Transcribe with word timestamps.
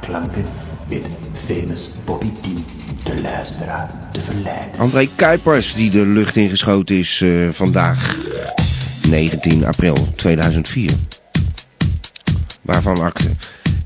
klanken 0.00 0.44
weet 0.88 1.06
famous 1.32 1.90
Bobby 2.04 2.30
T 2.40 2.46
de 3.04 3.20
luisteraar 3.20 3.90
te 4.12 4.20
verleiden. 4.20 4.78
André 4.78 5.08
Kuipers 5.16 5.74
die 5.74 5.90
de 5.90 6.06
lucht 6.06 6.36
ingeschoten 6.36 6.96
is 6.96 7.20
uh, 7.20 7.48
vandaag, 7.50 8.16
19 9.08 9.64
april 9.66 10.08
2004. 10.16 10.90
Waarvan 12.62 13.02
akte? 13.02 13.30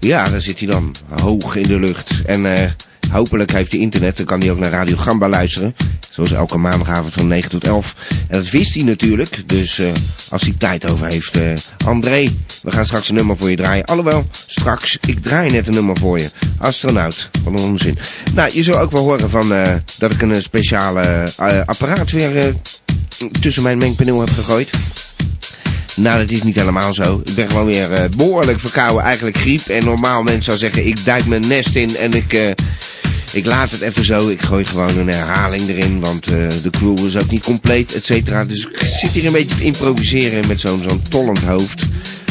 Ja, 0.01 0.29
daar 0.29 0.41
zit 0.41 0.59
hij 0.59 0.69
dan, 0.69 0.95
hoog 1.21 1.57
in 1.57 1.69
de 1.69 1.79
lucht. 1.79 2.23
En 2.27 2.45
uh, 2.45 2.63
hopelijk 3.11 3.53
heeft 3.53 3.73
hij 3.73 3.81
internet, 3.81 4.17
dan 4.17 4.27
kan 4.27 4.41
hij 4.41 4.51
ook 4.51 4.59
naar 4.59 4.71
Radio 4.71 4.97
Gamba 4.97 5.29
luisteren. 5.29 5.75
Zoals 6.11 6.33
elke 6.33 6.59
maandagavond 6.59 7.13
van 7.13 7.27
9 7.27 7.51
tot 7.51 7.65
11. 7.65 7.95
En 8.29 8.39
dat 8.39 8.51
wist 8.51 8.75
hij 8.75 8.83
natuurlijk. 8.83 9.49
Dus 9.49 9.79
uh, 9.79 9.89
als 10.31 10.43
hij 10.43 10.55
tijd 10.59 10.91
over 10.91 11.07
heeft. 11.07 11.37
Uh, 11.37 11.53
André, 11.85 12.29
we 12.63 12.73
gaan 12.73 12.85
straks 12.85 13.09
een 13.09 13.15
nummer 13.15 13.37
voor 13.37 13.51
je 13.51 13.57
draaien. 13.57 13.85
Alhoewel, 13.85 14.27
straks, 14.47 14.99
ik 15.07 15.23
draai 15.23 15.51
net 15.51 15.67
een 15.67 15.75
nummer 15.75 15.97
voor 15.97 16.19
je. 16.19 16.31
Astronaut, 16.59 17.31
wat 17.45 17.53
een 17.53 17.67
onzin. 17.67 17.99
Nou, 18.35 18.51
je 18.53 18.63
zult 18.63 18.77
ook 18.77 18.93
wel 18.93 19.03
horen 19.03 19.31
van, 19.31 19.53
uh, 19.53 19.63
dat 19.99 20.13
ik 20.13 20.23
een 20.23 20.43
speciale 20.43 21.33
apparaat 21.67 22.11
weer 22.11 22.55
tussen 23.41 23.63
mijn 23.63 23.79
mengpaneel 23.79 24.21
heb 24.21 24.31
gegooid. 24.31 24.71
Nou, 25.97 26.19
dat 26.19 26.31
is 26.31 26.43
niet 26.43 26.55
helemaal 26.55 26.93
zo. 26.93 27.21
Ik 27.25 27.35
ben 27.35 27.49
gewoon 27.49 27.67
weer 27.67 28.09
behoorlijk 28.17 28.61
verkouden. 28.61 29.03
Eigenlijk 29.03 29.37
griep. 29.37 29.67
En 29.67 29.85
normaal 29.85 30.23
mensen 30.23 30.43
zou 30.43 30.59
zeggen, 30.59 30.87
ik 30.87 31.05
duik 31.05 31.27
mijn 31.27 31.49
nest 31.49 31.75
in 31.75 31.97
en 31.97 32.13
ik, 32.13 32.55
ik 33.33 33.47
laat 33.47 33.71
het 33.71 33.81
even 33.81 34.05
zo. 34.05 34.29
Ik 34.29 34.43
gooi 34.43 34.65
gewoon 34.65 34.99
een 34.99 35.09
herhaling 35.09 35.69
erin. 35.69 36.01
Want 36.01 36.33
uh, 36.33 36.49
de 36.63 36.71
crew 36.71 37.07
is 37.07 37.17
ook 37.17 37.31
niet 37.31 37.45
compleet, 37.45 37.95
et 37.95 38.05
cetera. 38.05 38.45
Dus 38.45 38.65
ik 38.65 38.81
zit 38.81 39.11
hier 39.11 39.27
een 39.27 39.33
beetje 39.33 39.57
te 39.57 39.65
improviseren 39.65 40.49
met 40.49 40.61
zo'n 40.61 40.83
zo'n 40.89 41.03
tollend 41.09 41.45
hoofd. 41.45 41.87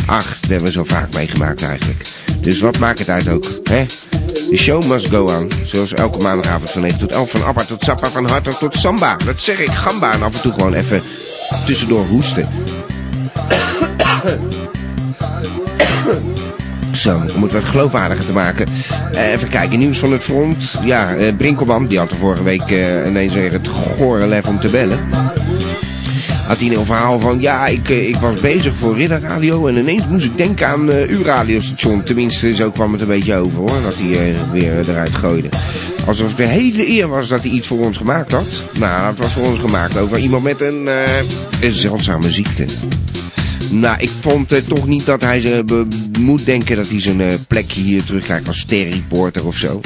Ach, 0.05 0.39
dat 0.39 0.49
hebben 0.49 0.67
we 0.67 0.73
zo 0.73 0.83
vaak 0.83 1.13
meegemaakt 1.13 1.61
eigenlijk. 1.61 2.05
Dus 2.41 2.59
wat 2.59 2.79
maakt 2.79 2.99
het 2.99 3.09
uit 3.09 3.29
ook, 3.29 3.45
hè? 3.63 3.85
De 4.49 4.57
show 4.57 4.85
must 4.85 5.09
go 5.09 5.25
on. 5.25 5.51
Zoals 5.65 5.93
elke 5.93 6.19
maandagavond 6.19 6.69
van 6.69 6.81
9 6.81 6.99
tot 6.99 7.11
11. 7.11 7.31
Van 7.31 7.43
Abba 7.43 7.63
tot 7.63 7.83
Sappa, 7.83 8.09
van 8.09 8.27
Hartog 8.27 8.57
tot 8.57 8.75
Samba. 8.75 9.15
Dat 9.25 9.41
zeg 9.41 9.59
ik, 9.59 9.71
gamba. 9.71 10.13
En 10.13 10.23
af 10.23 10.35
en 10.35 10.41
toe 10.41 10.53
gewoon 10.53 10.73
even 10.73 11.01
tussendoor 11.65 12.05
hoesten. 12.05 12.49
Zo, 16.97 17.21
om 17.35 17.43
het 17.43 17.53
wat 17.53 17.63
geloofwaardiger 17.63 18.25
te 18.25 18.33
maken. 18.33 18.67
Uh, 19.13 19.31
even 19.31 19.47
kijken, 19.47 19.79
nieuws 19.79 19.97
van 19.97 20.11
het 20.11 20.23
front. 20.23 20.79
Ja, 20.83 21.15
uh, 21.15 21.35
Brinkelman, 21.35 21.87
die 21.87 21.97
had 21.97 22.11
er 22.11 22.17
vorige 22.17 22.43
week 22.43 22.69
uh, 22.69 23.07
ineens 23.07 23.33
weer 23.33 23.51
het 23.51 23.67
gore 23.67 24.27
lef 24.27 24.47
om 24.47 24.59
te 24.59 24.69
bellen. 24.69 24.99
Had 26.47 26.59
hij 26.59 26.75
een 26.75 26.85
verhaal 26.85 27.19
van, 27.19 27.41
ja, 27.41 27.65
ik, 27.65 27.89
ik 27.89 28.15
was 28.15 28.41
bezig 28.41 28.77
voor 28.77 28.95
Ridderradio 28.95 29.67
en 29.67 29.77
ineens 29.77 30.07
moest 30.07 30.25
ik 30.25 30.37
denken 30.37 30.67
aan 30.67 30.89
uw 30.91 31.23
radiostation. 31.23 32.03
Tenminste, 32.03 32.55
zo 32.55 32.71
kwam 32.71 32.91
het 32.91 33.01
een 33.01 33.07
beetje 33.07 33.35
over 33.35 33.57
hoor, 33.57 33.81
dat 33.83 33.95
hij 33.97 34.35
weer 34.51 34.89
eruit 34.89 35.15
gooide. 35.15 35.49
Alsof 36.07 36.27
het 36.27 36.37
de 36.37 36.45
hele 36.45 36.89
eer 36.89 37.07
was 37.07 37.27
dat 37.27 37.41
hij 37.41 37.51
iets 37.51 37.67
voor 37.67 37.79
ons 37.79 37.97
gemaakt 37.97 38.31
had. 38.31 38.61
Nou, 38.79 39.15
dat 39.15 39.25
was 39.25 39.33
voor 39.33 39.45
ons 39.45 39.59
gemaakt 39.59 39.97
over 39.97 40.17
iemand 40.17 40.43
met 40.43 40.61
een, 40.61 40.89
een 41.61 41.75
zeldzame 41.75 42.31
ziekte. 42.31 42.65
Nou, 43.71 43.99
ik 43.99 44.09
vond 44.19 44.53
uh, 44.53 44.59
toch 44.59 44.87
niet 44.87 45.05
dat 45.05 45.21
hij 45.21 45.41
uh, 45.41 45.81
moet 46.19 46.45
denken 46.45 46.75
dat 46.75 46.87
hij 46.87 47.01
zijn 47.01 47.19
uh, 47.19 47.33
plekje 47.47 47.81
hier 47.81 48.03
terugkrijgt 48.03 48.47
als 48.47 48.59
sterreporter 48.59 49.45
of 49.45 49.57
zo. 49.57 49.81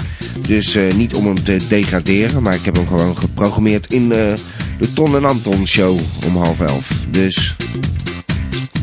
Dus 0.48 0.78
niet 0.96 1.14
om 1.14 1.26
hem 1.26 1.44
te 1.44 1.60
degraderen, 1.68 2.44
maar 2.44 2.54
ik 2.54 2.66
heb 2.66 2.76
hem 2.76 2.88
gewoon 2.88 3.18
geprogrammeerd 3.18 3.94
in 3.94 4.10
de 4.10 4.94
Ton 4.94 5.16
en 5.16 5.26
Anton 5.26 5.68
show 5.68 6.00
om 6.26 6.38
half 6.38 6.60
elf. 6.60 6.92
Dus, 7.10 7.56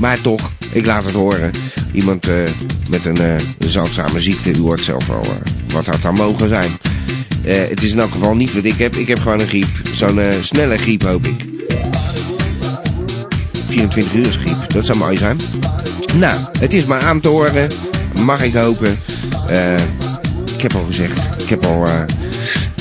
maar 0.01 0.21
toch, 0.21 0.53
ik 0.73 0.87
laat 0.87 1.05
het 1.05 1.15
horen. 1.15 1.51
Iemand 1.93 2.27
met 2.91 3.05
een, 3.05 3.41
zeldzame 3.59 4.21
ziekte, 4.21 4.51
u 4.51 4.59
hoort 4.59 4.81
zelf 4.81 5.07
wel 5.07 5.25
wat 5.73 5.87
had 5.87 6.03
dan 6.03 6.15
mogen 6.15 6.49
zijn. 6.49 6.71
het 7.43 7.83
is 7.83 7.93
in 7.93 8.01
elk 8.01 8.13
geval 8.13 8.35
niet 8.35 8.55
wat 8.55 8.65
ik 8.65 8.79
heb, 8.79 8.97
ik 8.97 9.09
heb 9.09 9.19
gewoon 9.19 9.41
een 9.41 9.47
griep. 9.47 9.69
Zo'n 9.93 10.21
snelle 10.43 10.77
griep 10.77 11.03
hoop 11.03 11.27
ik. 11.27 11.47
24 13.69 14.15
uur 14.15 14.33
griep. 14.33 14.73
Dat 14.73 14.87
zou 14.87 14.99
mooi 14.99 15.17
zijn. 15.17 15.37
Nou, 16.15 16.41
het 16.61 16.75
is 16.75 16.85
maar 16.85 17.01
aan 17.01 17.21
te 17.21 17.29
horen. 17.29 17.71
Mag 18.25 18.43
ik 18.43 18.55
hopen. 18.55 18.99
Uh, 19.51 19.73
ik 20.55 20.63
heb 20.63 20.75
al 20.75 20.85
gezegd. 20.85 21.43
Ik 21.43 21.49
heb 21.49 21.65
al 21.65 21.87
uh, 21.87 22.01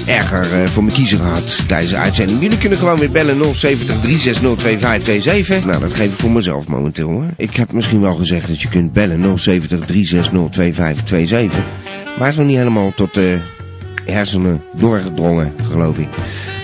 erger 0.05 0.61
uh, 0.61 0.67
voor 0.67 0.83
mijn 0.83 0.95
kiezer 0.95 1.19
gehad 1.19 1.67
tijdens 1.67 1.91
de 1.91 1.97
uitzending. 1.97 2.41
Jullie 2.41 2.57
kunnen 2.57 2.77
gewoon 2.77 2.99
weer 2.99 3.11
bellen 3.11 3.55
070 3.55 3.99
360 4.01 4.55
2527. 4.55 5.65
Nou, 5.65 5.79
dat 5.79 5.93
geef 5.93 6.11
ik 6.11 6.19
voor 6.19 6.31
mezelf 6.31 6.67
momenteel 6.67 7.09
hoor. 7.09 7.25
Ik 7.37 7.55
heb 7.55 7.71
misschien 7.71 8.01
wel 8.01 8.15
gezegd 8.15 8.47
dat 8.47 8.61
je 8.61 8.69
kunt 8.69 8.93
bellen 8.93 9.39
070 9.39 9.85
360 9.85 10.49
2527. 10.49 11.59
Maar 12.17 12.25
het 12.25 12.33
is 12.33 12.37
nog 12.37 12.47
niet 12.47 12.57
helemaal 12.57 12.91
tot 12.95 13.13
de 13.13 13.37
hersenen 14.05 14.61
doorgedrongen, 14.73 15.53
geloof 15.69 15.97
ik. 15.97 16.07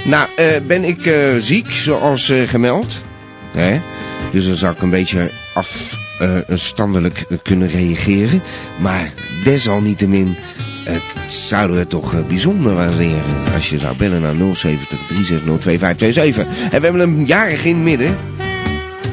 Nou, 0.06 0.28
ben 0.67 0.83
ik 0.83 1.13
ziek, 1.39 1.72
zoals 1.72 2.33
gemeld. 2.47 3.03
Hè? 3.53 3.79
Dus 4.31 4.45
dan 4.45 4.56
zou 4.56 4.73
ik 4.73 4.81
een 4.81 4.89
beetje 4.89 5.31
afstandelijk 6.47 7.25
uh, 7.29 7.38
kunnen 7.44 7.67
reageren. 7.67 8.44
Maar 8.79 9.13
desalniettemin 9.44 10.35
uh, 10.88 10.95
zouden 11.28 11.78
we 11.78 11.88
toch 11.88 12.13
uh, 12.13 12.19
bijzonder 12.28 12.73
waarderen 12.75 13.22
als 13.53 13.69
je 13.69 13.79
zou 13.79 13.97
bellen 13.97 14.22
naar 14.22 14.33
070 14.56 15.00
360 15.07 15.57
2527. 15.57 16.72
En 16.72 16.81
we 16.81 16.85
hebben 16.85 17.01
een 17.01 17.25
jarig 17.25 17.66
in 17.66 17.83
midden. 17.83 18.17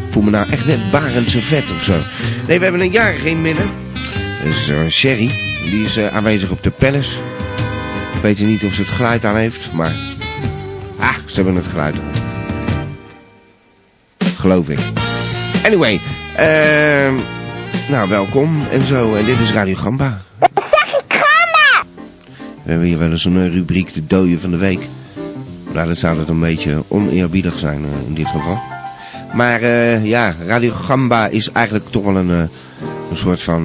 Voel 0.08 0.22
me 0.22 0.30
nou 0.30 0.50
echt 0.50 0.66
net 0.66 0.90
Barendse 0.90 1.42
vet 1.42 1.64
of 1.70 1.82
zo. 1.82 1.96
Nee, 2.46 2.58
we 2.58 2.64
hebben 2.64 2.80
een 2.80 2.90
jarig 2.90 3.24
in 3.24 3.42
midden. 3.42 3.70
Dus 4.44 4.68
uh, 4.68 4.86
Sherry, 4.88 5.30
die 5.70 5.84
is 5.84 5.98
aanwezig 5.98 6.50
op 6.50 6.62
de 6.62 6.70
palace. 6.70 7.18
Ik 8.14 8.22
weet 8.22 8.40
niet 8.40 8.64
of 8.64 8.72
ze 8.72 8.80
het 8.80 8.90
geluid 8.90 9.24
aan 9.24 9.36
heeft, 9.36 9.72
maar... 9.72 9.92
Ah, 10.98 11.14
ze 11.26 11.34
hebben 11.34 11.54
het 11.54 11.66
geluid 11.66 11.94
aan. 11.94 12.10
Geloof 14.36 14.68
ik. 14.68 14.78
Anyway, 15.64 16.00
uh, 16.38 17.20
nou 17.88 18.08
welkom 18.08 18.66
en 18.70 18.82
zo. 18.82 19.14
En 19.14 19.24
dit 19.24 19.38
is 19.38 19.52
Radio 19.52 19.74
Gamba. 19.74 20.20
Wat 20.38 20.50
zeg 20.70 20.98
ik 20.98 21.04
Gamba? 21.08 21.84
We 22.62 22.70
hebben 22.70 22.86
hier 22.86 22.98
wel 22.98 23.10
eens 23.10 23.24
een 23.24 23.50
rubriek, 23.50 23.94
de 23.94 24.06
dooien 24.06 24.40
van 24.40 24.50
de 24.50 24.56
week. 24.56 24.80
Nou, 25.72 25.88
dat 25.88 25.98
zou 25.98 26.18
het 26.18 26.28
een 26.28 26.40
beetje 26.40 26.82
oneerbiedig 26.88 27.58
zijn 27.58 27.80
uh, 27.84 28.06
in 28.06 28.14
dit 28.14 28.26
geval. 28.26 28.58
Maar 29.34 29.62
uh, 29.62 30.06
ja, 30.06 30.34
Radio 30.46 30.72
Gamba 30.72 31.26
is 31.26 31.52
eigenlijk 31.52 31.88
toch 31.90 32.04
wel 32.04 32.16
een, 32.16 32.28
een 32.28 32.48
soort 33.12 33.42
van 33.42 33.64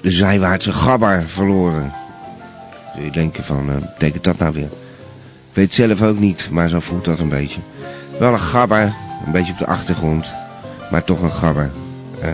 de 0.00 0.10
zijwaartse 0.10 0.72
gabber 0.72 1.22
verloren. 1.26 1.92
Zul 2.94 3.04
je 3.04 3.10
denken 3.10 3.44
van, 3.44 3.66
betekent 3.80 4.24
dat 4.24 4.38
nou 4.38 4.52
weer? 4.52 4.62
Ik 4.62 5.58
weet 5.58 5.64
het 5.64 5.74
zelf 5.74 6.02
ook 6.02 6.18
niet, 6.18 6.48
maar 6.50 6.68
zo 6.68 6.80
voelt 6.80 7.04
dat 7.04 7.18
een 7.18 7.28
beetje. 7.28 7.60
Wel 8.18 8.32
een 8.32 8.40
gabber, 8.40 8.92
een 9.26 9.32
beetje 9.32 9.52
op 9.52 9.58
de 9.58 9.66
achtergrond. 9.66 10.32
Maar 10.92 11.04
toch 11.04 11.22
een 11.22 11.32
gabber. 11.32 11.70
Uh, 12.22 12.28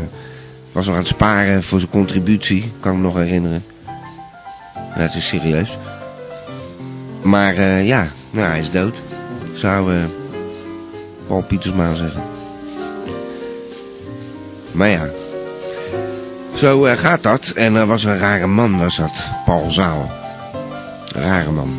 was 0.73 0.87
nog 0.87 0.95
aan 0.95 1.01
het 1.01 1.11
sparen 1.11 1.63
voor 1.63 1.79
zijn 1.79 1.91
contributie. 1.91 2.73
Kan 2.81 2.93
ik 2.93 2.99
me 2.99 3.05
nog 3.05 3.17
herinneren. 3.17 3.65
Ja, 4.75 5.01
het 5.01 5.15
is 5.15 5.29
serieus. 5.29 5.79
Maar 7.23 7.55
uh, 7.55 7.87
ja, 7.87 8.09
nou, 8.31 8.47
hij 8.47 8.59
is 8.59 8.71
dood. 8.71 9.03
Zou 9.53 9.95
uh, 9.95 10.05
Paul 11.27 11.43
Pietersma 11.43 11.95
zeggen. 11.95 12.23
Maar 14.73 14.89
ja. 14.89 15.09
Zo 16.55 16.81
gaat 16.81 17.23
dat. 17.23 17.53
En 17.55 17.75
er 17.75 17.87
was 17.87 18.05
een 18.05 18.19
rare 18.19 18.47
man, 18.47 18.79
was 18.79 18.97
dat. 18.97 19.25
Paul 19.45 19.71
Zaal. 19.71 20.11
Rare 21.15 21.51
man. 21.51 21.71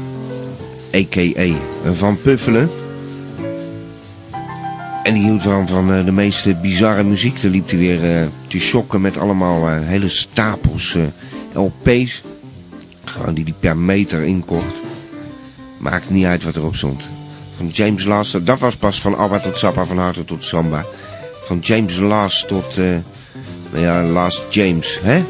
A.k.a. 0.96 1.54
Van 1.92 2.22
Puffelen. 2.22 2.70
En 5.10 5.16
die 5.16 5.24
hield 5.24 5.44
van, 5.44 5.68
van 5.68 5.92
uh, 5.92 6.06
de 6.06 6.12
meest 6.12 6.62
bizarre 6.62 7.04
muziek. 7.04 7.42
Dan 7.42 7.52
liep 7.52 7.70
hij 7.70 7.78
weer 7.78 8.22
uh, 8.22 8.28
te 8.48 8.60
shocken 8.60 9.02
met 9.02 9.18
allemaal 9.18 9.70
uh, 9.70 9.78
hele 9.82 10.08
stapels 10.08 10.98
LP's. 11.54 12.24
Gewoon 13.04 13.34
die 13.34 13.44
hij 13.44 13.54
per 13.60 13.78
meter 13.78 14.24
inkocht. 14.24 14.82
Maakt 15.78 16.10
niet 16.10 16.26
uit 16.26 16.44
wat 16.44 16.56
erop 16.56 16.76
stond. 16.76 17.10
Van 17.56 17.68
James 17.68 18.04
Last, 18.04 18.46
dat 18.46 18.60
was 18.60 18.76
pas 18.76 19.02
van 19.02 19.16
Abba 19.16 19.40
tot 19.40 19.58
Sappa, 19.58 19.86
van 19.86 19.98
Harte 19.98 20.26
tot 20.26 20.44
Samba. 20.44 20.86
Van 21.44 21.60
James 21.60 21.98
Last 21.98 22.48
tot, 22.48 22.78
nou 22.78 23.84
ja, 23.84 24.04
Last 24.04 24.44
James, 24.50 25.00
hè? 25.02 25.24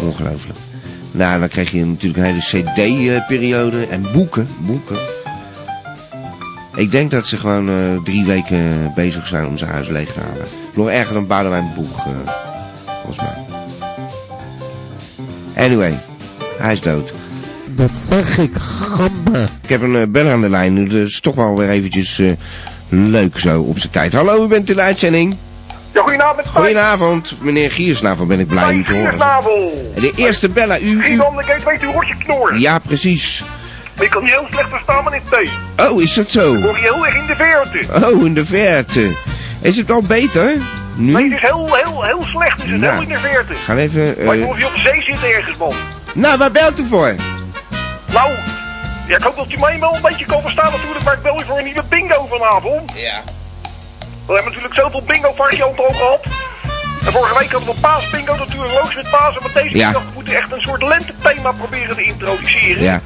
Ongelooflijk. 0.00 0.58
Nou, 1.10 1.40
dan 1.40 1.48
kreeg 1.48 1.70
je 1.70 1.86
natuurlijk 1.86 2.26
een 2.26 2.34
hele 2.34 2.62
cd-periode 3.20 3.86
en 3.86 4.12
boeken, 4.12 4.48
boeken. 4.58 4.98
Ik 6.78 6.90
denk 6.90 7.10
dat 7.10 7.26
ze 7.26 7.36
gewoon 7.36 7.68
eh, 7.68 7.74
drie 8.04 8.24
weken 8.24 8.92
bezig 8.94 9.26
zijn 9.26 9.46
om 9.46 9.56
zijn 9.56 9.70
huis 9.70 9.88
leeg 9.88 10.12
te 10.12 10.20
halen. 10.20 10.46
Nog 10.74 10.88
erger 10.88 11.14
dan 11.14 11.26
Boudewijn 11.26 11.72
Boeg, 11.76 12.06
eh, 12.06 12.12
volgens 13.02 13.16
mij. 13.16 13.44
Anyway, 15.64 15.98
hij 16.58 16.72
is 16.72 16.80
dood. 16.80 17.12
Dat 17.66 17.96
zeg 17.96 18.38
ik, 18.38 18.54
gamba. 18.58 19.42
Ik 19.62 19.68
heb 19.68 19.82
een 19.82 19.94
uh, 19.94 20.02
bel 20.08 20.28
aan 20.28 20.40
de 20.40 20.48
lijn, 20.48 20.88
dus 20.88 21.12
is 21.12 21.20
toch 21.20 21.34
wel 21.34 21.56
weer 21.56 21.68
eventjes 21.68 22.18
uh, 22.18 22.32
leuk 22.88 23.38
zo 23.38 23.60
op 23.60 23.78
zijn 23.78 23.92
tijd. 23.92 24.12
Hallo, 24.12 24.44
u 24.44 24.46
bent 24.46 24.70
in 24.70 24.76
de 24.76 24.82
uitzending. 24.82 25.36
Ja, 25.92 26.00
goedenavond. 26.00 26.48
Goedenavond, 26.48 27.34
meneer 27.40 27.70
Giersnavel 27.70 28.26
ben 28.26 28.40
ik 28.40 28.46
blij 28.46 28.72
om 28.72 28.84
te 28.84 28.92
horen. 28.92 29.08
Giersnavel. 29.08 29.92
De 29.94 30.12
eerste 30.14 30.48
bellen, 30.48 30.84
u... 30.84 31.04
u... 31.04 31.16
dan, 31.16 31.40
ik 31.40 31.62
weet 31.64 31.82
u 31.82 31.86
hoort 31.86 32.08
je 32.08 32.16
knorren. 32.16 32.60
Ja, 32.60 32.78
precies. 32.78 33.44
Ik 34.00 34.10
kan 34.10 34.22
je 34.24 34.30
heel 34.30 34.46
slecht 34.50 34.68
verstaan, 34.68 35.04
meneer 35.04 35.20
T. 35.30 35.50
Oh, 35.88 36.02
is 36.02 36.14
dat 36.14 36.30
zo? 36.30 36.52
Dan 36.52 36.62
hoor 36.62 36.76
je 36.76 36.82
heel 36.82 37.06
erg 37.06 37.14
in 37.14 37.26
de 37.26 37.34
verte. 37.34 38.06
Oh, 38.06 38.24
in 38.24 38.34
de 38.34 38.44
verte. 38.44 39.16
Is 39.60 39.76
het 39.76 39.90
al 39.90 40.02
beter? 40.02 40.56
Nu? 40.94 41.12
Nee, 41.12 41.22
het 41.24 41.32
is 41.32 41.40
heel, 41.40 41.68
heel, 41.84 42.02
heel 42.04 42.22
slecht. 42.22 42.62
Het 42.62 42.70
is 42.70 42.78
Nou, 42.78 42.92
heel 42.92 43.02
in 43.02 43.08
de 43.08 43.18
verte. 43.18 43.54
Gaan 43.54 43.76
we 43.76 43.82
even... 43.82 44.24
Maar 44.24 44.34
eh, 44.34 44.40
je 44.40 44.46
moet 44.46 44.58
je 44.58 44.66
op 44.66 44.72
de 44.74 44.78
zee 44.80 45.02
zitten 45.02 45.28
ergens, 45.32 45.56
man. 45.56 45.72
Nou, 46.14 46.38
waar 46.38 46.50
belt 46.50 46.80
u 46.80 46.86
voor? 46.86 47.14
Nou, 48.12 48.30
ja, 49.08 49.16
ik 49.16 49.22
hoop 49.22 49.36
dat 49.36 49.52
u 49.52 49.58
mij 49.60 49.78
wel 49.80 49.94
een 49.94 50.02
beetje 50.02 50.24
kan 50.26 50.40
verstaan 50.42 50.72
natuurlijk, 50.72 51.04
maar 51.04 51.14
ik 51.14 51.22
bel 51.22 51.40
u 51.40 51.44
voor 51.44 51.58
een 51.58 51.64
nieuwe 51.64 51.84
bingo 51.88 52.26
vanavond. 52.30 52.92
Ja. 52.94 53.20
We 54.26 54.34
hebben 54.34 54.44
natuurlijk 54.44 54.74
zoveel 54.74 55.02
bingo 55.06 55.32
varianten 55.36 55.86
al 55.86 55.92
gehad. 55.94 56.24
En 57.06 57.12
vorige 57.12 57.38
week 57.38 57.52
hadden 57.52 57.74
we 57.74 57.80
paasbingo, 57.80 58.34
natuurlijk 58.36 58.72
loos 58.72 58.94
met 58.94 59.10
Pasen. 59.10 59.42
Maar 59.42 59.62
deze 59.62 59.76
Ja. 59.76 59.92
dag 59.92 60.02
moeten 60.14 60.32
we 60.32 60.38
echt 60.38 60.52
een 60.52 60.60
soort 60.60 60.82
lentethema 60.82 61.52
proberen 61.52 61.96
te 61.96 62.02
introduceren. 62.04 62.82
Ja. 62.82 63.00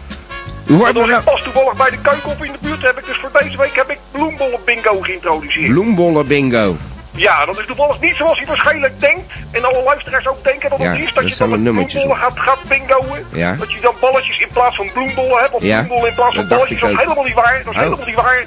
Nou... 0.79 1.13
ik 1.13 1.25
pas 1.25 1.43
toevallig 1.43 1.77
bij 1.77 1.91
de 1.91 1.99
keukenhof 2.01 2.43
in 2.43 2.53
de 2.53 2.59
buurt 2.61 2.83
heb 2.83 2.99
ik 2.99 3.07
dus 3.07 3.17
voor 3.17 3.31
deze 3.43 3.57
week 3.57 3.77
heb 3.77 3.91
ik 3.91 3.99
bloembollen 4.11 4.61
bingo 4.65 5.01
geïntroduceerd. 5.01 5.67
Bloembollen 5.69 6.27
bingo. 6.27 6.77
Ja, 7.15 7.45
dat 7.47 7.59
is 7.59 7.67
toevallig 7.67 8.01
niet 8.01 8.17
zoals 8.17 8.39
je 8.39 8.47
waarschijnlijk 8.47 9.01
denkt. 9.01 9.33
En 9.51 9.65
alle 9.65 9.83
luisteraars 9.83 10.27
ook 10.27 10.45
denken 10.45 10.71
dat 10.71 10.79
het 10.79 10.97
Ja, 10.97 11.03
is. 11.05 11.15
Dat 11.15 11.29
je 11.29 11.37
dan 11.37 11.51
met 11.51 11.63
bloembollen 11.63 12.17
gaat, 12.17 12.39
gaat 12.39 12.59
bingoen. 12.69 13.25
Ja. 13.33 13.55
Dat 13.57 13.73
je 13.73 13.81
dan 13.81 13.95
balletjes 14.01 14.39
in 14.41 14.49
plaats 14.53 14.77
van 14.77 14.91
bloembollen 14.93 15.39
hebt. 15.41 15.53
Of 15.53 15.63
Ja, 15.63 15.77
bloembollen 15.77 16.09
in 16.09 16.15
plaats 16.15 16.35
van 16.35 16.49
dat 16.49 16.59
balletjes. 16.59 16.81
Dat 16.81 16.91
is 16.91 16.97
helemaal 16.97 17.25
niet 17.25 17.35
waar. 17.35 17.63
Dat 17.65 17.73
is 17.75 17.79
Oh. 17.81 17.85
helemaal 17.85 18.07
niet 18.07 18.15
waar. 18.15 18.39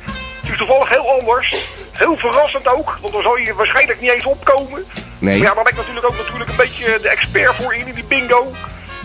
Het 0.42 0.52
is 0.52 0.58
toevallig 0.58 0.90
heel 0.90 1.20
anders. 1.20 1.56
Heel 1.92 2.18
verrassend 2.18 2.68
ook. 2.68 2.98
Want 3.02 3.14
dan 3.14 3.22
zal 3.22 3.38
je 3.38 3.54
waarschijnlijk 3.54 4.02
niet 4.02 4.12
eens 4.12 4.26
opkomen. 4.26 4.86
Nee. 5.20 5.38
Maar 5.38 5.48
ja, 5.48 5.54
daar 5.54 5.64
ben 5.64 5.72
ik 5.74 5.78
natuurlijk 5.78 6.06
ook 6.06 6.18
natuurlijk 6.18 6.50
een 6.50 6.56
beetje 6.56 7.00
de 7.02 7.10
expert 7.10 7.56
voor 7.56 7.76
in, 7.76 7.88
in 7.88 7.94
die 7.94 8.04
bingo. 8.04 8.52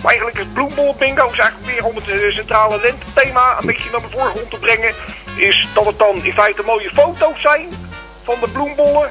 Maar 0.02 0.12
eigenlijk 0.12 0.38
is 0.38 0.46
bloembollen 0.52 0.96
bingo 0.98 1.30
is 1.30 1.38
eigenlijk 1.38 1.70
weer 1.72 1.84
om 1.84 1.96
het 1.96 2.08
eh, 2.08 2.30
centrale 2.32 2.80
lentethema 2.80 3.56
een 3.60 3.66
beetje 3.66 3.90
naar 3.90 4.00
de 4.00 4.06
voorgrond 4.10 4.50
te 4.50 4.58
brengen. 4.58 4.94
Is 5.36 5.68
dat 5.74 5.84
het 5.86 5.98
dan 5.98 6.24
in 6.24 6.32
feite 6.32 6.62
mooie 6.66 6.90
foto's 6.94 7.40
zijn 7.40 7.68
van 8.24 8.34
de 8.40 8.48
bloembollen. 8.50 9.10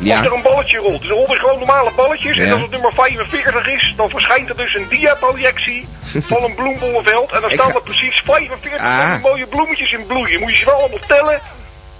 Als 0.00 0.06
er 0.08 0.24
Ja. 0.24 0.24
een 0.24 0.42
balletje 0.42 0.78
rolt. 0.78 1.00
Dus 1.00 1.10
er 1.10 1.16
rollen 1.16 1.38
gewoon 1.38 1.58
normale 1.58 1.90
balletjes. 1.96 2.36
Ja. 2.36 2.42
En 2.44 2.52
als 2.52 2.62
het 2.62 2.70
nummer 2.70 2.92
45 2.92 3.66
is, 3.68 3.92
dan 3.96 4.10
verschijnt 4.10 4.48
er 4.48 4.56
dus 4.56 4.74
een 4.74 4.88
diaprojectie 4.88 5.88
van 6.30 6.42
een 6.44 6.54
bloembollenveld. 6.54 7.32
En 7.32 7.40
dan 7.40 7.50
staan 7.50 7.70
ga- 7.70 7.74
er 7.76 7.82
precies 7.82 8.22
45 8.24 8.80
Ah. 8.80 9.22
mooie 9.22 9.46
bloemetjes 9.46 9.92
in 9.92 10.06
bloeien. 10.06 10.40
Moet 10.40 10.50
je 10.50 10.56
ze 10.56 10.64
wel 10.64 10.74
allemaal 10.80 10.98
tellen. 11.06 11.40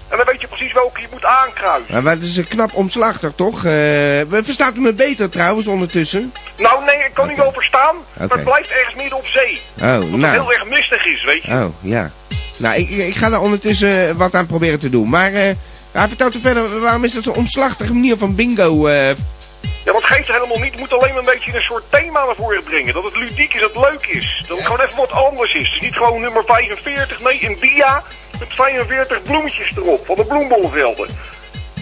En 0.08 0.16
dan 0.16 0.26
weet 0.26 0.40
je 0.40 0.46
precies 0.49 0.72
welke 0.72 1.00
je 1.00 1.06
moet 1.10 1.25
aankruisen. 1.25 2.02
Maar 2.02 2.12
het 2.12 2.25
is 2.25 2.37
een 2.37 2.49
knap 2.49 2.75
omslachtig, 2.75 3.32
toch? 3.37 3.56
Eh, 3.56 3.70
we 4.28 4.40
verstaat 4.43 4.76
u 4.76 4.81
me 4.81 4.93
beter 4.93 5.31
trouwens 5.31 5.66
ondertussen? 5.66 6.32
Nou 6.56 6.84
nee, 6.84 6.96
ik 6.96 7.10
kan 7.14 7.28
niet 7.28 7.37
wel 7.37 7.52
verstaan. 7.52 7.96
Maar 8.19 8.28
het 8.28 8.44
blijft 8.44 8.70
ergens 8.70 8.94
midden 8.94 9.19
op 9.19 9.26
zee. 9.26 9.60
Oh, 9.76 9.82
Dat 9.93 10.02
het 10.02 10.16
nou. 10.16 10.32
heel 10.32 10.52
erg 10.52 10.64
mistig 10.69 11.06
is, 11.06 11.25
weet 11.25 11.44
je. 11.44 11.52
Oh, 11.52 11.64
ja. 11.81 12.10
Nou, 12.58 12.76
ik, 12.76 12.88
ik 12.90 13.16
ga 13.16 13.28
daar 13.31 13.40
ondertussen 13.40 14.16
wat 14.16 14.34
aan 14.34 14.46
proberen 14.46 14.78
te 14.78 14.90
doen. 14.90 15.08
Maar, 15.08 15.32
eh, 15.32 15.55
hij 15.93 16.08
vertelt 16.08 16.34
u 16.34 16.40
verder, 16.40 16.81
waarom 16.81 17.05
is 17.05 17.12
dat 17.12 17.25
zo'n 17.25 17.34
omslachtige 17.34 17.93
manier 17.93 18.16
van 18.19 18.34
bingo? 18.34 18.87
eh, 18.87 19.08
Ja, 19.84 19.93
dat 19.93 20.05
geeft 20.05 20.28
er 20.28 20.34
helemaal 20.34 20.58
niet. 20.58 20.70
Het 20.70 20.81
moet 20.81 20.93
alleen 20.93 21.08
maar 21.14 21.19
een 21.19 21.32
beetje 21.38 21.55
een 21.55 21.62
soort 21.62 21.84
thema 21.90 22.25
naar 22.25 22.34
voren 22.37 22.64
brengen. 22.64 22.94
Dat 22.94 23.05
het 23.05 23.16
ludiek 23.16 23.55
is, 23.55 23.60
dat 23.60 23.75
het 23.75 23.90
leuk 23.90 24.06
is. 24.06 24.44
Dat 24.49 24.56
het 24.56 24.66
gewoon 24.66 24.81
even 24.81 24.96
wat 24.96 25.10
anders 25.12 25.55
is. 25.55 25.70
Dus 25.70 25.81
niet 25.81 25.94
gewoon 25.96 26.20
nummer 26.20 26.43
45, 26.46 27.20
nee, 27.20 27.44
een 27.46 27.56
dia 27.60 28.02
met 28.38 28.49
45 28.55 29.23
bloemetjes 29.23 29.76
erop 29.76 30.06
van 30.06 30.17
de 30.17 30.25
bloembollenvelden. 30.25 31.08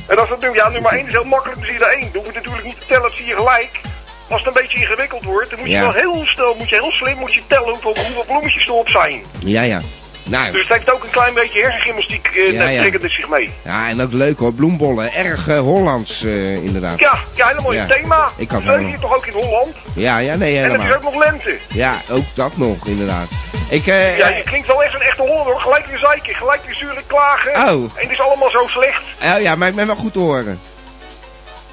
En 0.08 0.18
als 0.18 0.28
het 0.28 0.40
nu, 0.40 0.54
ja, 0.54 0.68
nummer 0.68 0.92
1 0.92 1.06
is 1.06 1.12
heel 1.12 1.24
makkelijk, 1.24 1.58
dan 1.58 1.68
zie 1.68 1.78
je 1.78 1.84
er 1.84 1.92
één. 1.92 2.12
Dan 2.12 2.22
hoef 2.22 2.26
je 2.26 2.32
natuurlijk 2.38 2.64
niet 2.64 2.80
te 2.80 2.86
tellen, 2.86 3.02
dat 3.02 3.16
zie 3.16 3.26
je 3.26 3.34
gelijk. 3.34 3.80
Als 4.28 4.44
het 4.44 4.56
een 4.56 4.62
beetje 4.62 4.78
ingewikkeld 4.78 5.24
wordt, 5.24 5.50
dan 5.50 5.58
moet 5.58 5.68
je 5.68 5.74
Ja. 5.74 5.82
wel 5.82 5.92
heel 5.92 6.26
snel, 6.26 6.54
moet 6.54 6.68
je 6.68 6.74
heel 6.74 6.90
slim 6.92 7.18
moet 7.18 7.34
je 7.34 7.42
tellen 7.46 7.68
hoeveel, 7.68 7.96
hoeveel 7.96 8.24
bloemetjes 8.24 8.66
erop 8.66 8.88
zijn. 8.88 9.22
ja, 9.38 9.62
ja. 9.62 9.80
Nou, 10.28 10.52
Dus 10.52 10.62
het 10.62 10.72
heeft 10.72 10.92
ook 10.94 11.04
een 11.04 11.10
klein 11.10 11.34
beetje 11.34 11.62
hersengymnastiek, 11.62 12.26
eh, 12.26 12.52
Ja, 12.52 12.68
ja. 12.68 12.82
het 12.82 13.10
zich 13.10 13.28
mee. 13.28 13.50
ja, 13.64 13.88
en 13.88 14.02
ook 14.02 14.12
leuk 14.12 14.38
hoor, 14.38 14.52
bloembollen. 14.52 15.12
Erg 15.14 15.48
eh, 15.48 15.58
Hollands, 15.58 16.24
eh, 16.24 16.54
inderdaad. 16.64 16.98
Ja, 16.98 17.18
ja, 17.34 17.48
helemaal 17.48 17.72
Ja. 17.72 17.82
een 17.82 17.88
thema. 17.88 18.28
Ik 18.36 18.50
had 18.50 18.62
wel- 18.64 18.76
hier 18.78 18.98
toch 18.98 19.14
ook 19.14 19.26
in 19.26 19.32
Holland. 19.32 19.74
Ja, 19.94 20.18
ja, 20.18 20.34
nee, 20.36 20.56
En 20.56 20.62
het 20.62 20.72
is 20.72 20.78
helemaal. 20.80 20.96
ook 20.96 21.02
nog 21.02 21.24
lente. 21.24 21.56
Ja, 21.68 21.94
ook 22.10 22.24
dat 22.34 22.56
nog, 22.56 22.86
inderdaad. 22.86 23.28
Ik, 23.70 23.84
Ja, 23.84 23.94
je 24.28 24.42
klinkt 24.44 24.66
wel 24.66 24.82
echt 24.82 24.94
een 24.94 25.00
echte 25.00 25.22
Hollander 25.22 25.52
hoor. 25.52 25.60
Gelijk 25.60 25.86
weer 25.86 25.98
zeiken, 25.98 26.34
gelijk 26.34 26.60
weer 26.66 26.74
zeuren 26.76 27.02
klagen. 27.06 27.52
Oh. 27.52 27.82
En 27.84 27.90
het 27.94 28.10
is 28.10 28.20
allemaal 28.20 28.50
zo 28.50 28.66
slecht. 28.68 29.00
oh 29.34 29.40
ja, 29.40 29.54
maar 29.56 29.68
ik 29.68 29.74
ben 29.74 29.86
wel 29.86 29.96
goed 29.96 30.12
te 30.12 30.18
horen. 30.18 30.60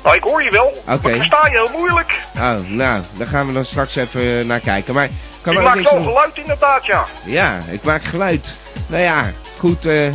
Nou, 0.03 0.15
ik 0.15 0.24
hoor 0.24 0.43
je 0.43 0.51
wel. 0.51 0.83
Oké. 0.88 1.10
Ik 1.10 1.15
versta 1.15 1.48
je 1.48 1.51
heel 1.51 1.69
moeilijk. 1.77 2.22
Oh, 2.36 2.55
nou, 2.67 3.03
daar 3.17 3.27
gaan 3.27 3.48
we 3.48 3.53
dan 3.53 3.65
straks 3.65 3.95
even 3.95 4.39
eh, 4.39 4.45
naar 4.45 4.60
kijken. 4.60 4.93
Maar, 4.93 5.07
kan 5.41 5.53
maakt 5.53 5.75
niks 5.75 5.89
wel 5.91 6.00
doen. 6.00 6.07
geluid 6.07 6.31
inderdaad, 6.38 6.86
ja. 6.86 7.05
Ja, 7.25 7.60
ik 7.69 7.83
maak 7.83 8.03
geluid. 8.03 8.55
Nou 8.88 9.01
ja, 9.01 9.31
goed. 9.57 9.86
eh 9.86 10.12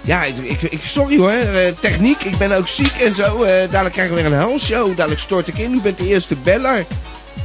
ja, 0.00 0.22
ik, 0.24 0.36
ik, 0.36 0.62
ik- 0.62 0.82
sorry 0.84 1.18
hoor. 1.18 1.30
eh, 1.30 1.72
techniek, 1.80 2.22
ik 2.24 2.36
ben 2.38 2.52
ook 2.52 2.68
ziek 2.68 2.92
en 3.00 3.14
zo. 3.14 3.42
eh 3.42 3.50
dadelijk 3.70 3.92
krijgen 3.94 4.14
we 4.14 4.22
weer 4.22 4.32
een 4.32 4.38
helshow. 4.38 4.96
Dadelijk 4.96 5.20
stort 5.20 5.48
ik 5.48 5.58
in. 5.58 5.72
U 5.72 5.80
bent 5.80 5.98
de 5.98 6.06
eerste 6.06 6.34
beller. 6.34 6.84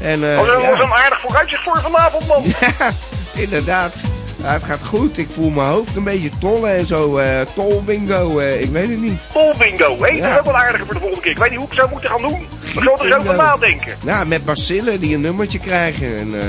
En, 0.01 0.37
Als 0.37 0.47
er 0.47 0.61
ja. 0.61 0.69
was 0.69 0.79
een 0.79 0.93
aardig 0.93 1.19
vooruitzicht 1.19 1.63
voor 1.63 1.81
vanavond, 1.81 2.27
man. 2.27 2.43
ja, 2.59 2.91
inderdaad. 3.33 3.93
Ja, 4.41 4.53
het 4.53 4.63
gaat 4.63 4.83
goed. 4.83 5.17
Ik 5.17 5.27
voel 5.31 5.49
mijn 5.49 5.67
hoofd 5.67 5.95
een 5.95 6.03
beetje 6.03 6.29
tollen 6.39 6.75
en 6.77 6.85
zo. 6.85 7.17
eh 7.17 7.39
tolbingo, 7.55 8.37
eh 8.39 8.61
ik 8.61 8.69
weet 8.69 8.89
het 8.89 9.01
niet. 9.01 9.19
Tolbingo. 9.33 9.95
Hé, 10.03 10.11
dat 10.11 10.17
Ja. 10.17 10.31
is 10.33 10.39
ook 10.39 10.45
wel 10.45 10.57
aardiger 10.57 10.85
voor 10.85 10.93
de 10.93 10.99
volgende 10.99 11.21
keer. 11.23 11.31
Ik 11.31 11.37
weet 11.37 11.49
niet 11.49 11.59
hoe 11.59 11.67
ik 11.67 11.73
zou 11.73 11.89
moeten 11.91 12.09
gaan 12.09 12.21
doen. 12.21 12.31
Maar 12.75 12.83
ik 12.83 12.89
zal 12.97 13.05
er 13.05 13.11
zo 13.11 13.17
over 13.17 13.35
nadenken. 13.35 13.95
Nou, 14.03 14.25
met 14.27 14.45
bacillen 14.45 14.99
die 14.99 15.15
een 15.15 15.21
nummertje 15.21 15.59
krijgen. 15.59 16.17
En, 16.17 16.39
eh, 16.39 16.45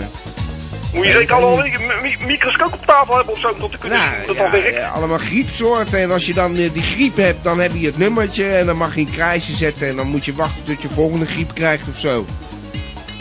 Moet 0.93 1.03
je 1.07 1.13
Ja, 1.13 1.19
zeker 1.19 1.37
ik 1.37 1.43
al 1.43 1.63
weet 1.63 1.75
een 1.75 1.87
mi- 1.87 2.17
mi- 2.19 2.27
microscoop 2.27 2.73
op 2.73 2.87
tafel 2.87 3.15
hebben 3.17 3.33
of 3.35 3.41
zo, 3.41 3.49
om 3.61 3.71
te 3.71 3.79
kunnen 3.79 3.99
zien 3.99 4.09
nou, 4.11 4.27
dat 4.27 4.37
ja, 4.37 4.43
dan 4.43 4.51
werkt. 4.61 4.93
allemaal 4.95 5.19
griepsoorten. 5.19 5.99
En 6.01 6.11
als 6.11 6.27
je 6.27 6.35
dan 6.35 6.55
die 6.55 6.83
griep 6.83 7.17
hebt, 7.17 7.45
dan 7.45 7.61
heb 7.61 7.73
je 7.75 7.87
het 7.87 7.99
nummertje. 7.99 8.49
En 8.49 8.67
dan 8.67 8.77
mag 8.77 8.95
je 8.95 9.01
een 9.01 9.11
kruisje 9.11 9.55
zetten. 9.57 9.89
En 9.89 9.97
dan 9.97 10.07
moet 10.07 10.25
je 10.25 10.33
wachten 10.35 10.65
tot 10.65 10.83
je 10.83 10.89
volgende 10.89 11.27
griep 11.27 11.55
krijgt 11.55 11.89
of 11.89 11.99
zo. 11.99 12.25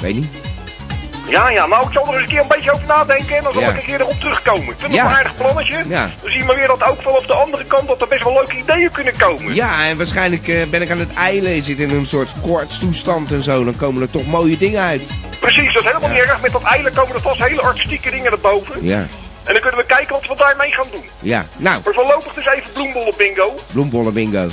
Weet 0.01 0.15
niet. 0.15 0.27
Ja, 1.29 1.49
ja, 1.49 1.65
nou 1.67 1.85
ik 1.87 1.91
zal 1.93 2.07
er 2.07 2.13
eens 2.13 2.21
een 2.21 2.27
keer 2.27 2.39
een 2.41 2.47
beetje 2.47 2.71
over 2.73 2.87
nadenken 2.87 3.37
en 3.37 3.43
dan 3.43 3.53
zal 3.53 3.61
Ja. 3.61 3.69
ik 3.69 3.77
een 3.77 3.85
keer 3.85 3.99
erop 4.01 4.19
terugkomen. 4.19 4.73
Ik 4.73 4.75
vind 4.79 4.93
Ja. 4.93 5.01
het 5.01 5.11
een 5.11 5.17
aardig 5.17 5.35
plannetje. 5.37 5.83
Ja. 5.87 6.09
Dan 6.21 6.29
zie 6.31 6.39
je 6.39 6.45
maar 6.45 6.55
weer 6.55 6.67
dat 6.67 6.83
ook 6.83 7.01
vanaf 7.01 7.25
de 7.25 7.33
andere 7.33 7.65
kant 7.65 7.87
dat 7.87 8.01
er 8.01 8.07
best 8.07 8.23
wel 8.23 8.33
leuke 8.33 8.57
ideeën 8.57 8.91
kunnen 8.91 9.17
komen. 9.17 9.55
Ja, 9.55 9.85
en 9.87 9.97
waarschijnlijk 9.97 10.47
eh, 10.47 10.63
ben 10.69 10.81
ik 10.81 10.91
aan 10.91 10.99
het 10.99 11.13
eilen. 11.13 11.61
Zit 11.63 11.77
in 11.79 11.89
een 11.89 12.05
soort 12.05 12.33
koortstoestand 12.41 13.31
en 13.31 13.41
zo. 13.41 13.63
Dan 13.63 13.75
komen 13.75 14.01
er 14.01 14.09
toch 14.09 14.25
mooie 14.25 14.57
dingen 14.57 14.81
uit. 14.81 15.01
Precies, 15.39 15.73
dat 15.73 15.83
is 15.83 15.87
helemaal 15.87 16.09
niet 16.09 16.19
erg. 16.19 16.41
Met 16.41 16.51
dat 16.51 16.63
eilen 16.63 16.93
komen 16.93 17.15
er 17.15 17.21
vast 17.21 17.43
hele 17.43 17.61
artistieke 17.61 18.09
dingen 18.11 18.31
erboven. 18.31 18.83
Ja, 18.85 18.97
En 19.43 19.53
dan 19.53 19.61
kunnen 19.61 19.79
we 19.79 19.85
kijken 19.85 20.13
wat 20.13 20.27
we 20.27 20.35
daarmee 20.35 20.71
gaan 20.71 20.87
doen. 20.91 21.03
ja. 21.19 21.45
Nou, 21.57 21.81
Maar 21.85 21.93
voorlopig 21.93 22.33
dus 22.33 22.45
even 22.47 22.71
bloembollen 22.73 23.13
bingo. 23.17 23.53
bloembollen 23.71 24.13
bingo. 24.13 24.47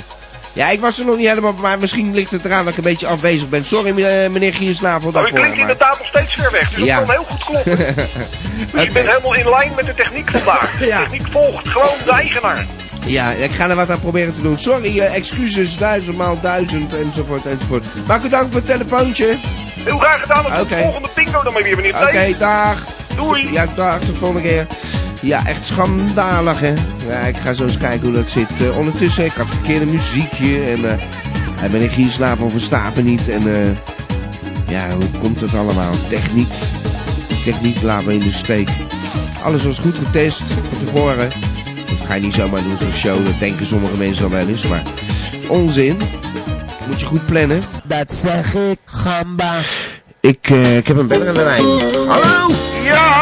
Ja, 0.55 0.69
ik 0.69 0.79
was 0.81 0.99
er 0.99 1.05
nog 1.05 1.17
niet 1.17 1.27
helemaal, 1.27 1.53
maar 1.61 1.79
misschien 1.79 2.13
ligt 2.13 2.31
het 2.31 2.45
eraan 2.45 2.63
dat 2.63 2.71
ik 2.73 2.77
een 2.77 2.83
beetje 2.91 3.07
afwezig 3.07 3.49
ben. 3.49 3.65
Sorry, 3.65 4.03
eh, 4.03 4.29
meneer 4.29 4.53
Giersnavel, 4.53 5.11
Maar 5.11 5.21
u 5.21 5.23
daarvoor. 5.23 5.39
klinkt 5.39 5.57
inderdaad 5.59 5.97
nog 5.97 6.07
steeds 6.07 6.33
ver 6.33 6.51
weg, 6.51 6.69
dus 6.73 6.85
Ja. 6.85 6.97
dat 6.97 7.05
kan 7.05 7.15
heel 7.15 7.25
goed 7.29 7.43
kloppen. 7.45 7.77
Dus 7.95 8.73
Oké. 8.73 8.81
je 8.81 8.91
bent 8.91 9.07
helemaal 9.07 9.33
in 9.35 9.49
lijn 9.49 9.71
met 9.75 9.85
de 9.85 9.93
techniek 9.93 10.29
vandaag. 10.29 10.77
De 10.79 10.85
Ja. 10.93 10.99
techniek 10.99 11.27
volgt 11.31 11.67
gewoon 11.67 11.97
de 12.05 12.11
eigenaar. 12.11 12.65
Ja, 13.05 13.31
ik 13.31 13.51
ga 13.51 13.69
er 13.69 13.75
wat 13.75 13.89
aan 13.89 13.99
proberen 13.99 14.33
te 14.33 14.41
doen. 14.41 14.57
Sorry, 14.57 14.99
eh, 14.99 15.15
excuses, 15.15 15.77
duizendmaal 15.77 16.39
duizend, 16.41 16.93
enzovoort, 16.99 17.45
enzovoort. 17.45 17.85
Maak 18.07 18.23
u 18.23 18.29
dank 18.29 18.51
voor 18.51 18.61
het 18.65 18.69
telefoontje. 18.77 19.35
Heel 19.83 19.97
graag 19.97 20.21
gedaan. 20.21 20.43
Tot 20.43 20.61
Oké. 20.61 20.75
de 20.75 20.81
volgende 20.81 21.07
bingo 21.15 21.43
dan 21.43 21.53
maar 21.53 21.63
weer, 21.63 21.75
meneer 21.75 22.01
Oké, 22.01 22.35
dag. 22.39 22.83
Doei. 23.15 23.51
Ja, 23.51 23.65
dag, 23.75 23.99
tot 23.99 24.07
de 24.07 24.13
volgende 24.13 24.41
keer. 24.47 24.67
Ja, 25.25 25.45
echt 25.45 25.65
schandalig, 25.65 26.59
hè. 26.59 26.73
Ja, 27.07 27.19
ik 27.19 27.35
ga 27.37 27.53
zo 27.53 27.63
eens 27.63 27.77
kijken 27.77 28.07
hoe 28.07 28.15
dat 28.15 28.29
zit. 28.29 28.47
Eh, 28.61 28.77
ondertussen, 28.77 29.25
ik 29.25 29.31
had 29.31 29.47
verkeerde 29.47 29.85
muziekje 29.85 30.63
en... 30.63 30.89
eh 30.89 30.97
hij 31.55 31.69
ben 31.69 31.81
ik 31.81 31.91
hier 31.91 32.09
slapen 32.09 32.51
verstaat 32.51 32.95
me 32.95 33.01
niet. 33.01 33.29
En 33.29 33.41
eh 33.53 33.69
ja, 34.67 34.89
hoe 34.89 35.19
komt 35.21 35.41
het 35.41 35.55
allemaal? 35.55 35.93
Techniek. 36.09 36.47
Techniek 37.43 37.81
laat 37.81 38.05
me 38.05 38.13
in 38.13 38.19
de 38.19 38.31
steek. 38.31 38.69
Alles 39.43 39.63
was 39.63 39.79
goed 39.79 39.97
getest 39.97 40.41
van 40.41 40.79
tevoren. 40.85 41.29
Dat 41.87 42.07
ga 42.07 42.13
je 42.13 42.21
niet 42.21 42.33
zomaar 42.33 42.63
doen, 42.63 42.77
zo'n 42.79 42.91
show. 42.91 43.25
Dat 43.25 43.39
denken 43.39 43.65
sommige 43.65 43.97
mensen 43.97 44.21
dan 44.21 44.31
wel 44.31 44.47
eens. 44.47 44.67
Maar 44.67 44.83
onzin. 45.47 45.97
Moet 46.87 46.99
je 46.99 47.05
goed 47.05 47.25
plannen. 47.25 47.61
Dat 47.83 48.13
zeg 48.13 48.55
ik, 48.55 48.79
gamba. 48.85 49.53
Ik, 50.19 50.49
eh, 50.49 50.77
ik 50.77 50.87
heb 50.87 50.97
een 50.97 51.07
beller 51.07 51.27
aan 51.27 51.33
de 51.33 51.43
lijn. 51.43 51.63
Hallo? 52.07 52.51
Ja, 52.83 53.14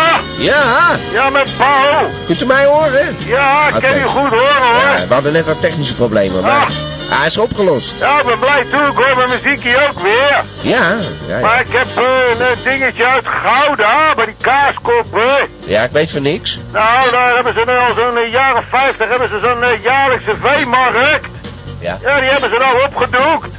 Ja, 0.44 0.96
Ja, 1.12 1.30
met 1.30 1.58
Paul. 1.58 2.10
kunt 2.26 2.42
u 2.42 2.46
mij 2.46 2.66
horen? 2.66 3.16
Ja, 3.26 3.66
ik 3.68 3.72
kan 3.72 3.92
Oké. 3.92 4.00
u 4.00 4.06
goed 4.06 4.30
horen 4.30 4.62
hoor. 4.62 4.98
Ja, 4.98 5.08
we 5.08 5.14
hadden 5.14 5.34
net 5.34 5.46
wat 5.46 5.62
technische 5.62 5.94
problemen, 5.96 6.42
maar 6.42 6.52
Ah. 6.62 6.68
hij 7.20 7.28
is 7.28 7.38
opgelost. 7.38 7.92
Ja, 8.00 8.20
ik 8.20 8.26
ben 8.26 8.40
blij 8.40 8.64
toe. 8.72 8.80
Ik 8.88 8.96
hoor 8.96 9.16
mijn 9.18 9.30
muziekje 9.30 9.88
ook 9.90 10.00
weer. 10.02 10.44
Ja, 10.62 10.96
ja, 11.28 11.40
Maar 11.40 11.60
ik 11.60 11.68
heb 11.72 11.88
eh, 11.98 12.04
een 12.32 12.42
eh, 12.42 12.64
dingetje 12.64 13.06
uit 13.06 13.26
Gouda, 13.28 14.16
bij 14.16 14.26
die 14.26 14.36
kaaskoppen. 14.42 15.48
Ja, 15.66 15.84
ik 15.84 15.92
weet 15.92 16.12
van 16.12 16.22
niks. 16.22 16.60
Nou, 16.72 17.12
daar 17.12 17.36
hebben 17.36 17.54
ze 17.54 17.64
nu 17.66 17.78
al 17.78 17.94
zo'n 17.96 18.18
eh, 18.18 18.32
jaar 18.32 18.56
of 18.58 18.64
vijftig 18.70 19.10
hebben 19.10 19.30
ze 19.30 19.40
zo'n 19.44 19.64
eh, 19.64 19.84
jaarlijkse 19.84 20.34
veemarkt. 20.42 21.28
Ja. 21.80 21.98
Ja, 22.02 22.20
die 22.20 22.30
hebben 22.30 22.50
ze 22.50 22.58
nou 22.60 22.84
opgedoekt. 22.84 23.56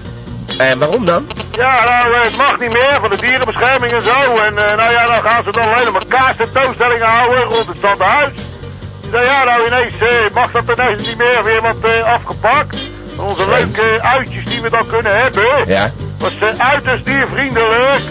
En 0.58 0.78
waarom 0.78 1.04
dan? 1.04 1.26
Ja, 1.52 1.84
nou, 1.84 2.14
eh, 2.14 2.20
het 2.20 2.37
mag 2.37 2.58
niet 2.58 2.73
meer 2.73 2.96
van 3.00 3.11
de 3.11 3.16
dierenbescherming 3.16 3.92
en 3.92 4.02
zo. 4.02 4.34
En 4.34 4.58
eh, 4.58 4.76
nou 4.76 4.92
ja, 4.92 5.06
dan 5.06 5.23
gaan 5.23 5.42
ze 5.44 5.50
dan 5.50 5.75
alleen 5.75 5.92
maar 5.92 6.06
kaas 6.08 6.37
tentoonstellingen 6.37 7.06
houden 7.06 7.42
rond 7.42 7.66
het 7.66 7.76
stadhuis. 7.76 8.32
Nou 9.11 9.25
ja, 9.25 9.44
nou 9.44 9.66
ineens 9.66 9.92
eh, 10.00 10.34
mag 10.34 10.50
dat 10.52 10.78
ineens 10.78 11.06
niet 11.06 11.16
meer 11.16 11.44
weer 11.44 11.62
wat 11.62 12.04
afgepakt. 12.04 12.76
Onze 13.18 13.49
leuke 13.49 14.02
uitjes 14.02 14.44
die 14.44 14.61
we 14.61 14.70
dan 14.70 14.87
kunnen 14.87 15.23
hebben. 15.23 15.66
Ja. 15.66 15.92
Was 16.18 16.32
uiterst 16.58 17.04
diervriendelijk. 17.04 18.02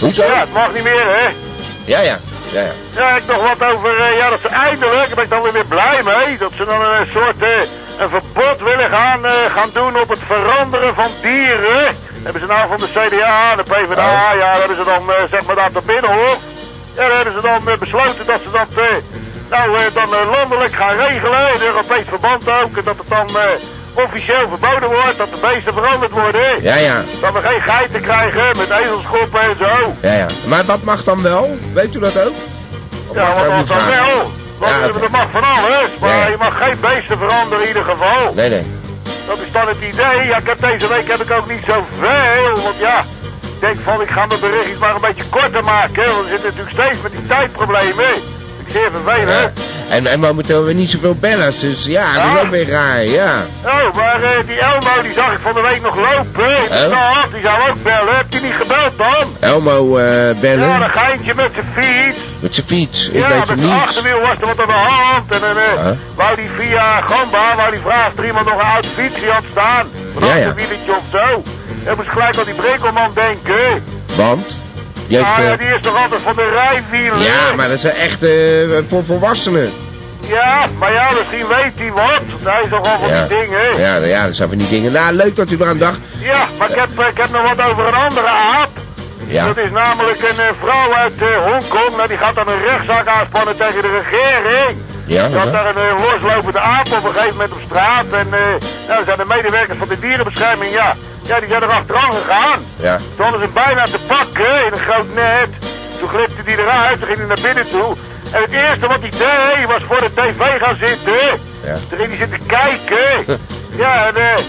Hoezo? 0.00 0.24
Ja, 0.24 0.40
het 0.40 0.52
mag 0.52 0.74
niet 0.74 0.82
meer, 0.82 1.04
hè. 1.06 1.28
Ja, 1.84 2.00
ja. 2.00 2.18
Ja, 2.52 2.60
ja. 2.60 2.72
Ja, 2.96 3.16
ik 3.16 3.22
nog 3.26 3.42
wat 3.42 3.72
over, 3.72 4.14
ja, 4.16 4.30
dat 4.30 4.40
ze 4.40 4.48
eindelijk, 4.48 5.06
daar 5.06 5.14
ben 5.14 5.24
ik 5.24 5.30
dan 5.30 5.42
weer 5.42 5.52
weer 5.52 5.66
blij 5.66 6.02
mee, 6.04 6.38
dat 6.38 6.52
ze 6.56 6.64
dan 6.64 6.80
een 6.80 7.06
soort, 7.12 7.36
een 8.02 8.10
verbod 8.10 8.58
willen 8.70 8.88
gaan, 8.88 9.24
eh, 9.26 9.32
gaan 9.56 9.70
doen 9.72 10.00
op 10.00 10.08
het 10.08 10.18
veranderen 10.26 10.94
van 10.94 11.10
dieren. 11.22 11.94
Hebben 12.22 12.40
ze 12.40 12.46
nou 12.46 12.68
van 12.68 12.76
de 12.76 12.88
CDA, 12.96 13.54
de 13.54 13.62
PvdA, 13.62 14.32
Oh. 14.32 14.38
ja, 14.38 14.50
hebben 14.58 14.76
ze 14.76 14.84
dan, 14.84 15.10
eh, 15.10 15.16
zeg 15.30 15.44
maar, 15.44 15.56
daar 15.56 15.72
te 15.72 15.80
binnenhof. 15.86 16.38
Ja, 16.96 17.08
daar 17.08 17.16
hebben 17.16 17.34
ze 17.34 17.40
dan 17.40 17.68
eh, 17.68 17.78
besloten 17.78 18.26
dat 18.26 18.40
ze 18.44 18.50
dat, 18.50 18.68
nou, 19.50 19.78
dan 19.94 20.08
landelijk 20.30 20.72
gaan 20.74 20.96
regelen, 20.96 21.54
in 21.54 21.60
Europees 21.60 22.04
verband 22.08 22.50
ook, 22.50 22.76
en 22.76 22.84
dat 22.84 22.98
het 22.98 23.08
dan 23.08 23.28
officieel 23.94 24.48
verboden 24.48 24.88
wordt, 24.88 25.18
dat 25.18 25.28
de 25.32 25.38
beesten 25.40 25.72
veranderd 25.72 26.12
worden. 26.12 26.62
Ja, 26.62 26.76
ja. 26.76 27.02
Dat 27.20 27.32
we 27.32 27.40
geen 27.48 27.60
geiten 27.60 28.00
krijgen 28.00 28.46
met 28.56 28.70
ezelskoppen 28.70 29.40
en 29.40 29.56
zo. 29.58 29.96
Ja, 30.00 30.12
ja. 30.12 30.26
Maar 30.46 30.64
wat 30.64 30.82
mag 30.82 31.04
dan 31.04 31.22
wel? 31.22 31.56
Weet 31.72 31.94
u 31.94 31.98
dat 31.98 32.24
ook? 32.24 32.34
Of 33.08 33.16
mag 33.16 33.26
Ja, 33.28 33.48
dat 33.48 33.68
dat 33.68 33.68
dan 33.68 33.86
wel. 33.86 34.32
Ja, 34.68 34.86
dat 34.86 35.10
mag 35.10 35.26
van 35.30 35.44
alles, 35.44 35.90
maar 36.00 36.30
je 36.30 36.36
mag 36.38 36.56
geen 36.58 36.76
beesten 36.80 37.18
veranderen 37.18 37.62
in 37.62 37.68
ieder 37.68 37.84
geval. 37.84 38.34
Nee, 38.34 38.48
nee. 38.48 38.66
Dat 39.26 39.38
is 39.38 39.52
dan 39.52 39.68
het 39.68 39.76
idee. 39.76 40.26
Ja, 40.26 40.36
ik 40.36 40.46
heb 40.46 40.60
deze 40.60 40.88
week 40.88 41.08
heb 41.10 41.20
ik 41.20 41.30
ook 41.30 41.50
niet 41.50 41.62
zoveel, 41.66 42.62
want 42.62 42.78
ja, 42.78 42.98
ik 43.40 43.60
denk 43.60 43.76
van 43.84 44.00
ik 44.00 44.10
ga 44.10 44.26
mijn 44.26 44.40
berichtjes 44.40 44.78
maar 44.78 44.94
een 44.94 45.00
beetje 45.00 45.28
korter 45.28 45.64
maken. 45.64 46.04
Want 46.04 46.22
we 46.22 46.28
zitten 46.28 46.48
natuurlijk 46.48 46.76
steeds 46.80 47.02
met 47.02 47.12
die 47.12 47.26
tijdproblemen. 47.26 48.31
Zeer 48.72 48.90
vervelend. 48.90 49.58
Ja. 49.58 49.94
En, 49.94 50.06
en 50.06 50.20
momenteel 50.20 50.56
hebben 50.56 50.74
we 50.74 50.80
niet 50.80 50.90
zoveel 50.90 51.14
bellers, 51.14 51.58
dus 51.60 51.84
ja, 51.84 52.12
dat 52.12 52.22
is 52.24 52.32
Ja. 52.32 52.40
ook 52.40 52.50
weer 52.50 52.68
raar, 52.68 53.04
ja. 53.06 53.36
Oh, 53.64 53.94
maar 53.94 54.22
eh, 54.22 54.30
die 54.46 54.60
Elmo 54.60 55.02
die 55.02 55.12
zag 55.12 55.32
ik 55.32 55.38
van 55.42 55.54
de 55.54 55.60
week 55.60 55.82
nog 55.82 55.96
lopen 55.96 56.48
in 56.48 56.68
de 56.68 56.68
Oh. 56.70 57.12
stad. 57.12 57.32
Die 57.32 57.42
zou 57.42 57.70
ook 57.70 57.82
bellen. 57.82 58.16
Heb 58.16 58.26
je 58.28 58.40
niet 58.40 58.52
gebeld 58.60 58.92
dan? 58.98 59.24
Elmo 59.40 59.96
eh, 59.96 60.40
bellen 60.40 60.68
Ja, 60.68 60.84
een 60.84 60.90
geintje 60.90 61.34
met 61.34 61.50
zijn 61.54 61.66
fiets. 61.76 62.18
met 62.40 62.54
zijn 62.54 62.66
fiets. 62.66 63.08
Ik 63.08 63.14
ja, 63.20 63.28
weet 63.28 63.38
met 63.38 63.48
het 63.48 63.60
niet. 63.60 63.70
achterwiel 63.70 64.20
was 64.20 64.36
er 64.40 64.46
wat 64.46 64.60
aan 64.60 64.66
de 64.66 64.72
hand. 64.72 65.32
En 65.32 65.40
dan 65.40 65.56
eh, 65.58 65.84
Ja. 65.84 65.96
wou 66.14 66.36
die 66.36 66.48
via 66.58 67.00
Gamba, 67.00 67.56
wou 67.56 67.70
die 67.70 67.80
vragen 67.84 68.12
of 68.18 68.24
iemand 68.24 68.46
nog 68.46 68.54
een 68.60 68.66
oud 68.74 68.86
fietsje 68.86 69.30
had 69.30 69.44
staan. 69.50 69.86
Een 70.20 70.26
Ja, 70.26 70.34
ja. 70.34 70.48
achterwieletje 70.48 70.90
of 70.92 71.04
zo. 71.12 71.42
Dan 71.84 71.96
moest 71.96 72.08
gelijk 72.08 72.38
aan 72.38 72.44
die 72.44 72.54
Brinkelman 72.54 73.10
denken. 73.14 73.84
Want? 74.16 74.60
Ah 75.20 75.38
ja, 75.38 75.56
die 75.56 75.66
is 75.74 75.80
toch 75.82 76.02
altijd 76.02 76.20
van 76.22 76.36
de 76.36 76.48
rijwielen? 76.48 77.20
ja, 77.20 77.54
maar 77.56 77.68
dat 77.68 77.76
is 77.76 77.84
echt 77.84 78.22
eh, 78.22 78.30
voor 78.88 79.04
volwassenen. 79.04 79.70
Ja, 80.20 80.66
maar 80.78 80.92
ja, 80.92 81.08
misschien 81.18 81.46
weet 81.48 81.72
hij 81.76 81.92
wat. 81.92 82.22
Hij 82.42 82.62
is 82.62 82.68
toch 82.70 82.92
al 82.92 82.98
van 82.98 83.08
Ja. 83.08 83.26
die 83.26 83.38
dingen. 83.38 83.78
Ja, 83.78 83.96
ja, 83.96 84.24
dat 84.26 84.36
zijn 84.36 84.48
van 84.48 84.58
die 84.58 84.68
dingen. 84.68 84.92
Nou, 84.92 85.12
leuk 85.14 85.36
dat 85.36 85.50
u 85.50 85.56
eraan 85.60 85.78
dacht. 85.78 85.98
Ja, 86.18 86.46
maar 86.58 86.70
ik 86.70 86.76
heb, 86.76 86.88
ik 87.08 87.16
heb 87.16 87.30
nog 87.30 87.54
wat 87.54 87.70
over 87.70 87.86
een 87.86 87.94
andere 87.94 88.26
aap. 88.26 88.70
Ja. 89.26 89.46
Dat 89.46 89.56
is 89.56 89.70
namelijk 89.70 90.18
een 90.22 90.40
eh, 90.40 90.52
vrouw 90.62 90.92
uit 90.94 91.12
eh, 91.18 91.26
Hongkong. 91.36 91.96
Nou, 91.96 92.08
die 92.08 92.16
gaat 92.16 92.34
dan 92.34 92.48
een 92.48 92.62
rechtszaak 92.68 93.06
aanspannen 93.06 93.56
tegen 93.56 93.82
de 93.82 94.00
regering. 94.00 94.78
Ja, 95.06 95.28
had 95.30 95.52
daar 95.52 95.76
een 95.76 96.00
loslopende 96.00 96.60
aap 96.60 96.86
op 96.86 97.04
een 97.04 97.12
gegeven 97.12 97.30
moment 97.36 97.52
op 97.52 97.60
straat. 97.64 98.04
En 98.12 98.26
eh 98.30 98.40
nou, 98.88 99.04
zijn 99.04 99.16
de 99.18 99.24
medewerkers 99.28 99.78
van 99.78 99.88
de 99.88 99.98
dierenbescherming, 99.98 100.72
ja, 100.72 100.96
ja 101.22 101.38
die 101.40 101.48
zijn 101.48 101.62
er 101.62 101.68
achteraan 101.70 102.12
gegaan. 102.12 102.64
Ja. 102.76 102.96
Toen 102.96 103.24
hadden 103.24 103.40
ze 103.40 103.48
bijna 103.48 103.84
te 103.84 103.98
pakken 104.06 104.66
in 104.66 104.72
een 104.72 104.78
groot 104.78 105.14
net. 105.14 105.48
Toen 105.98 106.08
glipte 106.08 106.42
hij 106.44 106.56
eruit, 106.64 106.98
toen 106.98 107.06
ging 107.06 107.18
hij 107.18 107.26
naar 107.26 107.40
binnen 107.42 107.70
toe. 107.70 107.96
En 108.32 108.42
het 108.42 108.50
eerste 108.52 108.86
wat 108.86 109.00
hij 109.00 109.10
deed, 109.10 109.66
was 109.66 109.82
voor 109.88 109.98
de 110.00 110.10
tv 110.14 110.60
gaan 110.62 110.76
zitten. 110.80 111.40
Ja. 111.64 111.74
Toen 111.88 111.98
ging 111.98 112.08
hij 112.08 112.16
zitten 112.16 112.46
kijken. 112.46 113.40
ja, 113.82 114.06
en 114.06 114.16
eh, 114.16 114.42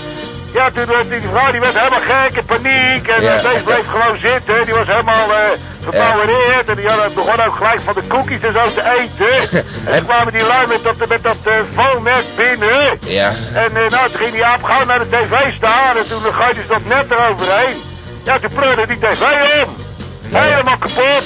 ja, 0.54 0.70
toen 0.74 0.86
werd 0.86 1.10
die 1.10 1.30
vrouw 1.32 1.52
die 1.52 1.60
werd 1.60 1.78
helemaal 1.78 2.00
gek 2.00 2.38
in 2.38 2.46
paniek. 2.46 3.08
En 3.08 3.22
Ja. 3.22 3.36
eh, 3.36 3.44
deze 3.44 3.64
bleef 3.64 3.88
gewoon 3.88 4.18
zitten. 4.18 4.66
Die 4.66 4.74
was 4.74 4.88
helemaal 4.88 5.28
verbouwereerd. 5.84 6.70
En 6.70 6.76
die 6.76 6.88
had, 6.88 7.14
begon 7.14 7.46
ook 7.46 7.56
gelijk 7.56 7.82
van 7.82 7.94
de 7.94 8.02
koekjes 8.08 8.42
en 8.42 8.54
zo 8.54 8.62
te 8.74 8.84
eten. 9.00 9.64
en 9.86 9.98
toen 9.98 10.06
kwamen 10.06 10.34
die 10.34 10.44
lui 10.46 10.68
met 10.68 10.84
dat, 10.84 11.08
met 11.08 11.24
dat 11.24 11.38
foamnet 11.74 12.26
Ja. 13.00 13.34
En 13.54 13.76
eh, 13.84 13.90
nou, 13.90 14.10
toen 14.10 14.20
ging 14.20 14.32
die 14.32 14.46
aap 14.46 14.64
gauw 14.64 14.86
naar 14.86 15.00
de 15.00 15.10
tv 15.10 15.54
staan. 15.56 15.98
En 15.98 16.08
toen 16.08 16.22
gooide 16.34 16.62
ze 16.62 16.68
dat 16.68 16.86
net 16.86 17.06
eroverheen. 17.12 17.82
Ja, 18.24 18.40
toen 18.40 18.54
pleurde 18.54 18.88
die 18.88 18.98
tv 19.00 19.22
om. 19.66 19.76
Ja. 20.30 20.42
Helemaal 20.42 20.78
kapot. 20.78 21.24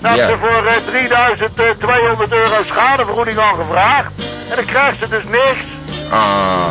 Nou, 0.00 0.16
Ja. 0.16 0.28
ze 0.28 0.36
voor 0.40 0.66
eh, 0.66 0.74
3200 0.86 2.32
euro 2.32 2.54
schadevergoeding 2.66 3.38
aangevraagd. 3.38 4.10
En 4.50 4.56
dan 4.56 4.64
krijgt 4.64 4.98
ze 4.98 5.08
dus 5.08 5.24
niks. 5.24 5.64
Ah. 6.10 6.66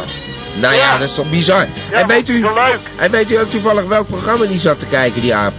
Nou 0.53 0.73
ja, 0.75 0.79
Ja. 0.81 0.97
dat 0.97 1.07
is 1.07 1.13
toch 1.15 1.29
bizar. 1.29 1.65
Ja, 1.91 1.97
en 1.97 2.07
weet 2.07 2.29
u, 2.29 2.41
leuk. 2.41 2.79
en 2.97 3.11
weet 3.11 3.31
u 3.31 3.35
ook 3.35 3.49
toevallig 3.49 3.85
welk 3.85 4.07
programma 4.07 4.45
die 4.45 4.59
zat 4.59 4.79
te 4.79 4.85
kijken, 4.85 5.21
die 5.21 5.35
aap? 5.35 5.53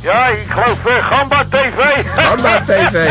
Ja, 0.00 0.26
ik 0.26 0.46
geloof 0.48 0.86
eh, 0.86 1.06
Gamba 1.06 1.44
TV. 1.50 2.06
Gamba 2.16 2.60
TV. 2.66 3.08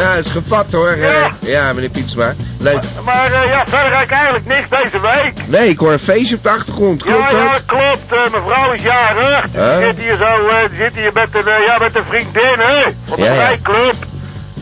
nou, 0.00 0.18
is 0.24 0.30
gevat 0.30 0.72
hoor. 0.72 0.88
eh. 0.88 1.00
Ja. 1.10 1.30
ja, 1.40 1.72
meneer 1.72 1.90
Pietsma. 1.90 2.32
Leuk. 2.58 2.82
Maar 3.04 3.32
eh, 3.32 3.48
ja, 3.50 3.62
verder 3.66 4.00
ik 4.02 4.10
eigenlijk 4.10 4.46
niks 4.46 4.68
deze 4.68 5.00
week. 5.00 5.32
Nee, 5.46 5.68
ik 5.68 5.78
hoor 5.78 5.92
een 5.92 5.98
feestje 5.98 6.36
op 6.36 6.42
de 6.42 6.50
achtergrond. 6.50 7.02
Klopt 7.02 7.30
ja, 7.30 7.38
ja, 7.42 7.58
klopt. 7.66 8.04
Eh, 8.12 8.30
mijn 8.30 8.42
vrouw 8.48 8.72
is 8.72 8.82
jarig. 8.82 9.50
Die 9.50 9.60
Huh? 9.60 9.78
zit 9.78 9.98
hier 9.98 10.16
zo, 10.16 10.50
zit 10.78 10.94
hier 10.94 11.10
met 11.14 11.28
een, 11.32 11.62
ja, 11.66 11.78
met 11.78 11.96
een 11.96 12.04
vriendin, 12.08 12.58
hè. 12.58 12.82
Van 13.04 13.16
de 13.16 13.22
Ja, 13.22 13.32
ja. 13.32 13.46
rijclub. 13.46 13.94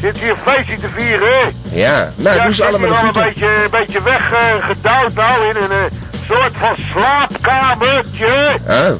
Zit 0.00 0.18
hier 0.18 0.30
een 0.30 0.52
feestje 0.52 0.76
te 0.78 0.88
vieren. 0.96 1.52
Ja, 1.70 2.08
nou, 2.16 2.36
ja, 2.36 2.44
doen 2.44 2.54
ze 2.54 2.64
allemaal 2.64 3.04
een 3.04 3.12
beetje, 3.12 3.46
een 3.46 3.70
beetje 3.70 4.02
weggedouwd 4.02 5.14
nou 5.14 5.48
in 5.48 5.56
een 5.56 5.88
soort 6.26 6.52
van 6.58 6.74
slaapkamertje. 6.94 8.48
Oh. 8.68 8.90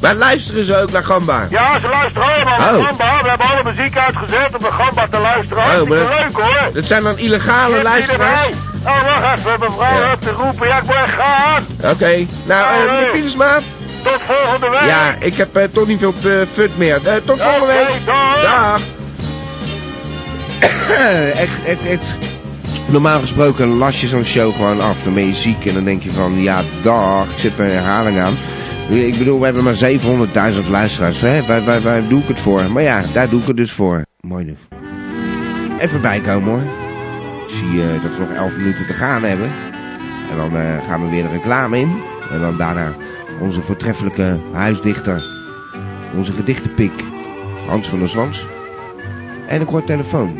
Maar 0.00 0.14
luisteren 0.14 0.64
ze 0.64 0.76
ook 0.76 0.90
naar 0.92 1.04
Gamba? 1.04 1.46
Ja, 1.50 1.78
ze 1.78 1.88
luisteren 1.88 2.28
allemaal 2.34 2.58
naar 2.58 2.76
Oh. 2.76 2.86
Gamba. 2.86 3.22
We 3.22 3.28
hebben 3.28 3.46
alle 3.46 3.72
muziek 3.74 3.96
uitgezet 3.98 4.48
om 4.56 4.62
naar 4.62 4.72
Gamba 4.72 5.06
te 5.10 5.18
luisteren. 5.18 5.62
Oh, 5.64 5.68
Hartstikke 5.70 6.04
maar- 6.04 6.18
leuk 6.20 6.32
hoor. 6.36 6.72
Dat 6.74 6.84
zijn 6.84 7.02
dan 7.02 7.18
illegale 7.18 7.82
luisteraars? 7.82 8.56
Oh, 8.86 9.02
wacht 9.02 9.38
even, 9.38 9.60
mevrouw 9.60 10.00
Ja. 10.00 10.08
heeft 10.08 10.22
te 10.22 10.30
roepen. 10.30 10.66
Ja, 10.68 10.76
ik 10.76 10.82
moet 10.82 10.94
echt 10.94 11.12
gaan. 11.14 11.62
Oké. 11.92 12.26
Nou, 12.44 12.64
Oh, 12.64 12.84
eh 12.84 12.92
meneer. 12.92 13.10
Pietersma? 13.10 13.58
Tot 14.02 14.18
volgende 14.26 14.68
week. 14.70 14.88
Ja, 14.88 15.14
ik 15.18 15.34
heb 15.36 15.56
eh, 15.56 15.64
toch 15.72 15.86
niet 15.86 15.98
veel 15.98 16.14
eh, 16.24 16.30
fut 16.52 16.76
meer. 16.78 16.94
Eh, 17.06 17.14
tot 17.24 17.40
volgende 17.42 17.66
week. 17.66 18.06
dag. 18.06 18.42
Dag. 18.42 18.80
echt, 21.34 21.64
echt, 21.66 21.86
echt. 21.86 22.04
Normaal 22.86 23.20
gesproken 23.20 23.68
las 23.78 24.00
je 24.00 24.06
zo'n 24.06 24.24
show 24.24 24.52
gewoon 24.54 24.80
af. 24.80 24.96
Dan 25.04 25.14
ben 25.14 25.26
je 25.26 25.34
ziek 25.36 25.64
en 25.66 25.74
dan 25.74 25.84
denk 25.84 26.02
je 26.02 26.10
van, 26.10 26.42
ja, 26.42 26.60
dag, 26.82 27.24
ik 27.24 27.38
zit 27.38 27.56
bij 27.56 27.66
een 27.66 27.72
herhaling 27.72 28.20
aan. 28.20 28.38
Ik 28.90 29.18
bedoel, 29.18 29.38
we 29.38 29.44
hebben 29.44 29.64
maar 29.64 30.52
700.000 30.64 30.68
luisteraars. 30.70 31.20
Hè? 31.20 31.42
Waar, 31.46 31.82
waar, 31.82 32.08
doe 32.08 32.20
ik 32.20 32.28
het 32.28 32.38
voor? 32.38 32.70
Maar 32.70 32.82
ja, 32.82 33.02
daar 33.12 33.28
doe 33.28 33.40
ik 33.40 33.46
het 33.46 33.56
dus 33.56 33.72
voor. 33.72 34.02
Mooi 34.20 34.44
dus. 34.44 34.78
Even 35.78 36.00
bijkomen 36.00 36.50
hoor. 36.50 36.62
Ik 37.42 37.54
zie 37.54 37.82
eh, 37.82 38.02
dat 38.02 38.16
we 38.16 38.22
nog 38.22 38.32
11 38.32 38.56
minuten 38.56 38.86
te 38.86 38.92
gaan 38.92 39.22
hebben. 39.22 39.52
En 40.30 40.36
dan 40.36 40.56
eh, 40.56 40.84
gaan 40.86 41.02
we 41.02 41.08
weer 41.10 41.22
de 41.22 41.28
reclame 41.28 41.78
in. 41.78 42.02
En 42.30 42.40
dan 42.40 42.56
daarna 42.56 42.94
onze 43.40 43.60
voortreffelijke 43.60 44.40
huisdichter. 44.52 45.24
Onze 46.16 46.32
gedichtenpik. 46.32 46.92
Hans 47.66 47.88
van 47.88 47.98
der 47.98 48.08
Zwans. 48.08 48.48
En 49.46 49.60
een 49.60 49.66
kort 49.66 49.86
telefoon. 49.86 50.36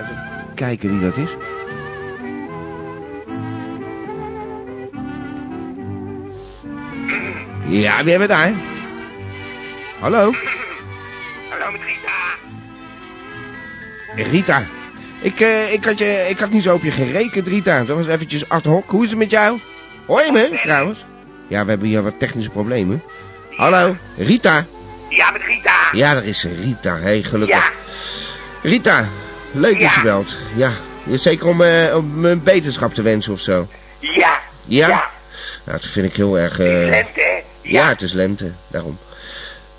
Even 0.00 0.16
kijken 0.54 0.90
wie 0.90 1.00
dat 1.00 1.16
is. 1.16 1.36
Ja, 7.68 8.02
wie 8.02 8.10
hebben 8.10 8.28
we 8.28 8.34
daar? 8.34 8.52
Hallo? 10.00 10.32
Hallo 11.50 11.70
met 11.72 11.80
Rita. 11.86 12.12
Rita. 14.30 14.66
Ik, 15.20 15.40
eh, 15.40 15.72
ik, 15.72 15.84
had 15.84 15.98
je, 15.98 16.26
ik 16.28 16.38
had 16.38 16.50
niet 16.50 16.62
zo 16.62 16.74
op 16.74 16.82
je 16.82 16.90
gerekend, 16.90 17.48
Rita. 17.48 17.84
Dat 17.84 17.96
was 17.96 18.06
eventjes 18.06 18.48
ad 18.48 18.64
hoc. 18.64 18.90
Hoe 18.90 19.02
is 19.04 19.08
het 19.10 19.18
met 19.18 19.30
jou? 19.30 19.60
Hoor 20.06 20.24
je 20.24 20.32
me, 20.32 20.58
trouwens? 20.62 21.04
Ja, 21.48 21.64
we 21.64 21.70
hebben 21.70 21.88
hier 21.88 22.02
wat 22.02 22.18
technische 22.18 22.50
problemen. 22.50 23.02
Hallo, 23.56 23.96
Rita. 24.16 24.64
Ja, 25.08 25.30
met 25.30 25.42
Rita. 25.42 25.74
Ja, 25.92 26.14
daar 26.14 26.24
is 26.24 26.40
ze, 26.40 26.54
Rita. 26.62 26.96
Hé, 26.96 27.02
hey, 27.02 27.22
gelukkig. 27.22 27.56
Ja. 27.56 27.70
Rita, 28.62 29.08
leuk 29.52 29.72
dat 29.72 29.80
Ja. 29.80 29.92
je 29.96 30.02
belt. 30.02 30.36
Ja, 30.54 30.70
je- 31.04 31.16
zeker 31.16 31.46
om, 31.46 31.62
eh, 31.62 31.96
om 31.96 32.20
me 32.20 32.36
beterschap 32.36 32.94
te 32.94 33.02
wensen 33.02 33.32
of 33.32 33.40
zo. 33.40 33.68
Ja. 33.98 34.38
Ja? 34.64 34.88
Ja. 34.88 35.08
Nou, 35.64 35.78
dat 35.80 35.86
vind 35.86 36.06
ik 36.06 36.16
heel 36.16 36.38
erg... 36.38 36.58
Lente? 36.58 37.42
Ja. 37.72 37.88
het 37.88 38.02
is 38.02 38.12
lente, 38.12 38.52
daarom. 38.68 38.98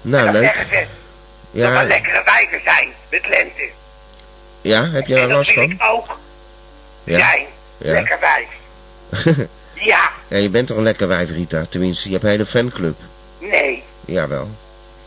Nou, 0.01 0.31
leuk. 0.31 0.53
ze 0.55 0.59
dat 0.69 0.79
er 0.79 0.87
Ja, 1.51 1.83
lekkere 1.83 2.21
wijven 2.25 2.61
zijn 2.63 2.89
met 3.09 3.27
lente. 3.27 3.69
ja 4.61 4.89
heb 4.89 5.07
er 5.09 5.19
dat 5.19 5.29
last 5.29 5.53
wil 5.53 5.63
van? 5.63 5.71
ik 5.71 5.83
ook 5.83 6.17
Ja. 7.03 7.17
zijn. 7.19 7.45
Ja. 7.77 7.91
Lekker 7.93 8.19
wijf. 8.19 8.47
Ja. 9.73 10.11
ja, 10.27 10.37
je 10.37 10.49
bent 10.49 10.67
toch 10.67 10.77
een 10.77 10.83
lekker 10.83 11.07
wijf, 11.07 11.29
Rita. 11.29 11.65
Tenminste, 11.69 12.05
je 12.07 12.11
hebt 12.11 12.23
een 12.23 12.29
hele 12.29 12.45
fanclub. 12.45 12.97
Nee. 13.37 13.83
Jawel. 14.05 14.49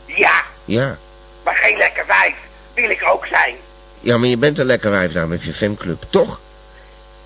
Ja. 0.06 0.42
Ja. 0.64 0.96
Maar 1.44 1.54
geen 1.56 1.76
lekker 1.76 2.06
wijf. 2.06 2.34
Wil 2.74 2.90
ik 2.90 3.04
ook 3.10 3.26
zijn. 3.26 3.54
Ja, 4.00 4.16
maar 4.18 4.28
je 4.28 4.36
bent 4.36 4.58
een 4.58 4.66
lekker 4.66 4.90
wijf, 4.90 5.12
daarom 5.12 5.32
heb 5.32 5.42
je 5.42 5.52
fanclub. 5.52 6.04
Toch? 6.10 6.40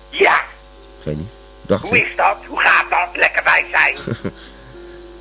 Ja. 0.09 0.35
Ik 0.99 1.03
weet 1.03 1.17
niet. 1.17 1.29
Dacht 1.61 1.83
Hoe 1.83 1.97
ik. 1.97 2.05
is 2.09 2.15
dat? 2.15 2.37
Hoe 2.47 2.59
gaat 2.59 2.89
dat? 2.89 3.07
Lekker 3.13 3.43
wijf 3.43 3.65
zijn. 3.71 3.95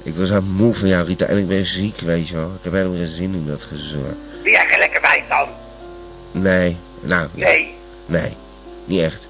Ik 0.02 0.14
was 0.16 0.28
zo 0.28 0.40
moe 0.42 0.74
van 0.74 0.88
jou, 0.88 1.06
Rita. 1.06 1.26
En 1.26 1.38
ik 1.38 1.48
ben 1.48 1.64
ziek, 1.64 2.00
weet 2.00 2.28
je 2.28 2.34
wel. 2.34 2.46
Ik 2.58 2.60
heb 2.62 2.72
helemaal 2.72 2.96
geen 2.96 3.06
zin 3.06 3.34
in 3.34 3.44
dat 3.46 3.64
gezeur. 3.64 4.14
Ben 4.42 4.52
jij 4.52 4.66
geen 4.68 4.78
lekker 4.78 5.00
wijf 5.00 5.22
dan? 5.28 5.48
Nee. 6.42 6.76
Nou. 7.00 7.28
Nee. 7.34 7.74
Nee, 8.06 8.32
niet 8.84 9.00
echt. 9.00 9.26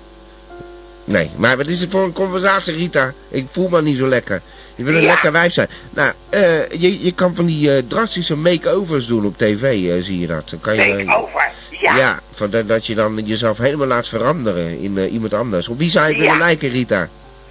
Nee, 1.04 1.30
maar 1.36 1.56
wat 1.56 1.66
is 1.66 1.80
het 1.80 1.90
voor 1.90 2.04
een 2.04 2.12
conversatie, 2.12 2.74
Rita? 2.74 3.12
Ik 3.28 3.46
voel 3.50 3.68
me 3.68 3.82
niet 3.82 3.96
zo 3.96 4.06
lekker. 4.06 4.40
Je 4.74 4.84
wil 4.84 4.94
een 4.94 5.00
Ja. 5.02 5.06
lekker 5.12 5.32
wijf 5.32 5.52
zijn. 5.52 5.68
Nou, 5.90 6.12
eh, 6.28 6.68
je, 6.70 7.04
je 7.04 7.12
kan 7.12 7.34
van 7.34 7.46
die 7.46 7.76
eh, 7.76 7.82
drastische 7.88 8.36
make-overs 8.36 9.06
doen 9.06 9.24
op 9.26 9.38
tv, 9.38 9.62
eh, 9.90 10.02
zie 10.04 10.18
je 10.18 10.26
dat? 10.26 10.50
Dan 10.50 10.60
kan 10.60 10.74
je, 10.76 10.96
Denk 10.96 11.16
over. 11.16 11.50
Ja. 11.80 11.96
Ja, 11.96 12.20
van 12.32 12.50
dat, 12.50 12.68
dat 12.68 12.86
je 12.86 12.94
dan 12.94 13.26
jezelf 13.26 13.58
helemaal 13.58 13.86
laat 13.86 14.08
veranderen 14.08 14.78
in 14.80 15.08
iemand 15.08 15.34
anders. 15.34 15.68
Op 15.68 15.78
wie 15.78 15.90
zou 15.90 16.08
je 16.08 16.14
Ja. 16.14 16.20
willen 16.20 16.38
lijken, 16.38 16.68
Rita? 16.68 17.08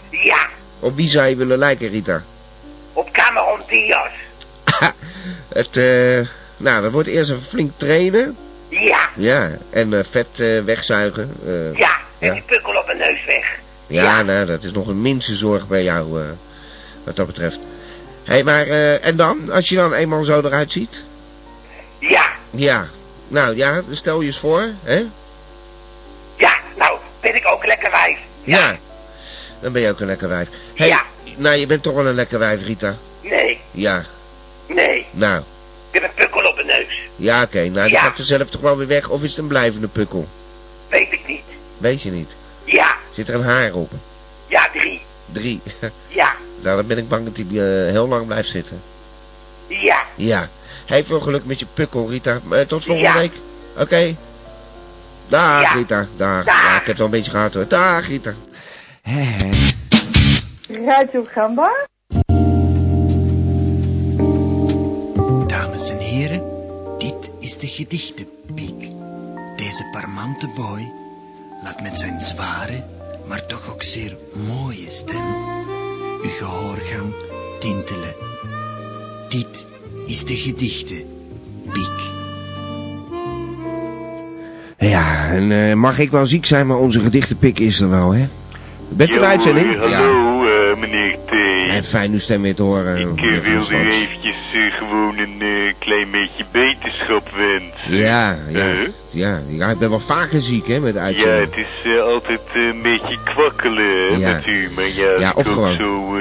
Ja. 0.09 0.47
Op 0.79 0.95
wie 0.95 1.09
zou 1.09 1.27
je 1.27 1.35
willen 1.35 1.57
lijken, 1.57 1.89
Rita? 1.89 2.23
Op 2.93 3.11
Cameron 3.11 3.59
Diaz. 3.67 4.11
Het, 5.53 5.77
eh, 5.77 6.27
nou, 6.57 6.81
dat 6.81 6.91
wordt 6.91 7.07
eerst 7.07 7.29
even 7.29 7.43
flink 7.43 7.71
trainen. 7.77 8.37
Ja. 8.69 9.09
Ja, 9.15 9.49
en 9.69 9.93
eh, 9.93 9.99
vet 10.09 10.39
eh, 10.39 10.59
wegzuigen. 10.63 11.35
eh, 11.45 11.77
Ja. 11.77 11.91
En 12.19 12.27
Ja. 12.27 12.33
die 12.33 12.41
pukkel 12.41 12.75
op 12.75 12.85
mijn 12.85 12.97
neus 12.97 13.25
weg. 13.25 13.59
Ja, 13.87 14.03
Ja. 14.03 14.21
nou, 14.21 14.45
dat 14.45 14.63
is 14.63 14.71
nog 14.71 14.87
een 14.87 15.01
minste 15.01 15.35
zorg 15.35 15.67
bij 15.67 15.83
jou, 15.83 16.21
eh, 16.21 16.27
wat 17.03 17.15
dat 17.15 17.27
betreft. 17.27 17.59
Hé, 18.23 18.33
hey, 18.33 18.43
maar, 18.43 18.67
eh, 18.67 19.05
en 19.05 19.15
dan? 19.15 19.51
Als 19.51 19.69
je 19.69 19.75
dan 19.75 19.93
eenmaal 19.93 20.23
zo 20.23 20.39
eruit 20.41 20.71
ziet? 20.71 21.03
Ja. 21.99 22.25
Ja. 22.49 22.87
Nou, 23.27 23.55
ja, 23.55 23.81
stel 23.91 24.19
je 24.21 24.27
eens 24.27 24.37
voor, 24.39 24.69
hè? 24.83 25.03
Ja. 26.35 26.53
Nou, 26.77 26.97
ben 27.19 27.35
ik 27.35 27.47
ook 27.47 27.65
lekker 27.65 27.91
wijf. 27.91 28.17
Ja. 28.43 28.75
Dan 29.61 29.71
ben 29.71 29.81
je 29.81 29.89
ook 29.89 29.99
een 29.99 30.07
lekker 30.07 30.27
wijf. 30.29 30.47
Hey, 30.75 30.87
Ja. 30.87 31.01
Nou, 31.37 31.55
je 31.55 31.65
bent 31.65 31.83
toch 31.83 31.93
wel 31.93 32.05
een 32.07 32.13
lekker 32.15 32.39
wijf, 32.39 32.63
Rita. 32.65 32.95
Nee. 33.21 33.59
Ja. 33.71 34.05
Nee. 34.67 35.05
Nou, 35.11 35.43
Ik 35.91 36.01
heb 36.01 36.03
een 36.03 36.15
pukkel 36.15 36.49
op 36.49 36.55
mijn 36.55 36.67
neus. 36.67 36.99
ja, 37.15 37.43
oké. 37.43 37.59
Nou, 37.69 37.83
die 37.87 37.95
Ja. 37.95 37.99
gaat 38.01 38.15
vanzelf 38.15 38.49
toch 38.49 38.61
wel 38.61 38.77
weer 38.77 38.87
weg. 38.87 39.09
Of 39.09 39.23
is 39.23 39.29
het 39.29 39.39
een 39.39 39.47
blijvende 39.47 39.87
pukkel? 39.87 40.27
Weet 40.89 41.11
ik 41.11 41.27
niet. 41.27 41.41
Weet 41.77 42.01
je 42.01 42.11
niet. 42.11 42.31
Ja. 42.63 42.95
Zit 43.13 43.27
er 43.29 43.35
een 43.35 43.43
haar 43.43 43.73
op? 43.73 43.91
Ja, 44.47 44.69
drie. 44.73 45.01
Drie. 45.31 45.61
Ja. 46.07 46.33
nou, 46.61 46.75
dan 46.75 46.87
ben 46.87 46.97
ik 46.97 47.09
bang 47.09 47.25
dat 47.25 47.35
die 47.35 47.45
eh, 47.47 47.91
heel 47.91 48.07
lang 48.07 48.25
blijft 48.27 48.49
zitten. 48.49 48.81
Ja. 49.67 50.01
Ja. 50.15 50.49
Hey, 50.85 51.03
veel 51.03 51.19
geluk 51.19 51.45
met 51.45 51.59
je 51.59 51.65
pukkel, 51.73 52.09
Rita. 52.09 52.39
Eh, 52.51 52.59
tot 52.59 52.85
volgende 52.85 53.09
Ja. 53.09 53.17
week. 53.17 53.33
Oké. 53.77 54.15
Dag, 55.27 55.61
Ja. 55.61 55.73
Rita. 55.73 56.07
Dag. 56.15 56.43
Dag. 56.43 56.55
Ja, 56.55 56.69
ik 56.69 56.75
heb 56.77 56.85
het 56.85 56.97
wel 56.97 57.05
een 57.05 57.11
beetje 57.11 57.31
gehad 57.31 57.53
hoor. 57.53 57.67
Dag, 57.67 58.07
Rita. 58.07 58.33
Radio 60.67 61.23
Gamba. 61.33 61.87
Dames 65.47 65.89
en 65.89 65.97
heren, 65.97 66.41
dit 66.97 67.31
is 67.39 67.57
de 67.57 67.67
gedichtenpiek. 67.67 68.89
Deze 69.55 69.89
parmante 69.91 70.47
boy 70.55 70.91
laat 71.63 71.81
met 71.81 71.97
zijn 71.97 72.19
zware, 72.19 72.83
maar 73.27 73.45
toch 73.45 73.71
ook 73.73 73.83
zeer 73.83 74.17
mooie 74.47 74.89
stem 74.89 75.25
uw 76.23 76.29
gehoorgang 76.29 77.13
tintelen. 77.59 78.13
Dit 79.29 79.65
is 80.05 80.25
de 80.25 80.35
gedichtenpiek. 80.35 81.99
Ja, 84.77 85.29
en 85.29 85.51
eh, 85.51 85.75
mag 85.75 85.99
ik 85.99 86.11
wel 86.11 86.25
ziek 86.25 86.45
zijn, 86.45 86.67
maar 86.67 86.77
onze 86.77 86.99
gedichtenpik 86.99 87.59
is 87.59 87.79
er 87.79 87.89
wel, 87.89 88.11
hè? 88.11 88.27
Bent 88.93 89.09
u 89.09 89.13
in 89.13 89.19
de 89.19 89.25
uitzending? 89.25 89.77
hallo 89.79 90.43
eh, 90.45 90.77
meneer 90.77 91.15
T. 91.25 91.31
En 91.69 91.83
fijn 91.83 92.11
uw 92.11 92.19
stem 92.19 92.41
weer 92.41 92.55
te 92.55 92.61
horen. 92.63 92.97
Ik 92.97 93.21
eh, 93.21 93.41
Stans. 93.61 93.69
u 93.71 93.75
eventjes 93.75 94.35
eh, 94.53 94.73
gewoon 94.77 95.17
een 95.17 95.41
klein 95.79 96.11
beetje 96.11 96.45
beterschap 96.51 97.29
wensen. 97.35 98.01
Ja, 98.03 98.37
ja, 98.49 98.65
ja, 99.11 99.41
ja. 99.47 99.69
Ik 99.69 99.79
ben 99.79 99.89
wel 99.89 99.99
vaker 99.99 100.41
ziek, 100.41 100.67
hè, 100.67 100.79
met 100.79 100.93
de 100.93 100.99
Ja, 100.99 101.05
uitzending. 101.05 101.55
het 101.55 101.65
is 101.83 101.99
altijd 101.99 102.39
een 102.53 102.81
beetje 102.81 103.17
kwakkelen 103.23 103.85
hè, 103.85 104.17
Ja. 104.17 104.31
met 104.33 104.47
u, 104.47 104.69
maar 104.75 104.87
ja, 104.87 105.19
Ja, 105.19 105.31
of 105.35 105.47
gewoon. 105.47 105.75
zo 105.75 106.17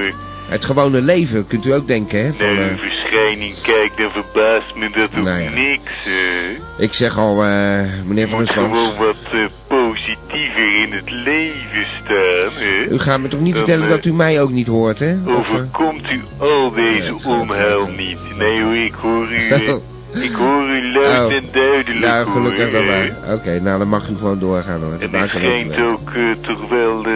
Het 0.51 0.65
gewone 0.65 1.01
leven, 1.01 1.47
kunt 1.47 1.65
u 1.65 1.71
ook 1.73 1.87
denken, 1.87 2.25
hè? 2.25 2.33
Van, 2.33 2.45
eh, 2.47 2.77
verschijning 2.77 3.53
kijk, 3.61 3.91
dan 3.97 4.11
verbaast 4.11 4.75
me 4.75 4.89
dat 4.89 5.09
ook 5.17 5.23
Nou 5.25 5.41
ja. 5.41 5.49
niks. 5.49 5.91
hè. 6.03 6.83
ik 6.83 6.93
zeg 6.93 7.17
al, 7.17 7.43
eh, 7.43 7.79
meneer 8.05 8.29
Van 8.29 8.39
moet 8.39 8.49
Stans, 8.49 8.77
gewoon 8.79 9.05
wat 9.07 9.15
eh, 9.31 9.39
positiever 9.67 10.81
in 10.83 10.91
het 10.93 11.09
leven 11.11 11.85
staan, 12.03 12.51
hè. 12.63 12.93
u 12.93 12.99
gaat 12.99 13.19
me 13.19 13.27
toch 13.27 13.39
niet 13.39 13.55
Dan, 13.55 13.63
vertellen 13.65 13.89
dat 13.89 14.05
u 14.05 14.13
mij 14.13 14.41
ook 14.41 14.51
niet 14.51 14.67
hoort, 14.67 14.99
hè? 14.99 15.15
Overkomt 15.27 16.11
u 16.11 16.21
al 16.37 16.71
deze 16.71 17.15
omhuil 17.25 17.85
geloof 17.85 17.97
niet? 17.97 18.17
Nee 18.37 18.61
hoor, 18.63 18.75
ik 18.75 18.93
hoor 18.93 19.27
u, 19.31 19.47
eh, 19.55 20.23
ik 20.23 20.33
hoor 20.33 20.69
u 20.69 20.91
luid 20.93 21.25
Oh. 21.25 21.33
en 21.33 21.43
duidelijk 21.51 22.05
ja, 22.05 22.23
gelukkig 22.23 22.71
wel. 22.71 23.35
Oké, 23.35 23.59
nou 23.61 23.79
dan 23.79 23.87
mag 23.87 24.09
u 24.09 24.15
gewoon 24.17 24.39
doorgaan, 24.39 24.81
hoor. 24.81 24.91
Dat 24.91 25.01
En 25.01 25.11
me 25.11 25.27
schijnt 25.27 25.79
ook 25.79 26.11
toch 26.41 26.69
wel 26.69 27.05
eh, 27.05 27.11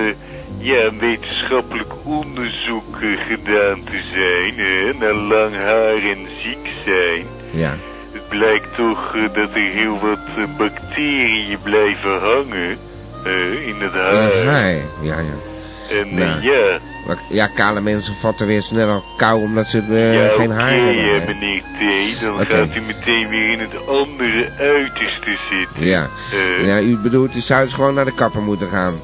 ja, 0.65 0.83
een 0.83 0.99
wetenschappelijk 0.99 1.93
onderzoek 2.03 3.01
eh, 3.01 3.07
gedaan 3.27 3.83
te 3.83 4.01
zijn, 4.13 4.53
hè, 4.57 4.93
naar 4.99 5.13
lang 5.13 5.55
haar 5.55 5.95
en 5.95 6.27
ziek 6.43 6.69
zijn. 6.85 7.25
Ja, 7.51 7.73
Het 8.11 8.27
blijkt 8.29 8.75
toch 8.75 9.15
eh, 9.15 9.21
dat 9.21 9.49
er 9.53 9.71
heel 9.73 9.99
wat 9.99 10.19
eh, 10.37 10.57
bacteriën 10.57 11.57
blijven 11.63 12.19
hangen 12.19 12.77
eh, 13.25 13.67
in 13.67 13.75
het 13.79 13.93
haar. 13.93 14.45
Haar, 14.45 14.73
ja, 15.01 15.19
ja. 15.19 15.35
En 15.99 16.15
Nou. 16.15 16.41
ja, 16.41 16.79
ja, 17.29 17.47
kale 17.47 17.81
mensen 17.81 18.13
vatten 18.13 18.47
weer 18.47 18.61
sneller 18.61 19.01
kou 19.17 19.41
omdat 19.41 19.67
ze 19.67 19.77
ja 19.77 20.29
geen 20.29 20.45
oké, 20.51 20.53
haar 20.61 20.71
hebben. 20.71 21.21
hè. 21.21 21.33
meneer 21.33 21.61
T, 21.61 22.21
dan 22.21 22.45
gaat 22.45 22.75
u 22.75 22.81
meteen 22.81 23.29
weer 23.29 23.51
in 23.51 23.59
het 23.59 23.87
andere 23.87 24.49
uiterste 24.59 25.37
zitten. 25.51 25.85
Ja. 25.85 26.09
Ja, 26.63 26.79
u 26.79 26.97
bedoelt, 26.97 27.35
u 27.35 27.39
zou 27.39 27.63
dus 27.63 27.73
gewoon 27.73 27.93
naar 27.93 28.05
de 28.05 28.13
kapper 28.13 28.41
moeten 28.41 28.67
gaan. 28.69 28.99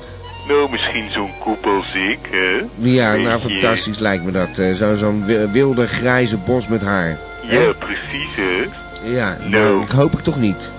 Nou, 0.51 0.71
misschien 0.71 1.11
zo'n 1.11 1.31
kop 1.39 1.65
als 1.65 1.93
ik, 1.93 2.19
hè? 2.31 2.61
Ja, 2.77 3.15
nou 3.15 3.39
fantastisch 3.39 3.99
lijkt 3.99 4.23
me 4.23 4.31
dat. 4.31 4.57
eh, 4.57 4.73
zo- 4.73 4.95
Zo'n 4.95 5.25
wi- 5.25 5.47
wilde 5.51 5.87
grijze 5.87 6.37
bos 6.37 6.67
met 6.67 6.81
haar. 6.81 7.17
Ja, 7.41 7.73
precies, 7.77 8.35
hè? 8.35 8.63
Ja, 9.09 9.37
nou, 9.39 9.49
Nou. 9.49 9.83
ik 9.83 9.89
hoop 9.89 10.11
het 10.11 10.23
toch 10.23 10.39
niet. 10.39 10.71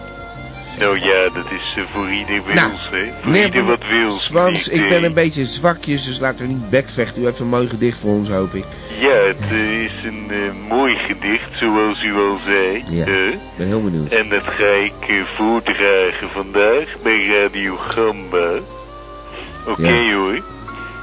Nou 0.78 0.98
ja, 0.98 1.22
dat 1.34 1.44
is 1.50 1.74
eh, 1.76 1.82
voor 1.92 2.10
ieder 2.10 2.42
wils, 2.46 2.54
Nou, 2.54 2.70
hè? 2.90 3.10
Voor 3.20 3.30
meneer 3.30 3.44
ieder 3.44 3.64
wat 3.64 3.82
wils. 3.90 4.24
Swans, 4.24 4.68
ik 4.68 4.88
ben 4.88 5.04
een 5.04 5.14
beetje 5.14 5.44
zwakjes, 5.44 6.04
dus 6.04 6.18
laten 6.18 6.46
we 6.46 6.52
niet 6.52 6.70
bekvechten. 6.70 7.22
U 7.22 7.24
heeft 7.24 7.38
een 7.38 7.46
mooi 7.48 7.68
gedicht 7.68 7.98
voor 7.98 8.10
ons, 8.10 8.28
hoop 8.28 8.54
ik. 8.54 8.64
Ja, 9.00 9.08
het 9.26 9.50
eh, 9.50 9.82
is 9.84 9.92
een 10.04 10.30
mooi 10.68 10.94
gedicht, 10.96 11.50
zoals 11.58 12.02
u 12.04 12.14
al 12.14 12.38
zei. 12.46 12.84
Ja. 12.88 13.04
Ik 13.06 13.38
ben 13.56 13.66
heel 13.66 13.82
benieuwd. 13.82 14.12
En 14.12 14.28
dat 14.28 14.42
ga 14.44 14.64
ik 14.84 15.24
voordragen 15.36 16.28
vandaag 16.32 16.86
bij 17.02 17.26
Radio 17.26 17.76
Gamba. 17.76 18.50
Oké 19.66 19.88
Ja. 19.88 20.14
hoor. 20.14 20.40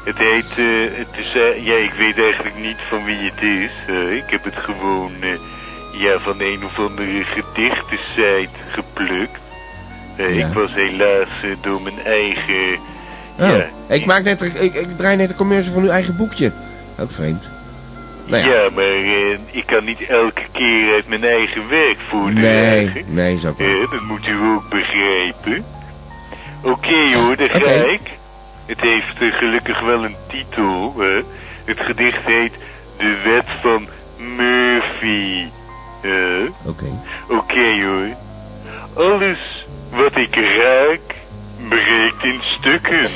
Het 0.04 0.18
heet, 0.18 0.50
eh, 0.58 0.98
het 0.98 1.08
is, 1.18 1.34
eh, 1.36 1.66
ja, 1.66 1.74
ik 1.76 1.94
weet 1.94 2.20
eigenlijk 2.20 2.56
niet 2.60 2.78
van 2.90 3.06
wie 3.06 3.18
het 3.32 3.42
is. 3.42 3.72
eh. 3.96 4.16
ik 4.16 4.24
heb 4.28 4.44
het 4.44 4.56
gewoon, 4.56 5.12
ja, 5.98 6.20
van 6.20 6.42
een 6.42 6.66
of 6.66 6.80
andere 6.80 7.24
gedichtensite 7.24 8.50
geplukt. 8.72 9.40
Ja. 10.18 10.26
Ik 10.26 10.54
was 10.54 10.74
helaas 10.74 11.28
door 11.62 11.82
mijn 11.82 12.06
eigen, 12.06 12.80
Oh, 13.40 13.48
ja, 13.48 13.70
ik, 13.96 14.06
maak 14.06 14.24
net, 14.24 14.42
ik, 14.42 14.54
ik, 14.74 14.98
draai 14.98 15.18
net 15.18 15.30
een 15.30 15.36
commercial 15.36 15.74
van 15.74 15.84
uw 15.84 15.90
eigen 15.90 16.18
boekje. 16.18 16.52
Ook 17.00 17.12
vreemd. 17.12 17.44
Nou 18.26 18.44
ja. 18.46 18.54
ja, 18.54 18.70
maar 18.76 18.86
ik 19.52 19.64
kan 19.66 19.84
niet 19.84 20.02
elke 20.02 20.42
keer 20.52 20.94
uit 20.94 21.08
mijn 21.08 21.24
eigen 21.24 21.70
werk 21.70 21.98
voordragen. 22.10 22.94
Nee, 22.94 23.04
nee, 23.08 23.40
wel. 23.42 23.54
Ja, 23.58 23.88
dat 23.92 24.02
moet 24.02 24.28
u 24.28 24.36
ook 24.56 24.70
begrijpen. 24.70 25.66
Oké 26.64 27.14
hoor, 27.14 27.36
daar 27.36 27.50
ga 27.50 27.70
ik. 27.72 28.02
Het 28.70 28.82
heeft 28.82 29.22
eh, 29.22 29.34
gelukkig 29.34 29.80
wel 29.82 30.04
een 30.04 30.16
titel. 30.28 30.94
Hè? 30.98 31.22
Het 31.66 31.80
gedicht 31.80 32.26
heet 32.26 32.54
De 32.98 33.22
Wet 33.24 33.46
van 33.62 33.88
Murphy. 34.18 35.48
Oké. 36.66 36.86
Oké 37.28 37.84
hoor. 37.84 38.16
Alles 38.94 39.66
wat 39.92 40.16
ik 40.16 40.36
raak, 40.36 41.16
breekt 41.70 42.24
in 42.24 42.40
stukken. 42.58 43.08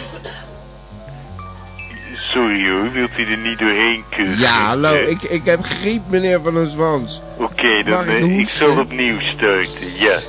Sorry 2.15 2.69
hoor, 2.69 2.91
wilt 2.91 3.17
u 3.17 3.31
er 3.31 3.37
niet 3.37 3.59
doorheen 3.59 4.03
kussen? 4.09 4.39
Ja, 4.39 4.65
hallo, 4.65 4.93
Eh, 4.93 5.09
ik, 5.09 5.21
ik 5.21 5.45
heb 5.45 5.63
griep, 5.63 6.01
meneer 6.09 6.41
Van 6.41 6.53
der 6.53 6.67
Zwans. 6.67 7.21
Oké, 7.37 7.83
dan 7.83 8.09
ik 8.09 8.23
eh, 8.23 8.39
ik 8.39 8.49
zal 8.49 8.77
opnieuw 8.79 9.19
starten, 9.19 9.93
ja. 9.99 10.19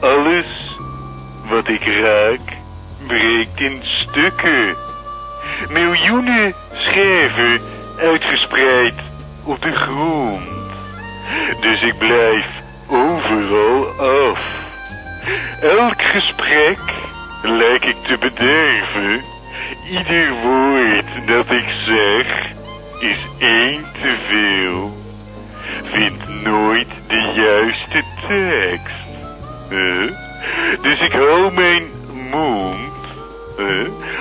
Alles 0.14 0.76
wat 1.48 1.68
ik 1.68 1.84
raak, 1.84 2.40
breekt 3.06 3.60
in 3.60 3.80
stukken. 3.82 4.76
Miljoenen 5.70 6.54
scherven 6.72 7.60
uitgespreid 8.00 8.94
op 9.44 9.62
de 9.62 9.72
grond. 9.72 10.42
Dus 11.60 11.82
ik 11.82 11.98
blijf 11.98 12.46
overal 12.88 13.86
af. 13.86 14.40
Elk 15.60 16.02
gesprek 16.02 16.78
lijk 17.42 17.84
ik 17.84 17.96
te 18.06 18.18
bederven. 18.18 19.22
Ieder 19.90 20.32
woord 20.42 21.26
dat 21.26 21.50
ik 21.50 21.68
zeg 21.86 22.52
is 23.00 23.18
één 23.38 23.84
te 23.92 24.14
veel. 24.28 24.96
Vind 25.82 26.42
nooit 26.42 26.88
de 27.08 27.32
juiste 27.34 28.02
tekst. 28.28 29.02
Dus 30.82 31.00
ik 31.00 31.12
hou 31.12 31.52
mijn 31.52 31.82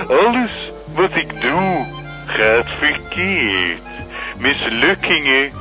Alles 0.08 0.71
wat 0.95 1.15
ik 1.15 1.41
doe 1.41 1.86
gaat 2.26 2.67
verkeerd. 2.80 3.82
Mislukkingen 4.38 5.52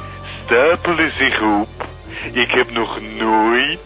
stapelen 0.45 1.13
zich 1.19 1.41
op. 1.41 1.87
Ik 2.33 2.51
heb 2.51 2.71
nog 2.71 2.99
nooit 3.19 3.81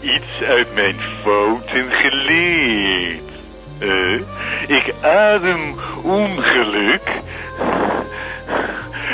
iets 0.00 0.42
uit 0.48 0.74
mijn 0.74 0.96
fouten 1.22 1.90
geleerd. 1.90 3.30
Ik 4.66 4.94
adem 5.02 5.74
ongeluk. 6.02 7.10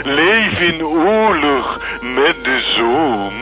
Leef 0.02 0.60
in 0.60 0.84
oorlog 0.84 1.80
met 2.00 2.44
de 2.44 2.74
zon. 2.76 3.32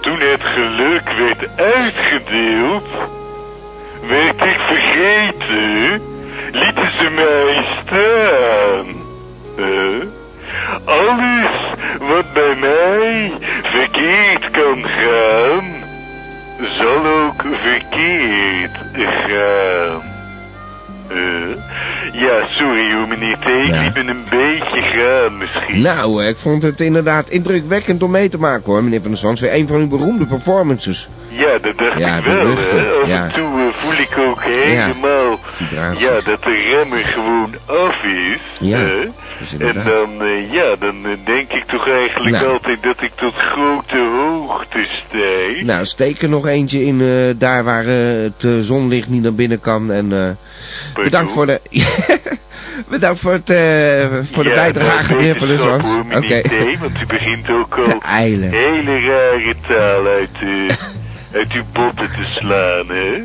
Toen 0.00 0.20
het 0.20 0.42
geluk 0.42 1.10
werd 1.10 1.48
uitgedeeld, 1.56 2.86
werd 4.08 4.40
ik 4.50 4.56
vergeten, 4.66 6.00
lieten 6.52 6.90
ze 7.00 7.10
mij 7.14 7.64
staan. 7.82 8.86
Huh? 9.56 10.04
Alles 10.84 11.50
wat 11.98 12.32
bij 12.32 12.54
mij 12.60 13.32
verkeerd 13.62 14.50
kan 14.50 14.84
gaan, 14.84 15.64
zal 16.78 17.06
ook 17.06 17.42
verkeerd 17.62 18.70
gaan. 19.26 20.02
Huh? 21.08 21.56
ja, 22.12 22.46
sorry 22.50 22.92
hoor 22.94 23.08
meneer 23.08 23.36
T, 23.38 23.46
ik 23.46 23.66
Ja. 23.74 23.82
liep 23.82 23.96
een 23.96 24.24
beetje 24.30 24.82
gaan 24.82 25.38
misschien. 25.38 25.80
Nou, 25.82 26.22
eh, 26.22 26.28
ik 26.28 26.36
vond 26.36 26.62
het 26.62 26.80
inderdaad 26.80 27.28
indrukwekkend 27.28 28.02
om 28.02 28.10
mee 28.10 28.28
te 28.28 28.38
maken 28.38 28.64
hoor, 28.72 28.84
meneer 28.84 29.00
Van 29.00 29.10
der 29.10 29.18
Zwans. 29.18 29.40
Weer 29.40 29.54
een 29.54 29.66
van 29.68 29.76
uw 29.80 29.88
beroemde 29.88 30.26
performances. 30.26 31.08
Ja, 31.38 31.58
dat 31.58 31.78
dacht 31.78 31.98
Ja, 31.98 32.16
ik 32.16 32.24
wel, 32.24 32.56
hè. 32.56 33.00
Af 33.02 33.08
ja. 33.08 33.24
en 33.24 33.32
toe 33.32 33.60
eh, 33.60 33.74
voel 33.74 33.92
ik 33.92 34.18
ook 34.18 34.42
helemaal... 34.42 35.38
Ja, 35.98 36.20
dat 36.20 36.42
de 36.42 36.66
remmer 36.70 37.04
gewoon 37.04 37.54
af 37.66 38.04
is. 38.04 38.40
Ja, 38.60 38.78
hè. 38.78 39.08
dus 39.38 39.56
En 39.58 39.74
dan, 39.84 40.22
eh, 40.22 40.52
ja, 40.52 40.74
dan 40.78 40.96
eh, 41.04 41.10
denk 41.24 41.52
ik 41.52 41.64
toch 41.64 41.88
eigenlijk 41.88 42.36
Nou. 42.36 42.48
altijd 42.48 42.82
dat 42.82 43.02
ik 43.02 43.10
tot 43.14 43.34
grote 43.34 43.98
hoogte 43.98 44.86
stijg. 45.06 45.62
Nou, 45.62 45.84
steek 45.84 46.22
er 46.22 46.28
nog 46.28 46.46
eentje 46.46 46.84
in 46.84 47.02
daar 47.38 47.64
waar 47.64 47.84
het 47.84 48.46
zonlicht 48.60 49.08
niet 49.08 49.22
naar 49.22 49.34
binnen 49.34 49.60
kan. 49.60 49.92
En 49.92 50.38
bedankt 50.94 51.32
voor 51.32 51.46
de... 51.46 51.60
bedankt 52.88 53.20
voor, 53.20 53.32
het, 53.32 53.52
voor 54.32 54.44
de 54.44 54.50
Ja, 54.50 54.54
bijdrage, 54.54 55.14
meneer 55.14 55.36
Van 55.36 55.56
hoor, 55.56 56.04
Oké. 56.16 56.42
want 56.80 57.00
u 57.02 57.06
begint 57.06 57.50
ook 57.50 57.78
al 57.78 58.00
hele 58.02 59.00
rare 59.00 59.54
taal 59.68 60.06
uit, 60.06 60.28
uit 61.32 61.52
uw 61.52 61.62
botten 61.72 62.06
te 62.06 62.24
slaan, 62.30 62.86
hè? 62.96 63.22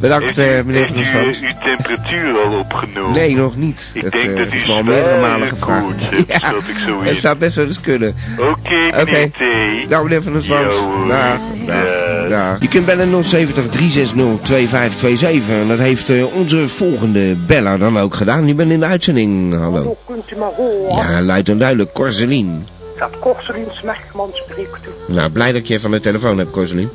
Bedankt, 0.00 0.24
Heeft 0.24 0.38
u- 0.38 0.42
eh, 0.58 0.64
meneer 0.64 0.86
Van 0.86 0.96
der 0.96 1.04
Heeft 1.04 1.42
u 1.42 1.46
eh, 1.46 1.52
uw 1.52 1.58
temperatuur 1.64 2.38
al 2.38 2.58
opgenomen? 2.58 3.12
Nee, 3.12 3.36
nog 3.36 3.56
niet. 3.56 3.90
Ik 3.94 4.02
dat 4.02 4.12
denk 4.12 4.30
eh, 4.30 4.36
dat 4.36 4.52
u 4.52 4.56
is 4.56 4.66
me 4.66 4.72
al 4.72 4.82
meerdere 4.82 5.20
malen 5.20 5.48
gevraagd. 5.48 5.84
koorts 5.84 6.02
hebt, 6.10 6.32
schat 6.34 6.54
ik 6.68 6.76
zo 6.86 6.98
in. 7.00 7.06
het 7.06 7.16
zou 7.16 7.36
best 7.36 7.56
wel 7.56 7.66
eens 7.66 7.80
kunnen. 7.80 8.14
Oké, 8.38 9.04
meneer 9.04 9.30
T. 9.30 9.88
Nou, 9.88 10.02
meneer 10.04 10.22
Van 10.22 10.32
der 10.32 10.42
Zwans. 10.42 10.74
Ja, 10.74 10.80
hoor. 10.80 11.08
Dag, 11.08 12.28
dag. 12.28 12.60
Je 12.60 12.68
kunt 12.68 12.86
bellen 12.86 13.24
070 13.24 13.68
360 13.68 14.38
2527. 14.42 15.54
En 15.62 15.68
dat 15.68 15.78
heeft 15.78 16.08
eh, 16.10 16.34
onze 16.36 16.68
volgende 16.68 17.36
beller 17.46 17.78
dan 17.78 17.98
ook 17.98 18.14
gedaan. 18.14 18.44
Die 18.44 18.54
bent 18.54 18.70
in 18.70 18.80
de 18.80 18.86
uitzending. 18.86 19.54
Hallo. 19.54 19.96
kunt 20.06 20.30
u 20.30 20.36
me 20.36 20.44
horen? 20.56 21.12
Ja, 21.12 21.20
luid 21.20 21.48
en 21.48 21.58
duidelijk. 21.58 21.92
Corselien. 21.92 22.66
Dat 22.98 23.18
Korselien 23.20 23.66
Smerkman 23.70 24.30
spreekt 24.32 24.78
u. 25.08 25.12
Nou, 25.12 25.30
blij 25.30 25.52
dat 25.52 25.60
ik 25.60 25.66
je 25.66 25.80
van 25.80 25.90
de 25.90 26.00
telefoon 26.00 26.38
heb, 26.38 26.50
Corselien. 26.52 26.90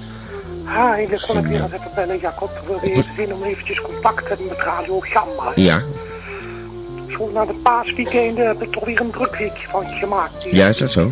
Ha, 0.67 0.93
eigenlijk 0.93 1.23
kon 1.27 1.37
ik 1.37 1.45
weer 1.45 1.61
eens 1.61 1.71
even 1.71 1.91
bellen, 1.95 2.19
Jacob. 2.19 2.49
We 2.65 2.67
wilden 2.67 3.05
even 3.17 3.35
om 3.35 3.43
eventjes 3.43 3.81
contact 3.81 4.21
te 4.21 4.27
hebben 4.27 4.47
met 4.47 4.57
Radio 4.57 4.99
Gamma. 4.99 5.51
Ja, 5.55 5.81
Zo 7.17 7.29
na 7.33 7.45
de 7.45 7.53
paasweekend 7.53 8.37
heb 8.37 8.61
ik 8.61 8.71
toch 8.71 8.85
weer 8.85 9.01
een 9.01 9.11
druk 9.11 9.35
weekje 9.35 9.67
van 9.67 9.85
gemaakt. 9.85 10.43
ja, 10.51 10.67
is 10.67 10.77
dat 10.77 10.91
zo? 10.91 11.11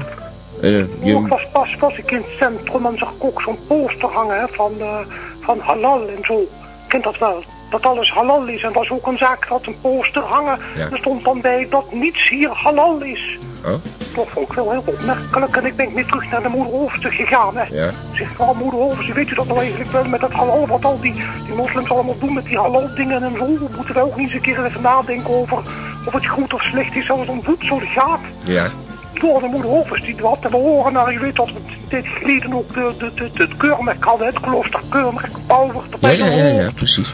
Ik 0.61 0.87
je, 1.03 1.27
was 1.27 1.47
pas 1.51 1.75
was 1.79 1.97
ik 1.97 2.11
in 2.11 2.17
het 2.17 2.37
centrum 2.39 2.85
en 2.85 2.97
zag 2.97 3.09
ik 3.11 3.23
ook 3.23 3.41
zo'n 3.41 3.57
poster 3.67 4.09
hangen 4.09 4.39
hè, 4.39 4.47
van, 4.47 4.73
eh, 4.79 4.99
van 5.39 5.59
halal 5.59 6.07
en 6.07 6.23
zo. 6.23 6.39
Ik 6.41 6.47
ken 6.87 7.01
dat 7.01 7.17
wel. 7.17 7.43
Dat 7.69 7.85
alles 7.85 8.11
halal 8.11 8.45
is. 8.47 8.61
En 8.61 8.67
er 8.67 8.73
was 8.73 8.89
ook 8.89 9.07
een 9.07 9.17
zaak 9.17 9.47
dat 9.49 9.65
een 9.65 9.75
poster 9.81 10.21
hangen. 10.21 10.59
Ja. 10.75 10.89
Er 10.91 10.97
stond 10.97 11.23
dan 11.23 11.41
bij 11.41 11.67
dat 11.69 11.93
niets 11.93 12.29
hier 12.29 12.49
halal 12.49 13.01
is. 13.01 13.37
oh, 13.65 13.71
Dat 14.15 14.27
vond 14.29 14.49
ik 14.49 14.55
wel 14.55 14.71
heel 14.71 14.83
opmerkelijk. 14.85 15.55
En 15.55 15.65
ik 15.65 15.75
ben 15.75 15.93
weer 15.93 16.05
terug 16.05 16.31
naar 16.31 16.41
de 16.41 16.49
moeder 16.49 17.11
gegaan. 17.11 17.57
Hè. 17.57 17.63
ja. 17.71 17.91
Zeg, 18.13 18.29
vrouw 18.29 18.53
moeder 18.53 18.79
Hoofdstuk, 18.79 19.13
weet 19.15 19.29
u 19.31 19.35
dat 19.35 19.47
nou 19.47 19.59
eigenlijk 19.59 19.91
wel 19.91 20.05
met 20.05 20.19
dat 20.19 20.31
halal? 20.31 20.67
Wat 20.67 20.85
al 20.85 20.99
die, 20.99 21.13
die 21.45 21.55
moslims 21.55 21.89
allemaal 21.89 22.19
doen 22.19 22.33
met 22.33 22.45
die 22.45 22.57
halal 22.57 22.95
dingen 22.95 23.23
en 23.23 23.33
zo. 23.37 23.47
Moeten 23.75 23.93
we 23.93 24.01
ook 24.01 24.15
niet 24.15 24.25
eens 24.25 24.35
een 24.35 24.41
keer 24.41 24.65
even 24.65 24.81
nadenken 24.81 25.33
over 25.33 25.57
of 26.05 26.13
het 26.13 26.25
goed 26.27 26.53
of 26.53 26.61
slecht 26.63 26.95
is 26.95 27.09
als 27.09 27.19
het 27.19 27.29
om 27.29 27.43
voedsel 27.43 27.81
gaat. 27.85 28.19
Ja, 28.43 28.69
Door 29.13 29.41
de 29.41 29.47
moeder 29.47 29.69
Hoofders 29.71 30.01
die 30.01 30.15
wat 30.21 30.41
te 30.41 30.49
behoren 30.49 30.93
naar, 30.93 31.13
je 31.13 31.19
weet 31.19 31.35
dat 31.35 31.47
we 31.47 31.59
tijd 31.89 32.05
geleden 32.07 32.53
ook 32.53 32.73
de, 32.73 32.93
de, 32.97 33.11
de, 33.15 33.29
de, 33.33 33.43
het 33.43 33.57
keurmerk 33.57 34.03
hadden. 34.03 34.27
Het 34.27 34.39
kloosterkeurmerk, 34.39 35.31
Pauwert 35.47 35.85
ja, 35.89 35.93
erbij 35.93 36.17
ja, 36.17 36.25
ja, 36.25 36.35
ja, 36.35 36.43
gehoord. 36.55 36.73
precies. 36.75 37.13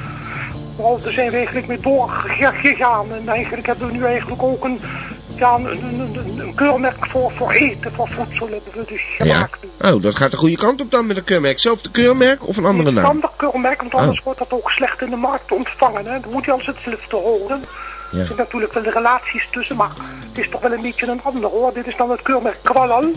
Daar 0.81 1.11
zijn 1.13 1.29
we 1.29 1.35
eigenlijk 1.35 1.67
mee 1.67 1.79
doorgegaan. 1.79 3.13
En 3.13 3.27
eigenlijk 3.27 3.67
hebben 3.67 3.87
we 3.87 3.93
nu 3.93 4.05
eigenlijk 4.05 4.43
ook 4.43 4.63
een, 4.63 4.79
ja, 5.35 5.53
een, 5.55 5.65
een, 5.65 5.99
een, 5.99 6.39
een 6.39 6.53
keurmerk 6.55 7.05
voor, 7.05 7.31
voor 7.35 7.51
eten, 7.51 7.91
voor 7.93 8.07
voedsel 8.11 8.47
hebben 8.47 8.71
we 8.73 8.83
dus 8.87 9.01
Ja. 9.17 9.33
gemaakt. 9.33 9.59
Oh, 9.95 10.01
dat 10.01 10.15
gaat 10.15 10.31
de 10.31 10.37
goede 10.37 10.55
kant 10.57 10.81
op 10.81 10.91
dan 10.91 11.05
met 11.07 11.17
een 11.17 11.23
keurmerk. 11.23 11.59
Zelfde 11.59 11.91
keurmerk 11.91 12.47
of 12.47 12.57
een 12.57 12.65
andere 12.65 12.89
Een 12.89 12.95
naam? 12.95 13.05
ander 13.05 13.29
keurmerk, 13.35 13.81
want 13.81 13.93
anders 13.95 14.17
Oh. 14.19 14.23
wordt 14.23 14.39
dat 14.39 14.51
ook 14.51 14.69
slecht 14.71 15.01
in 15.01 15.09
de 15.09 15.15
markt 15.15 15.51
ontvangen. 15.51 16.05
Hè. 16.05 16.19
Dan 16.19 16.31
moet 16.31 16.45
je 16.45 16.51
alles 16.51 16.65
hetzelfde 16.65 17.15
horen. 17.15 17.63
Ja. 18.11 18.19
Er 18.19 18.25
zijn 18.25 18.37
natuurlijk 18.37 18.73
wel 18.73 18.83
de 18.83 18.91
relaties 18.91 19.47
tussen, 19.51 19.75
maar 19.75 19.91
het 20.29 20.37
is 20.43 20.49
toch 20.49 20.61
wel 20.61 20.71
een 20.71 20.81
beetje 20.81 21.07
een 21.07 21.21
ander 21.23 21.49
hoor. 21.49 21.73
Dit 21.73 21.87
is 21.87 21.95
dan 21.97 22.11
het 22.11 22.21
keurmerk 22.21 22.57
Kwalal. 22.63 23.11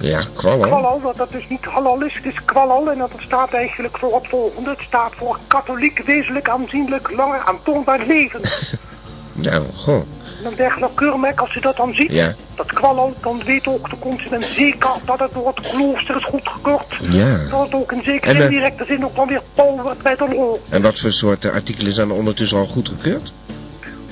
Ja, 0.00 0.22
kwallen. 0.34 0.68
Kwalal, 0.68 1.00
wat 1.00 1.16
dat 1.16 1.30
dus 1.30 1.48
niet 1.48 1.64
halal 1.64 2.02
is, 2.02 2.14
het 2.14 2.24
is 2.24 2.44
kwalal 2.44 2.90
en 2.90 2.98
dat 2.98 3.10
staat 3.18 3.52
eigenlijk 3.52 3.98
voor 3.98 4.14
het 4.14 4.28
volgende. 4.28 4.70
Het 4.70 4.80
staat 4.86 5.12
voor 5.16 5.38
katholiek, 5.46 6.02
wezenlijk, 6.04 6.48
aanzienlijk, 6.48 7.10
langer 7.16 7.40
aantoonbaar 7.40 8.06
leven. 8.06 8.40
Nou, 9.36 9.64
goh. 9.74 10.02
En 10.38 10.50
een 10.50 10.56
dergelijk 10.56 10.94
keurmerk, 10.94 11.40
als 11.40 11.54
je 11.54 11.60
dat 11.60 11.76
dan 11.76 11.94
ziet, 11.94 12.10
Ja. 12.10 12.34
dat 12.54 12.72
kwalal, 12.72 13.14
dan 13.20 13.42
weet 13.44 13.66
ook 13.66 13.90
de 13.90 13.98
consument 13.98 14.44
zeker 14.44 14.90
dat 15.04 15.18
het 15.18 15.32
door 15.32 15.46
het 15.46 15.60
klooster 15.60 16.16
is 16.16 16.24
goedgekeurd. 16.24 16.86
Ja. 17.10 17.38
Dat 17.50 17.62
het 17.62 17.74
ook 17.74 17.92
in 17.92 18.02
zekere 18.02 18.32
eh, 18.34 18.44
indirecte 18.44 18.84
zin 18.84 19.04
ook 19.04 19.14
dan 19.14 19.28
weer 19.28 19.42
Paul 19.54 19.80
wordt 19.82 20.02
bij 20.02 20.16
de 20.16 20.28
lol. 20.28 20.62
En 20.68 20.82
wat 20.82 20.98
voor 20.98 21.12
soort 21.12 21.50
artikelen 21.50 21.92
zijn 21.92 22.08
er 22.08 22.14
ondertussen 22.16 22.58
al 22.58 22.66
goedgekeurd? 22.66 23.32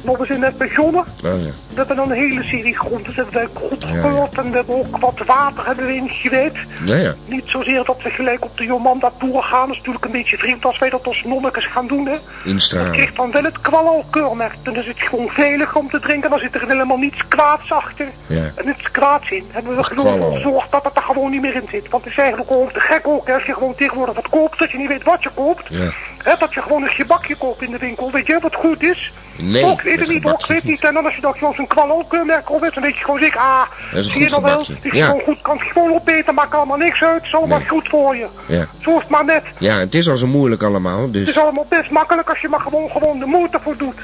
We 0.03 0.27
zijn 0.27 0.41
net 0.41 0.59
begonnen. 0.59 1.05
Oh 1.25 1.43
ja. 1.45 1.51
We 1.69 1.75
hebben 1.75 1.99
een 1.99 2.11
hele 2.11 2.43
serie 2.43 2.79
groenten 2.79 3.15
hebben 3.15 3.35
we 3.35 3.49
gekeurd 3.79 4.39
en 4.39 4.51
we 4.51 4.57
hebben 4.57 4.75
ook 4.75 4.97
wat 4.97 5.23
water 5.27 5.67
hebben 5.67 5.87
we 5.87 5.95
ingewijd. 5.95 6.55
Ja, 6.85 6.97
ja. 6.97 7.15
Niet 7.27 7.45
zozeer 7.47 7.85
dat 7.85 8.03
we 8.03 8.11
gelijk 8.11 8.45
op 8.45 8.57
de 8.59 8.65
Jomanda 8.65 9.13
tour 9.19 9.43
gaan. 9.43 9.61
Dat 9.67 9.71
is 9.71 9.77
natuurlijk 9.77 10.05
een 10.05 10.11
beetje 10.11 10.37
vreemd 10.37 10.65
als 10.65 10.79
wij 10.79 10.91
dat 10.91 11.07
als 11.07 11.23
nonnekes 11.25 11.67
gaan 11.67 11.87
doen. 11.87 12.07
Hè. 12.07 12.13
Dat 12.13 12.21
Instralen. 12.45 12.93
krijgt 12.93 13.17
dan 13.17 13.31
wel 13.31 13.43
het 13.45 13.61
kwalalkeurmerk. 13.61 14.55
Dan 14.63 14.77
is 14.77 14.87
het 14.87 14.99
gewoon 15.01 15.29
veilig 15.29 15.77
om 15.77 15.91
te 15.91 16.01
drinken. 16.01 16.31
Dan 16.31 16.39
zit 16.39 16.55
er 16.55 16.69
helemaal 16.69 16.97
niets 16.97 17.29
kwaads 17.29 17.73
achter. 17.73 18.07
Ja. 18.27 18.37
En 18.55 18.67
niets 18.67 18.91
kwaads 18.91 19.31
in. 19.31 19.45
Hebben 19.51 19.77
we 19.77 19.85
gewoon 19.85 20.35
gezorgd 20.35 20.71
dat 20.71 20.85
het 20.85 20.97
er 20.97 21.03
gewoon 21.03 21.31
niet 21.31 21.41
meer 21.41 21.55
in 21.55 21.69
zit. 21.71 21.89
Want 21.91 22.05
het 22.05 22.13
is 22.13 22.19
eigenlijk 22.19 22.49
gewoon 22.49 22.71
te 22.73 22.81
gek 22.81 23.07
ook. 23.07 23.27
hè. 23.27 23.35
Als 23.35 23.45
je 23.45 23.55
gewoon 23.55 23.75
tegenwoordig 23.75 24.15
wat 24.15 24.29
koopt, 24.29 24.59
dat 24.59 24.71
je 24.71 24.79
niet 24.79 24.89
weet 24.89 25.05
wat 25.05 25.23
je 25.23 25.31
koopt. 25.35 25.67
Ja. 25.69 25.91
Hè, 26.23 26.33
dat 26.39 26.55
je 26.55 26.63
gewoon 26.63 26.83
een 26.83 26.91
gebakje 26.91 27.37
koopt 27.37 27.63
in 27.63 27.71
de 27.71 27.79
winkel. 27.79 28.11
Weet 28.11 28.27
je 28.27 28.39
wat 28.41 28.55
goed 28.55 28.83
is? 28.83 29.13
Nee, 29.37 29.65
Oh, 29.65 29.71
ik 29.73 29.81
weet 29.81 29.99
het 29.99 30.09
niet 30.09 30.23
gebakje 30.23 30.53
weet 30.53 30.65
niet. 30.65 30.85
En 30.85 30.95
dan 30.95 31.05
als 31.05 31.15
je 31.15 31.21
dat 31.21 31.37
zo'n 31.57 31.67
kwallenkeurmerk 31.67 32.51
op 32.51 32.61
hebt, 32.61 32.75
dan 32.75 32.83
weet 32.83 32.97
je 32.99 33.05
gewoon 33.05 33.21
zeker, 33.21 33.41
ah, 33.41 33.61
Dat 33.91 33.99
is 33.99 34.07
een 34.07 34.13
zie 34.13 34.23
je 34.23 34.31
goed 34.31 34.43
nou 34.43 34.55
wel, 34.55 34.65
het 34.77 34.85
is 34.85 34.93
Ja. 34.99 35.07
gewoon 35.07 35.21
goed, 35.23 35.43
kan 35.43 35.59
het 35.59 35.67
gewoon 35.73 35.93
opeten, 35.93 36.35
maakt 36.35 36.55
allemaal 36.55 36.77
niks 36.77 37.03
uit, 37.03 37.15
het 37.15 37.25
is 37.25 37.35
allemaal 37.35 37.59
Nee. 37.59 37.69
goed 37.69 37.89
voor 37.89 38.17
je. 38.17 38.27
Ja. 38.47 38.67
Zo 38.83 38.91
is 38.91 39.01
het 39.01 39.09
maar 39.09 39.25
net. 39.25 39.43
ja, 39.59 39.79
het 39.79 39.95
is 39.95 40.09
al 40.09 40.17
zo 40.17 40.27
moeilijk 40.27 40.63
allemaal, 40.63 41.03
Het 41.03 41.13
dus 41.13 41.29
is 41.29 41.39
allemaal 41.39 41.67
best 41.69 41.91
makkelijk 41.91 42.29
als 42.29 42.41
je 42.41 42.49
maar 42.49 42.61
gewoon, 42.61 42.91
gewoon 42.91 43.19
de 43.19 43.27
moeite 43.27 43.59
voor 43.63 43.77
doet. 43.77 43.99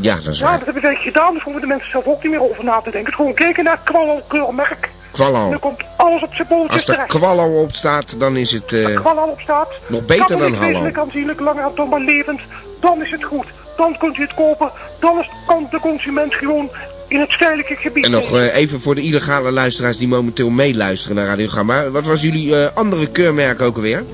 ja, 0.00 0.14
dat 0.14 0.26
is 0.26 0.38
Ja, 0.38 0.44
waar. 0.46 0.56
dat 0.56 0.64
hebben 0.64 0.82
wij 0.82 0.94
gedaan, 0.94 1.34
dus 1.34 1.42
hoeven 1.42 1.60
de 1.62 1.66
mensen 1.68 1.90
zelf 1.90 2.04
ook 2.06 2.22
niet 2.22 2.32
meer 2.32 2.42
over 2.50 2.64
na 2.64 2.76
te 2.76 2.82
denken. 2.82 2.98
Het 3.00 3.08
is 3.08 3.14
gewoon 3.14 3.34
kijken 3.34 3.64
naar 3.64 3.74
het 3.74 3.84
kwallenkeurmerk. 3.84 4.88
Kwallo. 5.14 5.50
dan 5.50 5.58
komt 5.58 5.80
alles 5.96 6.22
op 6.22 6.34
zijn 6.34 6.48
pootjes 6.48 6.70
Als 6.72 6.80
er 6.80 6.86
terecht. 6.94 7.08
kwallo 7.08 7.62
op 7.62 7.72
staat, 7.74 8.18
dan 8.18 8.36
is 8.36 8.52
het... 8.52 8.72
eh, 8.72 8.94
kwal 9.00 9.18
al 9.18 9.28
op 9.28 9.40
staat. 9.40 9.68
Nog 9.86 10.04
beter 10.04 10.38
dan 10.38 10.54
hallo. 10.54 10.90
aanzienlijk, 10.92 11.40
langer 11.40 11.70
dan 11.74 11.88
maar 11.88 12.00
levend. 12.00 12.40
Dan 12.80 13.02
is 13.02 13.10
het 13.10 13.24
goed. 13.24 13.46
Dan 13.76 13.98
kunt 13.98 14.16
u 14.18 14.22
het 14.22 14.34
kopen. 14.34 14.70
Dan 15.00 15.18
is, 15.18 15.28
kan 15.46 15.66
de 15.70 15.80
consument 15.80 16.34
gewoon 16.34 16.70
in 17.08 17.20
het 17.20 17.30
stedelijke 17.30 17.76
gebied 17.76 18.04
En 18.04 18.10
nog 18.10 18.36
eh, 18.36 18.56
even 18.56 18.80
voor 18.80 18.94
de 18.94 19.00
illegale 19.02 19.50
luisteraars 19.50 19.96
die 19.98 20.08
momenteel 20.08 20.50
meeluisteren 20.50 21.16
naar 21.16 21.26
Radio 21.26 21.48
Gamma. 21.48 21.90
Wat 21.90 22.06
was 22.06 22.20
jullie 22.22 22.56
eh, 22.56 22.68
andere 22.74 23.06
keurmerk 23.06 23.60
ook 23.62 23.76
alweer? 23.76 24.04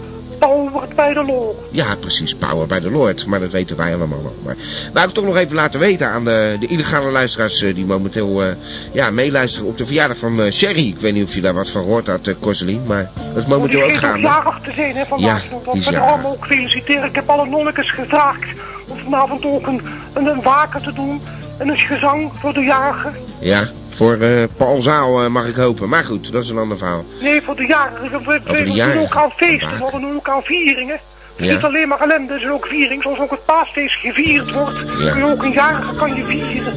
Power 0.81 0.95
bij 0.95 1.15
de 1.15 1.25
lol. 1.25 1.69
Ja, 1.71 1.95
precies. 1.95 2.35
Power 2.35 2.67
by 2.67 2.81
the 2.81 2.91
Lord. 2.91 3.27
Maar 3.27 3.41
dat 3.41 3.51
weten 3.51 3.77
wij 3.77 3.95
allemaal 3.95 4.23
wel. 4.23 4.37
Maar 4.45 4.57
wou 4.93 5.09
ik 5.09 5.15
toch 5.15 5.25
nog 5.25 5.37
even 5.37 5.55
laten 5.55 5.81
weten 5.81 6.09
aan 6.09 6.25
de, 6.25 6.57
de 6.61 6.67
illegale 6.67 7.11
luisteraars 7.11 7.63
eh, 7.63 7.75
die 7.75 7.85
momenteel 7.85 8.43
eh, 8.43 8.49
ja, 8.93 9.11
meeluisteren 9.11 9.69
op 9.69 9.79
de 9.79 9.87
verjaardag 9.87 10.17
van 10.17 10.43
eh, 10.43 10.53
Sherry. 10.53 10.89
Ik 10.89 10.99
weet 10.99 11.13
niet 11.13 11.25
of 11.25 11.35
je 11.35 11.41
daar 11.41 11.55
wat 11.55 11.71
van 11.71 11.83
gehoord 11.83 12.07
had, 12.07 12.27
eh 12.27 12.35
Corselien. 12.41 12.87
Maar 12.87 13.11
dat 13.35 13.43
is 13.43 13.49
momenteel 13.49 13.83
ook 13.83 13.97
gaande. 13.97 14.21
jarig 14.21 14.61
te 14.63 14.73
zijn, 14.73 14.97
hè, 14.97 15.07
vandaag. 15.07 15.45
Ja, 15.45 15.81
dat 15.91 15.95
allemaal 15.95 16.33
ook 16.33 16.47
feliciteren. 16.47 17.09
Ik 17.09 17.15
heb 17.15 17.29
alle 17.29 17.47
nonnekes 17.47 17.91
gevraagd 17.91 18.45
om 18.89 18.99
vanavond 18.99 19.45
ook 19.45 19.67
een, 19.67 19.81
een, 20.13 20.27
een 20.27 20.43
waken 20.43 20.83
te 20.83 20.93
doen. 20.93 21.21
En 21.59 21.69
een 21.69 21.77
gezang 21.77 22.31
voor 22.35 22.53
de 22.53 22.61
jarigen. 22.61 23.13
Ja, 23.39 23.69
voor 24.01 24.17
eh 24.19 24.43
Paul 24.57 24.81
Zaal 24.83 25.23
eh, 25.23 25.27
mag 25.31 25.47
ik 25.47 25.55
hopen. 25.55 25.89
Maar 25.89 26.05
goed, 26.05 26.33
dat 26.33 26.43
is 26.43 26.49
een 26.49 26.59
ander 26.59 26.79
verhaal. 26.79 27.05
Nee, 27.21 27.43
voor 27.43 27.57
de 27.57 27.67
jarigen. 27.67 28.11
We, 28.11 28.41
we, 28.45 28.65
doen 28.65 28.99
ook 28.99 29.17
aan 29.17 29.31
feesten. 29.37 29.85
We 29.85 29.91
doen 29.91 30.15
ook 30.15 30.29
aan 30.29 30.43
vieringen. 30.43 30.95
Het 30.95 31.01
is 31.37 31.47
Ja. 31.47 31.55
niet 31.55 31.65
alleen 31.65 31.89
maar 31.89 32.01
ellende, 32.01 32.33
het 32.33 32.43
is 32.43 32.49
ook 32.49 32.67
viering. 32.67 33.03
Zoals 33.03 33.19
ook 33.19 33.31
het 33.31 33.45
paasfeest 33.45 33.95
gevierd 33.95 34.53
wordt. 34.53 34.79
Ja. 34.99 35.13
Kun 35.13 35.25
je 35.25 35.33
ook 35.33 35.43
een 35.43 35.53
jarige 35.53 35.95
kan 35.95 36.15
je 36.15 36.25
vieren. 36.25 36.73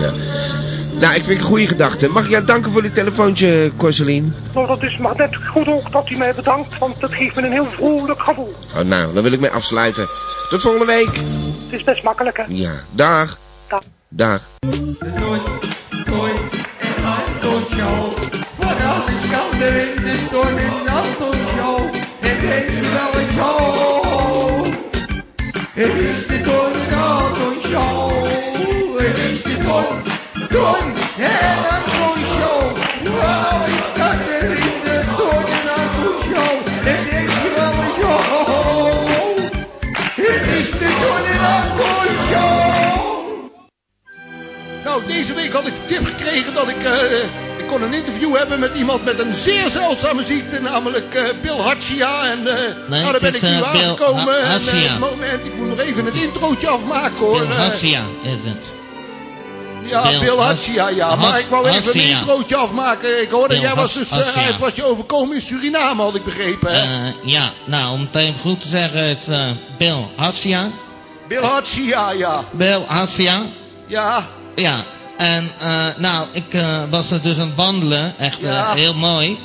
Ja. 0.00 0.10
Nou, 1.00 1.14
ik 1.14 1.24
vind 1.24 1.26
het 1.26 1.38
een 1.38 1.44
goede 1.44 1.66
gedachte. 1.66 2.08
Mag 2.08 2.24
ik 2.24 2.30
jou 2.30 2.44
danken 2.44 2.72
voor 2.72 2.82
dit 2.82 2.94
telefoontje, 2.94 3.70
Corselien? 3.76 4.34
Nou, 4.54 4.66
dat 4.66 4.82
is 4.82 4.96
maar 4.96 5.16
net 5.16 5.36
goed 5.36 5.68
ook 5.68 5.92
dat 5.92 6.10
u 6.10 6.16
mij 6.16 6.34
bedankt, 6.34 6.78
want 6.78 7.00
dat 7.00 7.14
geeft 7.14 7.34
me 7.34 7.42
een 7.42 7.52
heel 7.52 7.68
vrolijk 7.72 8.20
gevoel. 8.20 8.54
Oh, 8.76 8.82
nou, 8.82 9.14
dan 9.14 9.22
wil 9.22 9.32
ik 9.32 9.40
mee 9.40 9.50
afsluiten. 9.50 10.06
Tot 10.50 10.60
volgende 10.60 10.86
week. 10.86 11.14
Het 11.14 11.78
is 11.78 11.84
best 11.84 12.02
makkelijk, 12.02 12.36
hè? 12.36 12.44
Ja, 12.48 12.72
dag. 12.90 13.38
Dag. 13.68 13.82
Dag. 14.08 14.40
In 20.42 20.54
de 20.54 21.32
Show. 21.56 21.94
Het 22.20 22.40
heet 22.48 22.92
wel 22.92 23.20
een 23.20 23.28
show. 23.36 24.64
Het 25.72 25.94
is 26.10 26.26
de 26.26 26.40
toon 26.42 26.72
in 26.72 26.94
Anton 26.94 27.56
Show. 27.68 28.98
Het 28.98 29.18
is 29.18 29.42
de 29.42 29.58
toon, 29.64 30.02
toon 30.48 30.94
en 31.18 31.58
Anton 31.76 32.24
Show. 32.34 32.76
Vooral 33.04 33.64
is 33.66 33.84
schouder 33.94 34.42
in 34.42 34.76
de 34.84 34.96
in 35.54 35.68
Anton 35.80 36.16
Show. 36.28 36.54
Het 36.88 37.02
heet 37.10 37.54
wel 37.54 37.72
een 37.84 37.92
show. 37.98 38.18
Het 40.24 40.58
is 40.60 40.70
de 40.70 40.90
in 41.32 41.44
Anton 41.56 42.14
Show. 42.28 43.50
Nou, 44.84 45.06
deze 45.06 45.34
week 45.34 45.52
had 45.52 45.66
ik 45.66 45.72
de 45.74 45.86
tip 45.86 46.04
gekregen 46.06 46.54
dat 46.54 46.68
ik... 46.68 46.84
eh, 46.84 47.45
ik 47.66 47.72
kon 47.72 47.82
een 47.82 47.94
interview 47.94 48.36
hebben 48.36 48.60
met 48.60 48.74
iemand 48.74 49.04
met 49.04 49.18
een 49.18 49.34
zeer 49.34 49.68
zeldzame 49.68 50.22
ziekte, 50.22 50.60
namelijk 50.60 51.14
eh, 51.14 51.22
Bill 51.42 51.56
Hatsia. 51.58 52.30
En 52.30 52.38
eh 52.46 52.54
Nee, 52.54 52.74
nou, 52.88 53.02
daar 53.02 53.12
het 53.12 53.22
ben 53.22 53.34
is, 53.34 53.36
ik 53.36 53.42
nu 53.42 53.48
Bill 53.48 53.64
aangekomen. 53.64 54.40
En, 54.40 54.98
moment, 54.98 55.46
ik 55.46 55.56
moet 55.56 55.68
nog 55.68 55.78
even 55.78 56.04
het 56.04 56.14
introotje 56.14 56.68
afmaken 56.68 57.16
hoor. 57.16 57.46
Bill 57.46 57.56
Hassia 57.56 58.02
is 58.22 58.30
het. 58.30 58.72
ja, 59.82 60.02
Bill 60.02 60.18
Bill, 60.20 60.36
ja. 60.94 61.08
Has- 61.08 61.18
maar 61.30 61.38
ik 61.38 61.46
wou 61.46 61.66
even 61.66 61.78
een 61.78 61.84
Hassia. 61.84 62.18
introotje 62.18 62.56
afmaken. 62.56 63.22
Ik 63.22 63.30
hoorde, 63.30 63.54
Bill 63.54 63.62
jij 63.62 63.74
was 63.74 63.92
dus... 63.92 64.10
het 64.10 64.58
was 64.58 64.74
je 64.74 64.84
overkomen 64.84 65.34
in 65.34 65.40
Suriname, 65.40 66.02
had 66.02 66.14
ik 66.14 66.24
begrepen, 66.24 66.70
hè? 66.72 67.12
Ja, 67.22 67.52
nou, 67.64 67.92
om 67.92 68.00
het 68.00 68.16
even 68.16 68.40
goed 68.40 68.60
te 68.60 68.68
zeggen, 68.68 69.08
het 69.08 69.18
is 69.28 69.34
Bill 69.78 70.06
Hassia. 70.16 70.70
Bill 71.28 71.42
Hatsia, 71.42 72.10
ja. 72.10 72.44
Bill 72.50 72.84
Hassia. 72.86 73.42
Ja. 73.86 74.26
Ja, 74.54 74.84
en 75.16 75.50
eh, 75.60 75.86
nou, 75.96 76.26
ik 76.32 76.54
eh, 76.54 76.82
was 76.90 77.10
er 77.10 77.22
dus 77.22 77.38
aan 77.38 77.46
het 77.46 77.56
wandelen, 77.56 78.18
echt 78.18 78.38
eh, 78.42 78.48
Ja. 78.48 78.72
heel 78.74 78.94
mooi. 78.94 79.38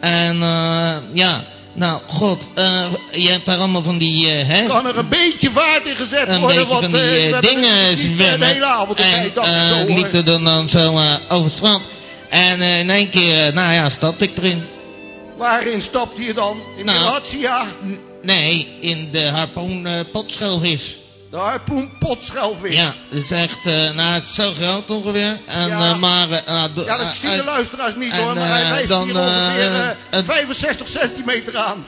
En 0.00 0.42
eh, 0.42 0.96
ja, 1.12 1.44
nou, 1.72 2.00
god, 2.06 2.48
je 3.12 3.28
hebt 3.30 3.44
daar 3.44 3.58
allemaal 3.58 3.82
van 3.82 3.98
die, 3.98 4.28
hè? 4.28 4.66
Kan 4.66 4.86
er 4.86 4.98
een 4.98 5.08
beetje 5.08 5.50
vaart 5.50 5.86
in 5.86 5.96
gezet 5.96 6.28
een 6.28 6.40
worden, 6.40 6.56
beetje 6.58 6.72
want 6.72 6.84
van 6.84 6.92
die 6.92 7.00
we 7.10 7.16
hebben 7.16 7.42
dingen 7.42 7.96
zwemmen. 7.96 8.38
de 8.40 8.44
hele 8.46 8.66
avond 8.66 9.00
en 9.00 9.24
ik 9.24 9.88
liep 9.96 10.14
er 10.14 10.24
dan, 10.24 10.44
dan 10.44 10.68
zo 10.68 11.00
over 11.28 11.44
het 11.44 11.52
strand. 11.54 11.82
En 12.28 12.60
in 12.60 12.90
één 12.90 13.10
keer, 13.10 13.52
nou 13.54 13.72
ja, 13.72 13.88
stapte 13.88 14.24
ik 14.24 14.38
erin. 14.38 14.64
Waarin 15.36 15.80
stapte 15.82 16.22
je 16.22 16.34
dan? 16.34 16.58
In 16.76 16.84
Nou, 16.84 17.20
de? 17.30 17.98
Nee, 18.22 18.68
in 18.80 19.08
de 19.10 19.28
harpoen 19.28 19.86
eh, 19.86 19.92
potschelvis. 20.12 20.96
De 21.34 21.40
harpoen 21.40 21.90
potschelvis. 21.98 22.74
Ja, 22.74 22.92
dat 23.10 23.22
is 23.22 23.30
echt, 23.30 23.66
eh, 23.66 23.72
nou, 23.72 24.12
het 24.12 24.22
is 24.24 24.34
zo 24.34 24.52
groot 24.52 24.90
ongeveer. 24.90 25.38
En, 25.46 25.68
Ja. 25.68 25.90
eh, 25.90 25.98
maar, 25.98 26.30
eh, 26.30 26.46
nou, 26.46 26.70
Ja, 26.84 26.96
dat 26.96 27.16
zien 27.16 27.36
de 27.36 27.44
luisteraars 27.44 27.94
niet 27.96 28.12
en, 28.12 28.18
hoor, 28.22 28.34
maar 28.34 28.48
hij 28.48 28.70
wijst 28.70 28.88
dan, 28.88 29.04
hier 29.04 29.18
ongeveer 29.18 29.70
eh, 29.72 29.88
eh, 29.88 29.96
het- 30.10 30.24
65 30.24 30.88
centimeter 30.88 31.56
aan. 31.56 31.84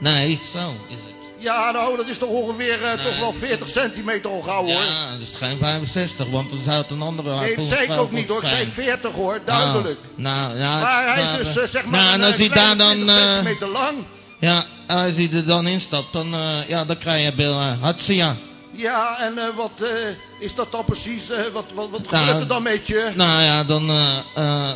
Nee, 0.00 0.40
zo 0.52 0.58
is 0.88 0.94
het. 0.94 1.14
Ja, 1.38 1.70
nou, 1.70 1.96
dat 1.96 2.08
is 2.08 2.18
toch 2.18 2.28
ongeveer 2.28 2.84
eh, 2.84 2.92
toch 3.04 3.18
wel 3.18 3.32
40 3.32 3.68
centimeter 3.68 4.30
al 4.30 4.40
gauw 4.40 4.62
hoor. 4.64 4.72
Ja, 4.72 5.10
dat 5.18 5.28
is 5.28 5.34
geen 5.34 5.58
65, 5.58 6.26
want 6.28 6.50
dan 6.50 6.62
zou 6.64 6.76
het 6.76 6.90
een 6.90 7.02
andere 7.02 7.40
Nee, 7.40 7.56
dat 7.56 7.64
zei 7.64 7.82
ik 7.82 7.90
ook 7.98 8.10
niet 8.12 8.28
hoor, 8.28 8.42
ik 8.42 8.48
zei 8.48 8.60
zijn. 8.62 8.72
40 8.72 9.12
hoor, 9.12 9.40
duidelijk. 9.44 10.00
Nou, 10.14 10.58
ja, 10.58 10.80
maar 10.80 11.14
hij 11.14 11.22
nou, 11.24 11.40
is 11.40 11.52
dus 11.52 11.70
zeg 11.70 11.84
maar 11.84 12.00
nou, 12.00 12.12
en 12.14 12.22
als 12.22 12.36
hij 12.36 12.48
daar 12.48 12.76
dan, 12.76 12.92
20 12.92 13.14
centimeter 13.14 13.68
lang. 13.68 13.96
ja, 14.38 14.64
als 14.86 15.12
hij 15.14 15.28
er 15.32 15.46
dan 15.46 15.66
instapt, 15.66 16.12
dan, 16.12 16.34
ja, 16.66 16.84
dan 16.84 16.98
krijg 16.98 17.24
je 17.24 17.32
Bill 17.32 17.50
uh, 17.50 17.72
Hatsia. 17.80 18.36
Ja, 18.72 19.18
en 19.20 19.38
eh, 19.38 19.44
wat 19.56 19.80
eh, 19.82 19.90
is 20.38 20.54
dat 20.54 20.72
dan 20.72 20.84
precies? 20.84 21.30
eh, 21.30 21.40
wat 21.52 21.64
wat, 21.74 21.90
wat 21.90 22.10
Nou, 22.10 22.24
gebeurt 22.24 22.40
er 22.42 22.48
dan 22.48 22.62
met 22.62 22.86
je? 22.86 23.10
Nou 23.14 23.42
ja, 23.42 23.64
dan, 23.64 23.90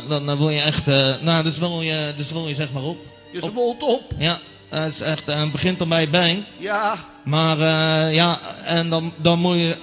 dan 0.07 0.35
word 0.35 0.53
je 0.53 0.61
echt, 0.61 0.85
nou, 1.21 1.43
dus 1.43 1.57
wil 1.57 1.81
je, 1.81 2.13
dus 2.17 2.31
wil 2.31 2.47
je 2.47 2.55
zeg 2.55 2.71
maar 2.71 2.83
op. 2.83 2.97
Je 3.31 3.41
zwolt 3.41 3.83
op. 3.83 4.01
Ja, 4.17 4.37
het 4.69 4.93
is 4.93 5.01
echt, 5.01 5.25
het 5.25 5.51
begint 5.51 5.79
dan 5.79 5.89
bij 5.89 6.01
je 6.01 6.09
been. 6.09 6.45
Ja, 6.57 6.95
Maar 7.23 7.59
eh, 7.59 8.13
ja, 8.15 8.39
en 8.65 8.89
dan, 8.89 9.13
dan 9.15 9.39
moet 9.39 9.55
je, 9.57 9.75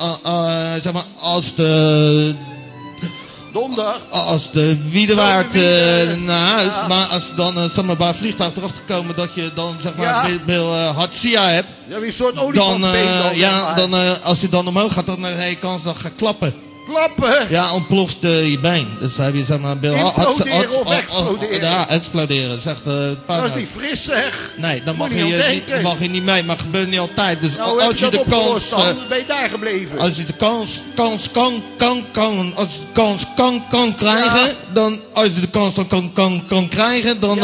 zeg 0.83 0.93
maar, 0.93 1.07
als 1.21 1.55
de, 1.55 2.35
donder. 3.55 3.95
als 4.11 4.51
de 4.51 4.79
wiedewaard 4.91 5.53
de 5.53 5.59
wiede, 5.59 6.13
eh, 6.13 6.27
naar 6.27 6.53
huis, 6.53 6.73
ja. 6.73 6.87
maar 6.89 7.07
als 7.07 7.23
dan, 7.37 7.57
eh, 7.57 7.65
zeg 7.75 7.85
maar, 7.85 7.97
bij 7.97 8.09
een 8.09 8.15
vliegtuig 8.15 8.57
erachter 8.57 8.83
komen 8.87 9.17
dat 9.17 9.35
je 9.35 9.51
dan, 9.55 9.77
zeg 9.83 9.95
maar, 9.95 10.31
Ja. 10.31 10.39
Bill, 10.47 10.71
eh, 10.71 10.97
Hatsia 10.97 11.49
hebt. 11.49 11.69
Ja, 11.89 11.99
wie 11.99 12.07
een 12.07 12.13
soort 12.13 12.35
Dan, 12.35 12.45
olifantbeen 12.45 13.07
eh, 13.07 13.19
dan, 13.23 13.29
zeg 13.29 13.37
ja, 13.37 13.75
dan, 13.75 13.95
eh, 13.95 14.11
als 14.23 14.41
je 14.41 14.49
dan 14.49 14.67
omhoog 14.67 14.93
gaat, 14.93 15.07
dan 15.07 15.27
eh, 15.27 15.37
heb 15.37 15.49
je 15.49 15.57
kans 15.57 15.83
dat 15.83 15.99
gaat 15.99 16.13
klappen. 16.17 16.55
Klappen? 16.87 17.47
Ja, 17.51 17.75
ontploft 17.75 18.25
eh, 18.25 18.51
je 18.51 18.59
been. 18.59 18.89
Dus 19.01 19.17
heb 19.17 19.35
je 19.35 19.45
zeg 19.45 19.59
maar 19.59 19.79
Bill 19.79 19.93
Imploderen 19.93 20.81
of 20.81 20.91
exploderen? 20.91 21.61
Ja, 21.61 21.89
exploderen. 21.89 22.61
Echt 22.65 22.87
eh, 22.87 23.11
Dat 23.27 23.45
is 23.45 23.55
niet 23.55 23.69
fris 23.69 24.05
zeg. 24.05 24.51
Nee, 24.57 24.83
dan 24.83 24.97
mag 24.97 25.09
je, 25.09 25.25
niet 25.25 25.83
mag 25.83 26.01
je 26.01 26.09
niet 26.09 26.25
mee, 26.25 26.43
maar 26.43 26.59
gebeurt 26.59 26.89
niet 26.89 26.99
altijd. 26.99 27.41
Dus 27.41 27.57
Nou, 27.57 27.83
als 27.83 27.99
je 27.99 28.11
de 28.11 28.25
kans, 28.29 28.71
eh, 28.71 28.87
ben 29.09 29.19
je 29.19 29.25
daar 29.27 29.49
gebleven? 29.49 29.99
als 29.99 30.17
je 30.17 30.25
de 30.25 30.33
kans, 30.33 30.81
kans 30.95 31.31
kan, 31.31 31.63
kan, 31.77 32.05
kan, 32.13 32.53
als 32.57 32.73
je 32.73 32.79
de 32.79 32.93
kans 32.93 33.25
kan, 33.37 33.65
kan 33.69 33.95
krijgen, 33.95 34.57
dan, 34.73 35.01
als 35.13 35.27
je 35.27 35.41
de 35.41 35.51
kans 35.51 35.75
dan 35.75 35.87
kan, 35.87 36.13
kan, 36.13 36.43
kan 36.49 36.69
krijgen, 36.69 37.21
dan 37.21 37.39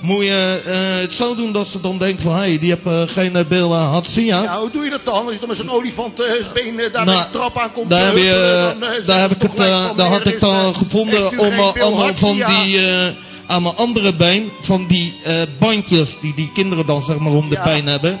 moet 0.00 0.24
je 0.24 0.60
eh, 0.64 1.00
het 1.00 1.12
zo 1.12 1.34
doen 1.34 1.52
dat 1.52 1.66
ze 1.66 1.80
dan 1.80 1.98
denken 1.98 2.22
van, 2.22 2.32
hé, 2.32 2.38
hey, 2.38 2.58
die 2.58 2.70
hebben 2.70 3.08
geen 3.08 3.36
uh, 3.36 3.40
Bill 3.48 3.64
uh, 3.64 3.90
Hatsia. 3.92 4.42
Ja, 4.42 4.60
hoe 4.60 4.70
doe 4.70 4.84
je 4.84 4.90
dat 4.90 5.04
dan? 5.04 5.24
Als 5.24 5.32
je 5.32 5.38
dan 5.38 5.48
met 5.48 5.56
zo'n 5.56 5.70
olifantenbeen 5.70 6.80
eh, 6.80 6.92
daar 6.92 7.04
Nou, 7.04 7.18
met 7.18 7.32
de 7.32 7.38
trap 7.38 7.58
aan 7.58 7.72
komt 7.72 7.90
Daar, 7.90 8.06
heb 8.06 8.16
je, 8.16 8.74
dan, 8.80 8.88
eh, 8.88 9.06
daar, 9.06 9.20
heb 9.20 9.30
ik 9.30 9.42
het, 9.42 9.54
eh, 9.54 9.86
van, 9.86 9.96
daar 9.96 10.08
had 10.08 10.26
ik 10.26 10.40
dan 10.40 10.54
eh, 10.54 10.74
gevonden 10.74 11.38
om, 11.38 11.38
eh, 11.38 11.82
allemaal 11.82 12.16
van 12.16 12.34
die, 12.34 12.78
eh, 12.86 13.06
aan 13.46 13.62
mijn 13.62 13.76
andere 13.76 14.14
been, 14.14 14.50
van 14.60 14.86
die 14.86 15.14
eh, 15.24 15.34
bandjes 15.58 16.16
die 16.20 16.34
die 16.34 16.50
kinderen 16.54 16.86
dan 16.86 17.04
zeg 17.04 17.18
maar 17.18 17.32
om 17.32 17.48
de 17.48 17.54
Ja. 17.54 17.64
been 17.64 17.86
hebben. 17.86 18.20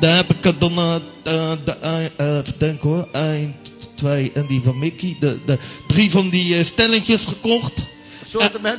Daar 0.00 0.16
heb 0.16 0.30
ik 0.30 0.44
het 0.44 0.60
dan, 0.60 0.72
eh 0.78 0.94
eh, 1.28 1.50
de, 1.64 1.72
eh, 1.72 2.04
eh, 2.16 2.36
even 2.38 2.54
denken 2.58 2.88
hoor, 2.88 3.08
1, 3.12 3.54
2 3.94 4.30
en 4.34 4.46
die 4.46 4.60
van 4.62 4.78
Mickey. 4.78 5.16
De, 5.20 5.38
de, 5.46 5.58
drie 5.86 6.10
van 6.10 6.28
die 6.28 6.56
eh, 6.56 6.64
stelletjes 6.64 7.24
gekocht. 7.24 7.72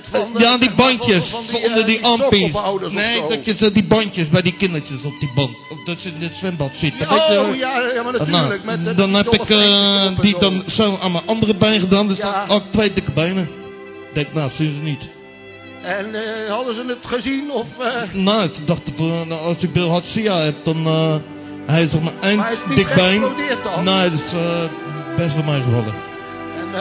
Van... 0.10 0.30
Ja, 0.38 0.54
eh, 0.54 0.60
die 0.60 0.72
bandjes 0.72 1.26
van 1.26 1.44
die, 1.48 1.64
onder 1.64 1.80
eh, 1.80 1.86
die 1.86 2.06
ampies. 2.06 2.52
Nee, 2.94 3.22
dat 3.30 3.46
je 3.46 3.56
zo 3.56 3.72
die 3.72 3.84
bandjes 3.84 4.30
bij 4.30 4.42
die 4.42 4.54
kindertjes 4.54 5.04
op 5.04 5.14
die 5.20 5.32
bank. 5.36 5.50
Of 5.70 5.78
dat 5.86 6.02
ze 6.02 6.10
in 6.10 6.22
het 6.22 6.36
zwembad 6.36 6.72
zitten. 6.76 7.10
Oh, 7.10 7.56
ja, 7.56 7.82
ja, 7.94 8.04
maar 8.04 8.14
Nou, 8.14 8.30
natuurlijk, 8.30 8.64
met 8.64 8.98
dan 8.98 9.14
heb 9.14 9.34
ik 9.34 9.50
eh, 9.50 10.08
die 10.20 10.36
dan 10.40 10.64
zo 10.68 10.98
aan 11.02 11.12
mijn 11.12 11.24
andere 11.28 11.56
been 11.56 11.80
gedaan. 11.80 12.08
Dus 12.08 12.18
dan 12.18 12.34
had 12.48 12.62
ik 12.66 12.72
twee 12.72 12.94
dikke 12.94 13.12
benen. 13.12 13.50
Denk, 14.14 14.28
nou, 14.34 14.50
zien 14.56 14.74
ze 14.80 14.90
niet. 14.90 15.08
En 15.82 16.16
eh, 16.16 16.52
hadden 16.54 16.74
ze 16.74 16.84
het 16.88 17.06
gezien 17.06 17.52
of... 17.52 17.68
eh, 17.80 18.02
Nou, 18.14 18.50
ze 18.56 18.64
dachten 18.66 18.94
nou, 19.28 19.42
als 19.42 19.58
ik 19.60 19.74
Bill 19.74 19.88
Hatsia 19.90 20.38
heb, 20.38 20.56
dan... 20.64 20.86
eh 20.86 21.16
hij 21.66 21.84
is 21.84 21.94
op 21.94 22.04
mijn 22.04 22.16
één 22.22 22.36
Maar 22.38 22.46
hij 22.46 22.54
is 22.54 22.60
niet 22.68 22.78
dik 22.78 22.88
been. 22.96 23.06
geëxplodeerd 23.06 23.64
dan? 23.64 23.84
Nee, 23.84 24.10
dat 24.10 24.20
is 24.26 24.32
eh, 24.34 24.64
best 25.16 25.34
wel 25.36 25.44
meegevallen. 25.44 25.86
en 25.94 26.09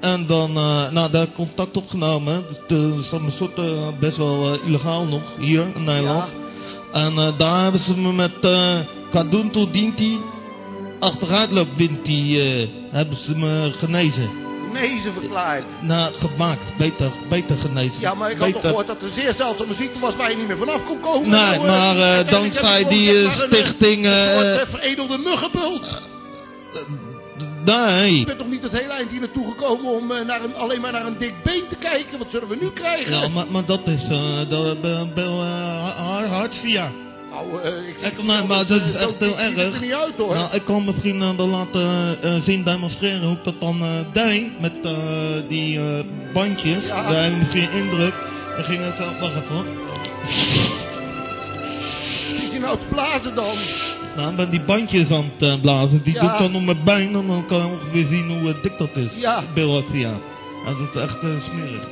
En 0.00 0.26
dan, 0.26 0.56
eh, 0.56 0.90
nou, 0.90 1.10
daar 1.10 1.26
contact 1.34 1.76
opgenomen. 1.76 2.44
Dat 2.68 2.78
is 2.78 3.12
een 3.12 3.32
soort 3.36 3.60
best 3.98 4.16
wel 4.16 4.58
illegaal 4.66 5.06
nog, 5.06 5.22
hier 5.38 5.64
in 5.74 5.84
Nederland. 5.84 6.24
En 6.92 7.18
eh, 7.18 7.38
daar 7.38 7.62
hebben 7.62 7.80
ze 7.80 7.96
me 7.96 8.12
met 8.12 8.44
uh, 8.44 8.78
Kadunto 9.10 9.70
Dinti, 9.70 10.20
achteruitloopwinti, 10.98 12.40
eh 12.40 12.68
hebben 12.90 13.16
ze 13.16 13.36
me 13.36 13.70
genezen. 13.78 14.30
Genezen 14.72 15.12
verklaard. 15.12 15.72
Nou, 15.80 16.14
gemaakt, 16.14 16.76
beter, 16.76 17.10
beter 17.28 17.58
genezen. 17.58 18.00
Ja, 18.00 18.14
maar 18.14 18.30
ik 18.30 18.38
had 18.38 18.46
toch 18.46 18.54
beter. 18.54 18.68
gehoord 18.68 18.86
dat 18.86 18.96
het 18.96 19.04
een 19.04 19.22
zeer 19.22 19.32
zeldzame 19.32 19.74
ziekte 19.74 19.98
was 19.98 20.16
waar 20.16 20.30
je 20.30 20.36
niet 20.36 20.46
meer 20.46 20.58
vanaf 20.58 20.84
kon 20.84 21.00
komen. 21.00 21.28
Nee, 21.28 21.40
Nou, 21.40 21.54
eh, 21.54 21.66
maar 21.66 21.96
eh, 21.96 22.30
dankzij 22.30 22.84
die 22.88 23.06
gewoon, 23.06 23.16
eh, 23.16 23.24
een, 23.24 23.30
stichting... 23.30 24.06
Een 24.06 24.54
soort 24.54 24.68
veredelde 24.68 25.18
muggenbult. 25.18 26.02
nee. 27.64 28.18
Je 28.18 28.24
bent 28.24 28.38
toch 28.38 28.50
niet 28.50 28.62
het 28.62 28.72
hele 28.72 28.92
eind 28.92 29.10
hier 29.10 29.20
naartoe 29.20 29.48
gekomen 29.48 29.90
om 29.90 30.06
naar 30.26 30.44
een, 30.44 30.54
alleen 30.54 30.80
maar 30.80 30.92
naar 30.92 31.06
een 31.06 31.18
dik 31.18 31.42
been 31.42 31.66
te 31.68 31.76
kijken? 31.76 32.18
Wat 32.18 32.30
zullen 32.30 32.48
we 32.48 32.56
nu 32.60 32.70
krijgen? 32.70 33.20
Ja, 33.20 33.28
maar, 33.28 33.46
maar 33.50 33.64
dat 33.64 33.80
is 33.88 34.08
eh 34.08 34.48
dat, 34.48 34.76
uh. 35.18 37.09
Nou, 37.30 37.62
eh, 37.62 37.88
ik, 37.88 38.00
Ik, 38.00 38.22
nee, 38.24 38.42
maar 38.46 38.66
dat 38.66 38.80
is 38.80 38.94
echt 38.94 39.14
heel 39.18 39.36
ziet 39.36 39.56
het 39.56 39.56
erg. 39.56 39.74
er 39.74 39.80
niet 39.82 39.92
uit 39.92 40.16
hoor. 40.16 40.34
Nou, 40.34 40.54
ik 40.54 40.64
kan 40.64 40.84
misschien 40.84 41.22
eh, 41.22 41.36
dan 41.36 41.48
laten 41.50 41.80
eh, 42.22 42.34
zien 42.44 42.64
demonstreren 42.64 43.22
hoe 43.22 43.36
ik 43.36 43.44
dat 43.44 43.60
dan 43.60 43.80
eh 43.82 43.88
deed 44.12 44.60
met 44.60 44.72
eh, 44.82 44.92
die 45.48 45.78
eh, 45.78 45.84
bandjes. 46.32 46.86
Ja. 46.86 47.08
Daar 47.10 47.22
heb 47.22 47.32
je 47.32 47.38
misschien 47.38 47.70
indruk. 47.72 48.14
Dan 48.56 48.64
ging 48.64 48.78
het 48.82 48.94
zo, 48.96 49.04
wacht 49.20 49.32
even. 49.36 49.54
hoor. 49.54 49.64
Zit 52.40 52.52
je 52.52 52.58
nou 52.58 52.76
te 52.78 52.84
blazen 52.94 53.34
dan? 53.34 53.54
Nou, 54.16 54.30
ik 54.30 54.36
ben 54.36 54.50
die 54.50 54.60
bandjes 54.60 55.10
aan 55.10 55.30
het 55.38 55.48
eh, 55.48 55.60
blazen. 55.60 56.02
Die 56.02 56.14
Ja. 56.14 56.20
doe 56.20 56.30
ik 56.30 56.38
dan 56.38 56.54
om 56.54 56.64
mijn 56.64 56.84
been 56.84 57.14
en 57.14 57.26
dan 57.26 57.44
kan 57.46 57.58
je 57.58 57.64
ongeveer 57.64 58.06
zien 58.10 58.38
hoe 58.38 58.48
eh, 58.50 58.62
dik 58.62 58.78
dat 58.78 58.88
is. 58.94 59.10
Ja. 59.16 59.42
Bill. 59.54 59.82
Ja, 59.92 60.12
dat 60.64 60.94
is 60.94 61.00
echt 61.00 61.18
eh, 61.22 61.28
smerig. 61.42 61.88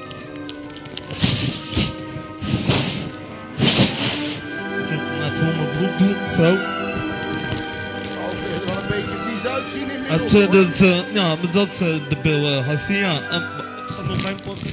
Het 5.80 5.98
doen. 5.98 6.16
Nou, 6.36 8.30
ik 8.32 8.38
vind 8.38 8.60
er 8.60 8.66
wel 8.66 8.82
een 8.82 8.88
beetje 8.88 9.16
vies 9.26 9.50
uitzien 9.50 9.88
Het, 9.88 10.20
inmiddels. 10.20 10.32
eh, 10.32 10.44
hoor. 10.44 10.64
dat, 10.66 10.80
eh, 10.80 11.14
ja, 11.14 11.26
maar 11.42 11.52
dat 11.52 11.68
eh, 11.72 11.78
de 12.08 12.16
Bill 12.22 12.40
uh, 12.42 12.66
Hartsia. 12.66 13.12
En 13.30 13.42
het 13.80 13.90
gaat 13.90 14.06
nog 14.08 14.22
mijn 14.22 14.36
pakken. 14.46 14.70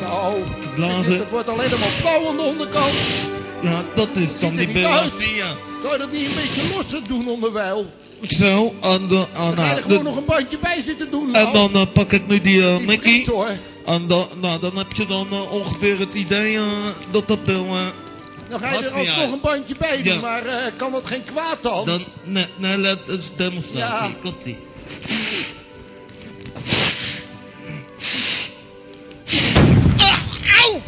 Nou, 0.00 0.42
Blazen. 0.74 1.18
het 1.18 1.30
wordt 1.30 1.48
alleen 1.48 1.70
maar 1.70 1.78
flauw 1.78 2.28
aan 2.28 2.36
de 2.36 2.42
onderkant. 2.42 2.94
Ja, 3.62 3.82
dat 3.94 4.08
is 4.12 4.40
dan 4.40 4.56
die 4.56 4.66
Bill 4.66 4.84
uit. 4.84 5.10
Hartsia. 5.10 5.46
Zou 5.82 5.92
je 5.92 5.98
dat 5.98 6.12
niet 6.12 6.28
een 6.28 6.34
beetje 6.34 6.74
losser 6.76 7.00
doen 7.08 7.28
onderwijl? 7.28 7.86
Zo, 8.28 8.74
en, 8.82 9.08
de, 9.08 9.26
en, 9.32 9.54
Dan 9.54 9.56
ga 9.56 9.64
je 9.70 9.76
er 9.76 9.82
gewoon 9.82 10.04
nog 10.04 10.16
een 10.16 10.24
bandje 10.24 10.58
bij 10.58 10.80
zitten 10.84 11.10
doen. 11.10 11.24
en 11.34 11.42
nou. 11.42 11.52
dan 11.52 11.74
eh, 11.74 11.86
pak 11.92 12.12
ik 12.12 12.26
nu 12.26 12.40
die 12.40 12.62
eh, 12.68 12.76
Die 12.76 12.86
Mickey. 12.86 13.24
Hoor. 13.26 13.50
En 13.84 14.06
dan, 14.06 14.28
nou, 14.40 14.60
dan 14.60 14.76
heb 14.76 14.92
je 14.92 15.06
dan 15.06 15.26
eh, 15.30 15.52
ongeveer 15.52 15.98
het 15.98 16.14
idee 16.14 16.56
eh, 16.56 16.62
dat 17.10 17.28
dat 17.28 17.42
Bill... 17.42 17.64
eh, 17.64 17.86
Dan 18.48 18.60
ga 18.60 18.72
je 18.72 18.78
er 18.84 18.94
ook 18.98 19.06
nog 19.06 19.32
een 19.32 19.40
bandje 19.40 19.74
bij 19.78 20.02
doen, 20.02 20.14
Ja. 20.14 20.20
maar 20.20 20.42
kan 20.76 20.92
dat 20.92 21.06
geen 21.06 21.24
kwaad 21.24 21.58
dan? 21.62 21.84
Dan, 21.86 22.04
nee, 22.22 22.46
nee, 22.56 22.76
let, 22.78 22.98
het 23.06 23.20
is 23.20 23.30
demonstratie. 23.36 24.08
Ja. 24.08 24.14
Komt 24.22 24.44
ie. 24.44 24.58
Auw! 30.62 30.80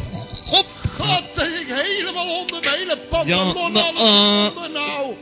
God, 0.97 1.25
helemaal 1.83 2.39
onder 2.39 2.59
mijn 2.61 2.75
hele 2.75 2.95
Ja, 2.95 3.07
pantalon. 3.09 3.71
nou, 3.73 3.95
alles 3.95 4.53
eh, 4.53 4.57
onder 4.57 4.71
nou. 4.71 5.13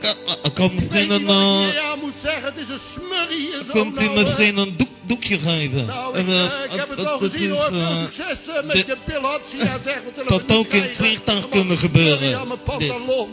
Kan 0.54 0.68
weet 0.68 0.74
misschien 0.74 1.10
een... 1.10 1.68
ik 1.68 1.74
eh, 1.74 2.02
moet 2.02 2.16
zeggen. 2.16 2.42
Het 2.44 2.56
is 2.56 2.68
een 2.68 2.78
smurrie. 2.78 3.48
Kunt 3.72 4.00
u 4.00 4.04
nou, 4.04 4.20
misschien 4.22 4.56
een 4.56 4.74
doek, 4.76 4.88
doekje 5.06 5.38
geven? 5.38 5.86
Nou, 5.86 6.14
En, 6.14 6.20
ik, 6.22 6.28
eh, 6.28 6.44
eh, 6.44 6.50
ik 6.64 6.78
heb 6.78 6.88
het 6.88 6.98
dat 6.98 7.18
gezien 7.20 7.50
is, 7.50 7.56
hoor. 7.56 7.68
Veel 7.72 7.96
succes 8.10 8.48
eh, 8.48 8.62
met 8.64 8.72
dit- 8.76 8.86
je 8.86 8.96
pilotje. 9.04 9.56
Ja, 9.58 9.78
zeg, 9.84 10.00
wat 10.04 10.12
zullen 10.14 10.46
Dat 10.46 10.56
ook 10.56 10.66
in 10.72 10.82
het 10.82 10.92
vliegtuig 10.96 11.48
kunnen 11.48 11.76
gebeuren. 11.76 12.30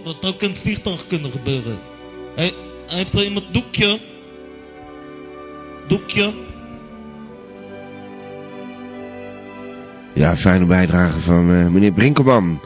Dat 0.04 0.26
ook 0.26 0.42
in 0.42 0.50
het 0.50 0.60
vliegtuig 0.60 1.08
kunnen 1.08 1.32
gebeuren. 1.32 1.80
He, 2.36 2.54
heeft 2.88 3.14
er 3.14 3.24
iemand 3.24 3.46
doekje? 3.54 4.00
Doekje? 5.88 6.34
Ja, 10.14 10.36
fijne 10.36 10.66
bijdrage 10.66 11.20
van 11.20 11.52
eh, 11.54 11.68
meneer 11.68 11.92
Brinkelman. 11.92 12.62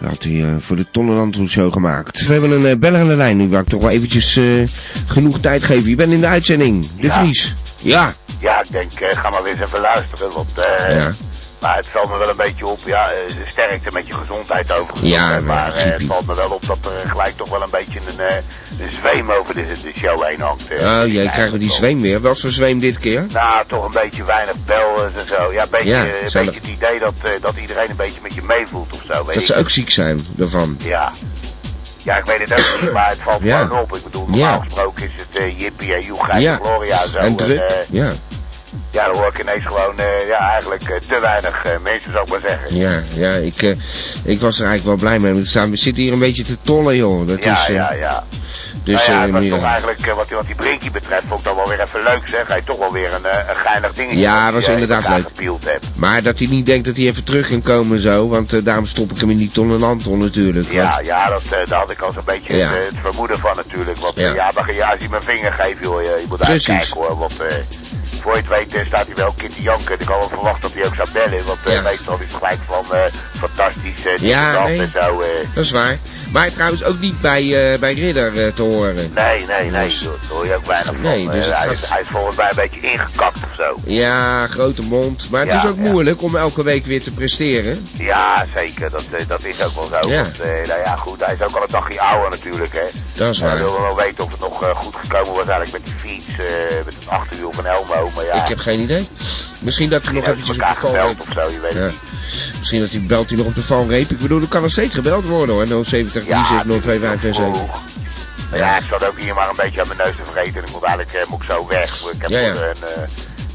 Dat 0.00 0.10
had 0.10 0.22
hij 0.22 0.44
eh, 0.44 0.54
voor 0.58 0.76
de 0.76 0.86
Tonnenland 0.90 1.36
Show 1.48 1.72
gemaakt. 1.72 2.26
We 2.26 2.32
hebben 2.32 2.50
een 2.50 2.62
uh, 2.70 2.76
beller 2.76 3.00
aan 3.00 3.08
de 3.08 3.16
lijn 3.16 3.36
nu, 3.36 3.48
waar 3.48 3.60
ik 3.62 3.68
toch 3.68 3.80
wel 3.80 3.90
eventjes 3.90 4.36
eh, 4.36 4.44
genoeg 5.06 5.40
tijd 5.40 5.62
geef. 5.62 5.86
Je 5.86 5.94
bent 5.94 6.12
in 6.12 6.20
de 6.20 6.26
uitzending, 6.26 6.86
De 7.00 7.06
Ja. 7.06 7.22
Vries. 7.24 7.54
Ja. 7.80 8.12
Ja, 8.40 8.60
ik 8.62 8.70
denk, 8.70 8.92
eh, 8.92 9.16
ga 9.18 9.30
maar 9.30 9.42
weer 9.42 9.52
eens 9.52 9.60
even 9.60 9.80
luisteren, 9.80 10.32
want 10.32 10.50
eh, 10.54 10.96
Ja. 10.96 11.12
Maar 11.64 11.76
het 11.76 11.86
valt 11.88 12.10
me 12.10 12.18
wel 12.18 12.28
een 12.28 12.36
beetje 12.36 12.66
op, 12.66 12.78
ja, 12.84 13.08
eh, 13.10 13.16
sterkte 13.46 13.88
met 13.92 14.06
je 14.06 14.12
gezondheid 14.12 14.72
overigens. 14.72 15.10
Ja, 15.10 15.40
maar 15.40 15.74
eh, 15.74 15.92
het 15.92 16.04
valt 16.04 16.26
me 16.26 16.34
wel 16.34 16.50
op 16.50 16.66
dat 16.66 16.78
er 17.02 17.08
gelijk 17.10 17.36
toch 17.36 17.48
wel 17.48 17.62
een 17.62 17.70
beetje 17.70 17.98
een, 18.08 18.20
eh, 18.26 18.36
een 18.86 18.92
zweem 18.92 19.30
over 19.30 19.54
de, 19.54 19.62
de 19.82 19.92
show 19.98 20.24
heen 20.26 20.40
hangt. 20.40 20.62
Oh, 20.80 21.02
jij 21.06 21.26
krijgt 21.28 21.52
we 21.52 21.58
die 21.58 21.72
zweem 21.72 22.00
weer. 22.00 22.20
Wat 22.20 22.40
voor 22.40 22.50
zweem 22.50 22.78
dit 22.78 22.98
keer? 22.98 23.26
Nou, 23.32 23.64
toch 23.66 23.84
een 23.84 24.00
beetje 24.02 24.24
weinig 24.24 24.54
bellen 24.64 25.12
en 25.16 25.26
zo. 25.28 25.52
Ja, 25.52 25.62
een 25.62 25.68
beetje, 25.70 25.88
Ja, 25.88 26.04
een 26.04 26.30
zelf. 26.30 26.44
beetje 26.44 26.60
het 26.60 26.70
idee 26.70 26.98
dat, 26.98 27.14
dat 27.40 27.54
iedereen 27.60 27.90
een 27.90 27.96
beetje 27.96 28.20
met 28.22 28.34
je 28.34 28.42
meevoelt 28.42 28.92
of 28.92 29.02
zo. 29.12 29.24
Weet 29.24 29.34
Dat 29.34 29.36
ik. 29.36 29.46
ze 29.46 29.56
ook 29.56 29.70
ziek 29.70 29.90
zijn, 29.90 30.26
daarvan. 30.30 30.76
Ja. 30.82 31.12
Ja, 32.02 32.16
ik 32.16 32.24
weet 32.24 32.48
het 32.48 32.52
ook 32.52 32.80
niet, 32.80 32.92
maar 32.92 33.08
het 33.08 33.18
valt 33.24 33.42
Ja. 33.42 33.62
gewoon 33.62 33.80
op. 33.80 33.96
Ik 33.96 34.04
bedoel, 34.04 34.26
normaal 34.26 34.38
Ja. 34.58 34.60
gesproken 34.64 35.04
is 35.16 35.22
het 35.32 35.52
Jippie 35.60 35.94
en 35.94 36.40
Ja. 36.40 36.52
en 36.52 36.58
Gloria 36.64 37.02
en 37.02 37.10
zo. 37.10 37.18
En 37.18 37.36
druk, 37.36 37.86
ja. 37.90 38.12
Ja, 38.94 39.04
dan 39.06 39.16
hoor 39.16 39.26
ik 39.28 39.38
ineens 39.40 39.64
gewoon, 39.64 39.98
eh, 39.98 40.26
ja, 40.28 40.38
eigenlijk 40.50 40.82
eh, 40.88 40.96
te 40.96 41.18
weinig 41.20 41.62
eh, 41.64 41.72
mensen, 41.82 42.12
zou 42.12 42.24
ik 42.24 42.30
maar 42.30 42.40
zeggen. 42.50 42.76
Ja, 42.76 43.00
ja, 43.28 43.30
ik, 43.30 43.62
ik 44.24 44.40
was 44.40 44.58
er 44.60 44.66
eigenlijk 44.66 44.84
wel 45.00 45.08
blij 45.10 45.18
mee. 45.18 45.40
We, 45.42 45.46
staan, 45.46 45.70
we 45.70 45.76
zitten 45.76 46.02
hier 46.02 46.12
een 46.12 46.18
beetje 46.18 46.42
te 46.42 46.56
tollen, 46.62 46.96
joh. 46.96 47.26
Dat 47.26 47.44
Ja, 47.44 47.66
is, 47.68 47.74
ja, 47.74 47.92
ja. 47.92 48.24
Dus, 48.82 49.06
nou 49.06 49.26
ja, 49.26 49.30
was 49.32 49.48
toch 49.60 49.62
eigenlijk, 49.70 50.06
wat, 50.14 50.26
die- 50.28 50.36
wat 50.36 50.46
die 50.46 50.54
Brinkie 50.54 50.90
betreft, 50.90 51.22
vond 51.28 51.40
ik 51.40 51.46
dat 51.46 51.54
wel 51.54 51.68
weer 51.68 51.80
even 51.80 52.02
leuk, 52.02 52.22
zeg. 52.24 52.48
Hij 52.48 52.62
toch 52.62 52.78
wel 52.78 52.92
weer 52.92 53.14
een, 53.14 53.48
een 53.48 53.54
geinig 53.56 53.92
dingetje. 53.92 54.20
Ja, 54.20 54.44
dat 54.50 54.54
was 54.54 54.68
inderdaad 54.72 55.08
leuk. 55.08 55.48
hebt. 55.64 55.86
Maar 55.96 56.22
dat 56.22 56.38
hij 56.38 56.46
niet 56.46 56.66
denkt 56.66 56.84
dat 56.86 56.96
hij 56.96 57.04
even 57.06 57.24
terug 57.24 57.48
kan 57.48 57.62
komen 57.62 58.00
zo. 58.00 58.28
Want 58.28 58.64
daarom 58.64 58.86
stop 58.86 59.10
ik 59.10 59.20
hem 59.20 59.30
in 59.30 59.36
die 59.36 59.50
tonnen 59.50 59.82
Anton 59.82 60.18
natuurlijk. 60.18 60.70
Ja, 60.72 60.90
want- 60.94 61.06
ja, 61.06 61.28
dat, 61.28 61.42
daar 61.68 61.78
had 61.78 61.90
ik 61.90 62.00
al 62.00 62.12
zo'n 62.12 62.22
beetje 62.24 62.56
Ja. 62.56 62.68
het, 62.68 62.86
het 62.86 62.94
vermoeden 63.02 63.38
van 63.38 63.52
natuurlijk. 63.56 63.98
Want 63.98 64.18
Ja. 64.18 64.34
ja, 64.34 64.50
maar, 64.54 64.74
ja 64.74 64.90
als 64.90 65.02
je 65.02 65.08
mijn 65.10 65.22
vinger 65.22 65.52
geeft, 65.52 65.76
joh, 65.80 66.02
je, 66.02 66.08
je 66.08 66.24
moet 66.28 66.38
Precies. 66.38 66.68
uitkijken 66.68 66.96
hoor. 67.00 67.18
Want 67.18 67.32
voor 68.20 68.32
je 68.32 68.38
het 68.38 68.48
weet 68.48 68.70
staat 68.86 69.06
hij 69.06 69.14
wel 69.14 69.26
een 69.26 69.34
keer 69.34 69.50
te 69.50 69.62
janken. 69.62 69.94
Ik 70.00 70.08
had 70.08 70.18
wel 70.18 70.28
verwacht 70.28 70.62
dat 70.62 70.72
hij 70.72 70.84
ook 70.86 70.94
zou 70.94 71.08
bellen. 71.12 71.46
Want 71.46 71.58
eh, 71.64 71.72
Ja. 71.72 71.80
meestal 71.80 72.16
is 72.16 72.22
het 72.24 72.34
gelijk 72.34 72.58
van 72.68 72.84
eh, 72.94 73.00
fantastisch, 73.38 74.06
eh, 74.06 74.16
Ja, 74.16 74.64
nee. 74.64 74.78
en 74.80 74.90
zo. 75.00 75.20
eh. 75.20 75.28
Dat 75.54 75.64
is 75.64 75.70
waar. 75.70 75.98
Maar 76.32 76.52
trouwens 76.52 76.84
ook 76.84 76.98
niet 77.00 77.20
bij, 77.20 77.72
eh, 77.72 77.78
bij 77.78 77.94
Ridder 77.94 78.46
eh, 78.46 78.52
te 78.52 78.62
horen. 78.62 78.94
Nee, 78.94 79.46
nee, 79.46 79.70
nee, 79.70 79.70
daar 79.70 79.86
hoor 80.28 80.46
je 80.46 80.54
ook 80.56 80.64
weinig 80.66 80.92
van. 80.92 81.00
Nee, 81.02 81.28
dus 81.30 81.46
Eh, 81.48 81.58
hij, 81.58 81.68
gaat- 81.68 81.82
is, 81.82 81.88
hij 81.88 82.00
is 82.00 82.08
volgens 82.08 82.36
mij 82.36 82.48
een 82.50 82.56
beetje 82.56 82.80
ingekakt 82.80 83.36
of 83.44 83.50
zo. 83.56 83.74
Ja, 83.84 84.46
grote 84.46 84.82
mond. 84.82 85.30
Maar 85.30 85.40
het 85.40 85.50
Ja, 85.50 85.62
is 85.62 85.68
ook 85.68 85.76
ja. 85.82 85.90
moeilijk 85.90 86.22
om 86.22 86.36
elke 86.36 86.62
week 86.62 86.86
weer 86.86 87.02
te 87.02 87.10
presteren. 87.10 87.86
Ja, 87.98 88.44
zeker. 88.56 88.90
Dat, 88.90 89.04
eh, 89.12 89.24
dat 89.28 89.44
is 89.44 89.62
ook 89.62 89.74
wel 89.74 89.84
zo. 90.02 90.08
Ja. 90.08 90.22
Want, 90.22 90.40
eh, 90.40 90.48
nou 90.68 90.80
ja, 90.84 90.96
goed, 90.96 91.24
hij 91.24 91.34
is 91.34 91.42
ook 91.46 91.56
al 91.56 91.62
een 91.62 91.68
dagje 91.70 92.00
ouder 92.00 92.30
natuurlijk, 92.30 92.72
hè. 92.72 92.84
Dat 93.14 93.30
is 93.34 93.38
Hij 93.40 93.48
waar. 93.48 93.58
wilde 93.58 93.80
wel 93.80 93.96
weten 93.96 94.24
of 94.24 94.30
het 94.30 94.40
nog 94.40 94.62
eh, 94.62 94.70
goed 94.74 94.94
gekomen 94.96 95.34
was 95.34 95.46
eigenlijk 95.46 95.72
met 95.72 95.84
die 95.84 95.94
fiets, 96.10 96.26
eh, 96.28 96.76
met 96.84 96.94
het 96.94 97.08
achterwiel 97.08 97.52
van 97.52 97.66
Elmo. 97.66 98.10
Maar 98.14 98.26
ja, 98.26 98.42
Ik 98.42 98.48
heb 98.48 98.58
geen 98.58 98.73
idee. 98.80 99.08
Misschien 99.60 99.88
dat 99.90 100.04
hij 100.04 100.12
nog 100.12 100.24
eventjes 100.26 100.50
op 100.50 100.56
de 100.56 100.64
gebeld 100.86 101.16
of 101.20 101.26
zo, 101.34 101.50
je 101.50 101.60
weet 101.60 101.72
Ja. 101.72 101.78
het 101.78 101.90
niet. 101.90 102.58
Misschien 102.58 102.80
dat 102.80 102.90
hij 102.90 103.02
belt 103.02 103.28
hij 103.28 103.38
nog 103.38 103.46
op 103.46 103.54
de 103.54 103.62
valreep. 103.62 104.10
Ik 104.10 104.18
bedoel, 104.18 104.40
er 104.40 104.48
kan 104.48 104.62
nog 104.62 104.70
steeds 104.70 104.94
gebeld 104.94 105.26
worden 105.28 105.54
hoor. 105.54 105.66
070 105.84 106.24
36 106.24 106.64
0257. 106.64 107.82
Maar 108.50 108.58
ja, 108.58 108.76
ik 108.78 108.84
zat 108.90 109.06
ook 109.08 109.20
hier 109.20 109.34
maar 109.34 109.48
een 109.48 109.56
beetje 109.56 109.80
aan 109.80 109.86
mijn 109.86 109.98
neus 109.98 110.16
te 110.24 110.30
vreten 110.32 110.54
en 110.54 110.66
ik 110.66 110.72
moet 110.72 110.82
eigenlijk 110.82 111.12
eh, 111.16 111.26
moet 111.30 111.42
ik 111.42 111.46
zo 111.46 111.66
weg. 111.68 112.00
Ik 112.12 112.20
heb 112.22 112.30
Ja, 112.30 112.38
ja. 112.38 112.46
een, 112.48 112.56
eh, 112.56 113.02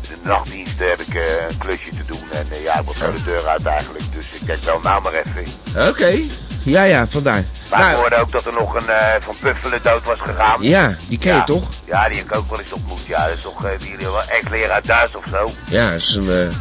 de 0.02 0.16
nachtdienst 0.24 0.80
heb 0.80 1.00
ik 1.00 1.14
eh, 1.16 1.22
een 1.50 1.58
klusje 1.58 1.90
te 1.90 2.06
doen 2.08 2.24
en 2.32 2.46
eh, 2.52 2.64
ja, 2.64 2.80
ik 2.80 2.86
moet 2.86 2.96
zo 2.98 3.12
de 3.14 3.24
deur 3.24 3.48
uit 3.48 3.66
eigenlijk. 3.66 4.04
Dus 4.16 4.26
ik 4.32 4.46
denk 4.46 4.60
wel 4.64 4.80
nou 4.84 5.02
maar 5.02 5.14
even. 5.14 5.88
Oké. 5.90 6.22
Ja, 6.64 6.84
ja, 6.84 7.08
vandaar. 7.10 7.44
Maar 7.70 7.80
ik 7.80 7.86
Nou, 7.86 7.96
hoorde 8.00 8.16
ook 8.16 8.32
dat 8.32 8.46
er 8.46 8.54
nog 8.54 8.74
een 8.76 8.90
eh, 8.90 9.16
van 9.20 9.36
Puffelen 9.42 9.80
dood 9.82 10.06
was 10.06 10.18
gegaan. 10.20 10.58
ja, 10.62 10.96
die 11.08 11.18
ken 11.18 11.32
je 11.32 11.38
Ja. 11.38 11.44
toch? 11.44 11.68
Ja, 11.86 12.08
die 12.08 12.18
heb 12.18 12.26
ik 12.26 12.36
ook 12.36 12.50
wel 12.50 12.60
eens 12.60 12.74
ontmoet. 12.74 13.06
Ja, 13.06 13.28
dat 13.28 13.36
is 13.36 13.42
toch 13.44 13.66
uh, 13.66 13.72
die 13.80 13.96
wel 13.98 14.22
ex-leraar 14.22 14.82
Duits 14.86 15.16
of 15.16 15.24
zo. 15.32 15.52
Ja, 15.66 15.90
is 15.92 16.16
een... 16.16 16.30
eh, 16.30 16.56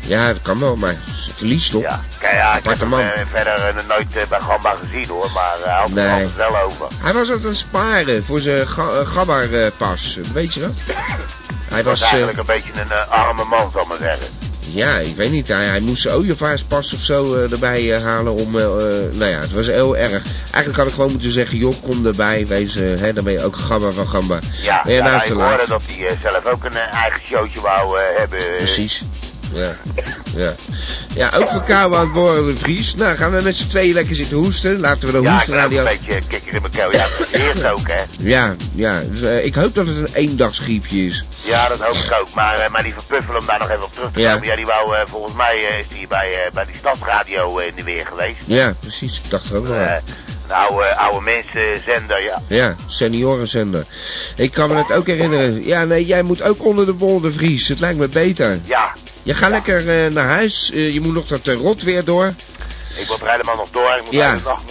ja, 0.00 0.26
dat 0.32 0.42
kan 0.42 0.58
wel, 0.60 0.76
maar 0.76 0.90
is 0.90 1.26
een 1.28 1.34
verlies 1.36 1.68
toch? 1.70 1.82
Ja, 1.82 2.00
kijk, 2.18 2.34
ja, 2.34 2.56
ik 2.56 2.64
heb 2.64 2.80
hem 2.80 2.94
eh, 2.94 3.06
verder 3.32 3.54
eh, 3.54 3.74
nooit 3.88 4.16
eh, 4.16 4.22
bij 4.28 4.40
Gamba 4.40 4.74
gezien 4.76 5.08
hoor, 5.08 5.30
maar 5.34 5.56
hij 5.64 5.74
had 5.74 5.88
Nee. 5.90 6.04
er 6.06 6.12
altijd 6.12 6.36
wel 6.36 6.58
over. 6.60 6.86
Hij 7.00 7.12
was 7.12 7.30
aan 7.30 7.42
het 7.42 7.56
sparen 7.56 8.24
voor 8.24 8.40
zijn 8.40 8.68
ga 8.68 9.42
uh, 9.50 9.66
pas 9.76 10.18
weet 10.32 10.54
je 10.54 10.60
dat? 10.60 10.72
Hij 11.68 11.84
was 11.84 12.00
was... 12.00 12.00
eh, 12.00 12.06
eigenlijk 12.08 12.38
een 12.38 12.46
beetje 12.54 12.80
een 12.80 12.90
eh, 12.92 13.08
arme 13.08 13.44
man, 13.44 13.70
zal 13.70 13.82
ik 13.82 13.88
maar 13.88 13.96
zeggen. 13.98 14.26
Ja, 14.72 14.98
ik 14.98 15.16
weet 15.16 15.30
niet. 15.30 15.48
Hij, 15.48 15.64
hij 15.64 15.80
moest 15.80 16.02
zijn 16.02 16.14
ooievaarspas 16.14 16.92
of 16.92 17.00
zo 17.00 17.34
eh, 17.34 17.52
erbij 17.52 17.92
eh, 17.94 18.02
halen 18.02 18.32
om... 18.32 18.58
eh, 18.58 18.64
nou 19.12 19.24
ja, 19.24 19.40
het 19.40 19.52
was 19.52 19.66
heel 19.66 19.96
erg. 19.96 20.22
Eigenlijk 20.42 20.76
had 20.76 20.86
ik 20.86 20.92
gewoon 20.92 21.10
moeten 21.10 21.30
zeggen, 21.30 21.58
joh, 21.58 21.74
kom 21.82 22.06
erbij. 22.06 22.46
Wees, 22.46 22.74
hè, 22.74 23.12
dan 23.12 23.24
ben 23.24 23.32
je 23.32 23.44
ook 23.44 23.56
gamba 23.56 23.90
van 23.90 24.08
gamba. 24.08 24.38
Ja, 24.62 24.82
ja 24.86 25.02
nou 25.02 25.24
ik 25.24 25.32
hoorde 25.32 25.66
dat 25.68 25.82
hij 25.86 26.18
zelf 26.22 26.46
ook 26.46 26.64
een 26.64 26.76
eigen 26.76 27.20
showtje 27.20 27.60
wou 27.60 28.00
hebben. 28.16 28.40
Precies. 28.56 29.02
Ja. 29.52 29.76
Ja. 30.36 30.52
ja, 31.14 31.30
ook 31.38 31.48
voor 31.48 31.64
kou 31.64 31.94
aan 31.94 32.12
de 32.12 32.54
Vries. 32.58 32.94
Nou, 32.94 33.16
gaan 33.16 33.30
we 33.36 33.42
met 33.42 33.56
z'n 33.56 33.68
tweeën 33.68 33.94
lekker 33.94 34.16
zitten 34.16 34.36
hoesten. 34.36 34.80
Laten 34.80 35.06
we 35.06 35.12
de 35.12 35.20
Ja, 35.22 35.32
ook 35.32 35.38
hoestradio... 35.40 35.78
een 35.78 35.84
beetje 35.84 36.20
kikker 36.28 36.54
in 36.54 36.60
mijn 36.60 36.72
keel. 36.72 36.92
Ja, 36.92 37.06
eerst 37.32 37.64
ook, 37.66 37.88
hè. 37.88 38.02
Ja, 38.20 38.56
ja. 38.74 39.02
Dus, 39.10 39.22
eh, 39.22 39.44
ik 39.44 39.54
hoop 39.54 39.74
dat 39.74 39.86
het 39.86 39.96
een 39.96 40.08
eendagsgriepje 40.14 41.06
is. 41.06 41.24
Ja, 41.44 41.68
dat 41.68 41.80
hoop 41.80 41.94
ik 41.94 42.16
ook. 42.20 42.34
Maar, 42.34 42.58
eh, 42.58 42.70
maar 42.70 42.82
die 42.82 42.92
verpuffelen 42.92 43.40
om 43.40 43.46
daar 43.46 43.58
nog 43.58 43.70
even 43.70 43.84
op 43.84 43.94
terug 43.94 44.12
te 44.12 44.20
Ja. 44.20 44.32
komen. 44.32 44.46
Ja, 44.48 44.56
die 44.56 44.66
wou, 44.66 44.96
eh, 44.96 45.00
volgens 45.06 45.34
mij 45.34 45.56
is 45.80 45.88
die 45.88 46.06
bij, 46.08 46.50
bij 46.52 46.64
die 46.64 46.76
stadsradio 46.76 47.56
in 47.58 47.72
de 47.76 47.82
weer 47.82 48.06
geweest. 48.06 48.42
Ja, 48.46 48.72
precies. 48.80 49.20
Ik 49.24 49.30
dacht 49.30 49.54
ook 49.54 49.66
wel 49.66 49.76
een 49.80 50.54
oude, 50.54 50.96
oude 50.96 51.20
mensenzender, 51.24 52.22
ja. 52.22 52.42
Ja, 52.46 52.74
seniorenzender. 52.86 53.84
Ik 54.36 54.52
kan 54.52 54.68
me 54.68 54.76
het 54.76 54.92
ook 54.92 55.06
herinneren. 55.06 55.64
Ja, 55.66 55.84
nee, 55.84 56.04
jij 56.06 56.22
moet 56.22 56.42
ook 56.42 56.64
onder 56.64 56.86
de 56.86 56.92
bol 56.92 57.20
de 57.20 57.32
Vries. 57.32 57.68
Het 57.68 57.80
lijkt 57.80 57.98
me 57.98 58.08
beter. 58.08 58.58
Ja, 58.64 58.92
Je 59.28 59.34
gaat 59.34 59.50
lekker 59.50 59.88
eh, 59.88 60.12
naar 60.12 60.26
huis. 60.26 60.70
Eh, 60.74 60.92
je 60.94 61.00
moet 61.00 61.14
nog 61.14 61.26
dat 61.26 61.46
uh, 61.46 61.54
rot 61.54 61.82
weer 61.82 62.04
door. 62.04 62.34
ik 62.98 63.06
wil 63.06 63.18
er 63.24 63.30
helemaal 63.30 63.56
nog 63.56 63.68
door. 63.70 63.94
Ik 63.96 64.04
moet 64.04 64.12
Ja. 64.14 64.34
nog. 64.44 64.62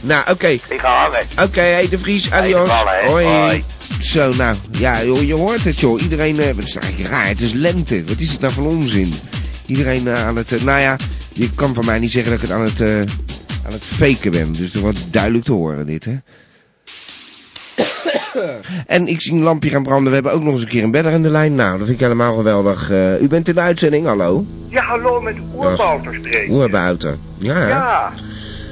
Nou, 0.00 0.30
oké. 0.30 0.46
Ik 0.46 0.80
ga 0.80 1.00
hangen. 1.02 1.26
Oké, 1.42 1.60
hey, 1.60 1.88
de 1.88 1.98
Vries, 1.98 2.30
adios. 2.30 2.68
Ballen. 2.68 3.06
Hoi. 3.06 3.26
Hoi. 3.26 3.64
Zo, 4.00 4.32
nou, 4.32 4.56
ja, 4.70 5.04
joh, 5.04 5.22
je 5.22 5.34
hoort 5.34 5.64
het, 5.64 5.80
joh. 5.80 6.00
Iedereen, 6.02 6.38
eh, 6.38 6.46
het 6.46 6.64
is 6.66 6.76
eigenlijk 6.76 7.10
raar. 7.12 7.26
Het 7.26 7.40
is 7.40 7.52
lente. 7.52 8.04
Wat 8.04 8.20
is 8.20 8.30
het 8.30 8.40
nou 8.40 8.52
voor 8.52 8.66
onzin? 8.66 9.14
Iedereen 9.66 10.08
eh, 10.08 10.26
aan 10.26 10.36
het, 10.36 10.52
eh, 10.52 10.62
nou 10.62 10.80
ja, 10.80 10.96
je 11.32 11.50
kan 11.50 11.74
van 11.74 11.84
mij 11.84 11.98
niet 11.98 12.12
zeggen 12.12 12.30
dat 12.32 12.42
ik 12.42 12.48
het 12.48 12.56
aan 12.58 12.64
het, 12.64 12.80
eh, 12.80 12.96
aan 13.66 13.72
het 13.72 13.84
faken 13.84 14.30
ben. 14.30 14.52
Dus 14.52 14.72
dat 14.72 14.82
wordt 14.82 15.12
duidelijk 15.12 15.44
te 15.44 15.52
horen, 15.52 15.86
dit, 15.86 16.04
hè. 16.04 16.14
En 18.86 19.08
ik 19.08 19.20
zie 19.20 19.32
een 19.32 19.42
lampje 19.42 19.70
gaan 19.70 19.82
branden. 19.82 20.08
We 20.08 20.14
hebben 20.14 20.32
ook 20.32 20.42
nog 20.42 20.52
eens 20.52 20.62
een 20.62 20.68
keer 20.68 20.82
een 20.82 20.90
bedder 20.90 21.12
in 21.12 21.22
de 21.22 21.28
lijn. 21.28 21.54
Nou, 21.54 21.70
dat 21.78 21.86
vind 21.86 21.98
ik 22.00 22.04
helemaal 22.04 22.34
geweldig. 22.34 22.90
Eh, 22.90 23.20
u 23.20 23.28
bent 23.28 23.48
in 23.48 23.54
de 23.54 23.60
uitzending, 23.60 24.06
hallo? 24.06 24.44
Ja, 24.68 24.82
hallo 24.82 25.20
met 25.20 25.34
Oerbouter 25.56 26.14
spreken. 26.14 26.54
Oerbouter. 26.54 27.16
Ja? 27.38 27.68
Ja. 27.68 28.12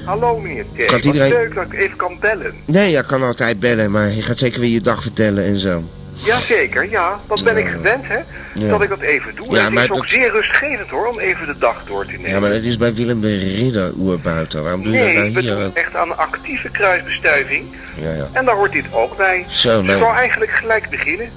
Hallo 0.04 0.38
meneer 0.40 0.64
T. 0.76 0.84
Kan 0.84 1.00
iedereen- 1.00 1.32
leuk 1.32 1.54
dat 1.54 1.64
ik 1.64 1.74
even 1.74 1.96
kan 1.96 2.16
bellen. 2.20 2.52
Nee, 2.64 2.90
je 2.90 3.06
kan 3.06 3.22
altijd 3.22 3.60
bellen, 3.60 3.90
maar 3.90 4.12
je 4.12 4.22
gaat 4.22 4.38
zeker 4.38 4.60
weer 4.60 4.70
je 4.70 4.80
dag 4.80 5.02
vertellen 5.02 5.44
en 5.44 5.58
zo. 5.58 5.82
Jazeker, 6.24 6.90
ja. 6.90 7.20
Dat 7.28 7.44
ben 7.44 7.56
ik 7.56 7.66
gewend, 7.66 8.04
hè. 8.08 8.18
Ja. 8.54 8.68
Dat 8.68 8.82
ik 8.82 8.88
dat 8.88 9.00
even 9.00 9.34
doe. 9.34 9.54
Ja, 9.54 9.66
en 9.66 9.72
het 9.76 9.84
is 9.84 9.90
ook 9.90 9.96
dat- 9.96 10.08
zeer 10.08 10.30
rustgevend 10.30 10.90
hoor, 10.90 11.06
om 11.06 11.18
even 11.20 11.46
de 11.46 11.58
dag 11.58 11.82
door 11.86 12.04
te 12.06 12.12
nemen. 12.12 12.30
Ja, 12.30 12.40
maar 12.40 12.50
dat 12.50 12.62
is 12.62 12.76
bij 12.76 12.94
Willem 12.94 13.20
de 13.20 13.36
Ridder, 13.38 13.92
Oerbouter. 13.98 14.62
Waarom 14.62 14.82
doe 14.82 14.92
je 14.92 14.98
nee, 14.98 15.14
dat 15.16 15.24
ik 15.24 15.32
nou 15.32 15.44
hier 15.46 15.66
ook? 15.66 15.74
echt 15.76 15.94
aan 15.96 16.10
een 16.10 16.16
actieve 16.16 16.68
kruisbestuiving. 16.68 17.66
Ja, 17.94 18.12
ja. 18.12 18.28
En 18.32 18.44
daar 18.44 18.54
hoort 18.54 18.72
dit 18.72 18.84
ook 18.92 19.16
bij. 19.16 19.44
Zo, 19.48 19.78
Ik 19.80 19.86
nou. 19.86 19.98
zou 19.98 20.14
eigenlijk 20.16 20.50
gelijk 20.52 20.88
beginnen. 20.90 21.30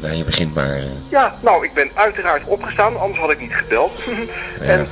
Nou, 0.00 0.14
je 0.14 0.24
begint 0.24 0.54
maar. 0.54 0.76
eh. 0.76 0.82
Ja, 1.08 1.34
nou, 1.40 1.64
ik 1.64 1.72
ben 1.74 1.88
uiteraard 1.94 2.42
opgestaan, 2.44 3.00
anders 3.00 3.20
had 3.20 3.30
ik 3.30 3.40
niet 3.40 3.54
gebeld. 3.54 3.92
En 4.60 4.88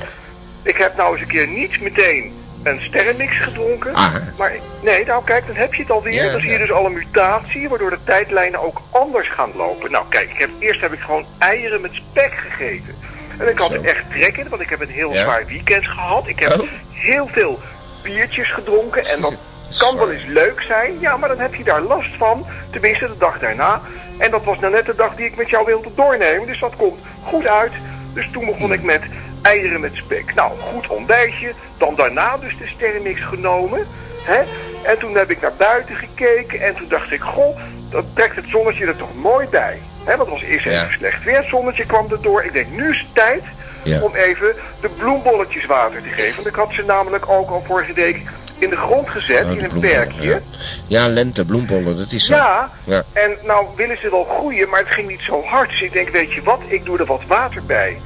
ik 0.63 0.77
heb 0.77 0.95
nou 0.97 1.11
eens 1.11 1.21
een 1.21 1.27
keer 1.27 1.47
niet 1.47 1.81
meteen 1.81 2.33
een 2.63 2.81
sterrenmix 2.81 3.37
gedronken. 3.37 3.93
Ah. 3.93 4.15
Maar 4.37 4.51
nee, 4.81 5.05
nou 5.05 5.23
kijk, 5.23 5.47
dan 5.47 5.55
heb 5.55 5.73
je 5.73 5.81
het 5.81 5.91
alweer. 5.91 6.13
Ja, 6.25 6.31
dan 6.31 6.41
zie 6.41 6.49
je 6.49 6.57
ja. 6.57 6.61
dus 6.65 6.71
al 6.71 6.85
een 6.85 6.93
mutatie, 6.93 7.69
waardoor 7.69 7.89
de 7.89 8.03
tijdlijnen 8.03 8.59
ook 8.61 8.81
anders 8.91 9.29
gaan 9.29 9.51
lopen. 9.55 9.91
Nou 9.91 10.05
kijk, 10.09 10.29
ik 10.29 10.37
heb, 10.37 10.49
eerst 10.59 10.81
heb 10.81 10.93
ik 10.93 10.99
gewoon 10.99 11.25
eieren 11.37 11.81
met 11.81 11.93
spek 11.93 12.33
gegeten. 12.33 12.95
En 13.37 13.47
ik 13.49 13.57
had 13.59 13.71
er 13.71 13.85
echt 13.85 14.03
trek 14.09 14.37
in, 14.37 14.49
want 14.49 14.61
ik 14.61 14.69
heb 14.69 14.81
een 14.81 14.89
heel 14.89 15.13
Ja. 15.13 15.23
zwaar 15.23 15.45
weekend 15.45 15.87
gehad. 15.87 16.27
Ik 16.27 16.39
heb 16.39 16.51
Oh. 16.59 16.67
heel 16.93 17.27
veel 17.31 17.59
biertjes 18.03 18.51
gedronken 18.53 19.05
en 19.05 19.21
dat 19.21 19.33
kan 19.77 19.97
wel 19.97 20.11
eens 20.11 20.25
leuk 20.25 20.61
zijn. 20.61 20.99
Ja, 20.99 21.17
maar 21.17 21.29
dan 21.29 21.39
heb 21.39 21.55
je 21.55 21.63
daar 21.63 21.81
last 21.81 22.09
van. 22.17 22.45
Tenminste, 22.71 23.07
de 23.07 23.17
dag 23.17 23.39
daarna. 23.39 23.81
En 24.17 24.31
dat 24.31 24.43
was 24.43 24.59
nou 24.59 24.73
net 24.73 24.85
de 24.85 24.95
dag 24.95 25.15
die 25.15 25.25
ik 25.25 25.35
met 25.35 25.49
jou 25.49 25.65
wilde 25.65 25.89
doornemen. 25.95 26.47
Dus 26.47 26.59
dat 26.59 26.75
komt 26.75 26.99
goed 27.23 27.47
uit. 27.47 27.71
Dus 28.13 28.29
toen 28.31 28.45
begon 28.45 28.73
ik 28.73 28.83
met 28.83 29.01
eieren 29.41 29.79
met 29.81 29.95
spek. 29.95 30.33
Nou, 30.35 30.51
goed 30.59 30.87
ontbijtje. 30.87 31.53
Dan 31.77 31.95
daarna 31.95 32.37
dus 32.37 32.57
de 32.57 32.67
sterrenmix 32.67 33.21
genomen. 33.21 33.87
Hè? 34.23 34.41
En 34.83 34.97
toen 34.99 35.15
heb 35.15 35.31
ik 35.31 35.41
naar 35.41 35.53
buiten 35.57 35.95
gekeken. 35.95 36.61
En 36.61 36.75
toen 36.75 36.87
dacht 36.89 37.11
ik, 37.11 37.21
goh, 37.21 37.57
dat 37.89 38.05
trekt 38.13 38.35
het 38.35 38.45
zonnetje 38.47 38.85
er 38.85 38.95
toch 38.95 39.15
mooi 39.15 39.47
bij. 39.47 39.79
Hè? 40.03 40.17
Want 40.17 40.29
het 40.29 40.39
was 40.39 40.49
eerst 40.49 40.65
Ja. 40.65 40.71
even 40.71 40.93
slecht 40.97 41.23
weer. 41.23 41.37
Het 41.37 41.47
zonnetje 41.47 41.85
kwam 41.85 42.07
erdoor. 42.11 42.43
Ik 42.43 42.53
denk, 42.53 42.67
nu 42.71 42.91
is 42.91 42.99
het 42.99 43.15
tijd 43.15 43.43
Ja. 43.83 44.01
om 44.01 44.15
even 44.15 44.55
de 44.81 44.89
bloembolletjes 44.89 45.65
water 45.65 46.01
te 46.01 46.09
geven. 46.09 46.35
Want 46.35 46.47
ik 46.47 46.55
had 46.55 46.71
ze 46.73 46.83
namelijk 46.85 47.29
ook 47.29 47.49
al 47.49 47.63
vorige 47.67 47.93
week 47.93 48.19
in 48.57 48.69
de 48.69 48.75
grond 48.77 49.09
gezet, 49.09 49.45
Oh, 49.45 49.51
in 49.51 49.63
een 49.63 49.79
perkje. 49.79 50.29
Ja. 50.29 50.39
ja, 50.87 51.07
lente, 51.07 51.45
bloembollen, 51.45 51.97
dat 51.97 52.11
is 52.11 52.25
zo. 52.25 52.35
Ja, 52.35 52.69
Ja. 52.83 53.03
en 53.13 53.37
nou 53.43 53.65
willen 53.75 53.97
ze 53.97 54.09
wel 54.09 54.23
groeien, 54.37 54.69
maar 54.69 54.79
het 54.79 54.93
ging 54.93 55.07
niet 55.07 55.21
zo 55.21 55.43
hard. 55.43 55.69
Dus 55.69 55.81
ik 55.81 55.91
denk, 55.91 56.09
weet 56.09 56.33
je 56.33 56.41
wat, 56.43 56.59
ik 56.67 56.85
doe 56.85 56.97
er 56.99 57.05
wat 57.05 57.21
water 57.27 57.63
bij. 57.63 57.97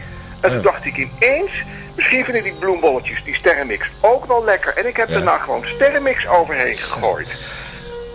En 0.45 0.51
toen 0.51 0.61
dacht 0.61 0.85
ik 0.85 0.97
ineens, 0.97 1.51
misschien 1.95 2.23
vinden 2.23 2.43
die 2.43 2.53
bloembolletjes, 2.59 3.23
die 3.23 3.35
sterrenmix, 3.35 3.87
ook 4.01 4.25
wel 4.25 4.43
lekker. 4.43 4.77
En 4.77 4.87
ik 4.87 4.97
heb 4.97 5.07
daarna 5.07 5.37
gewoon 5.37 5.65
sterrenmix 5.65 6.27
overheen 6.27 6.77
gegooid. 6.77 7.27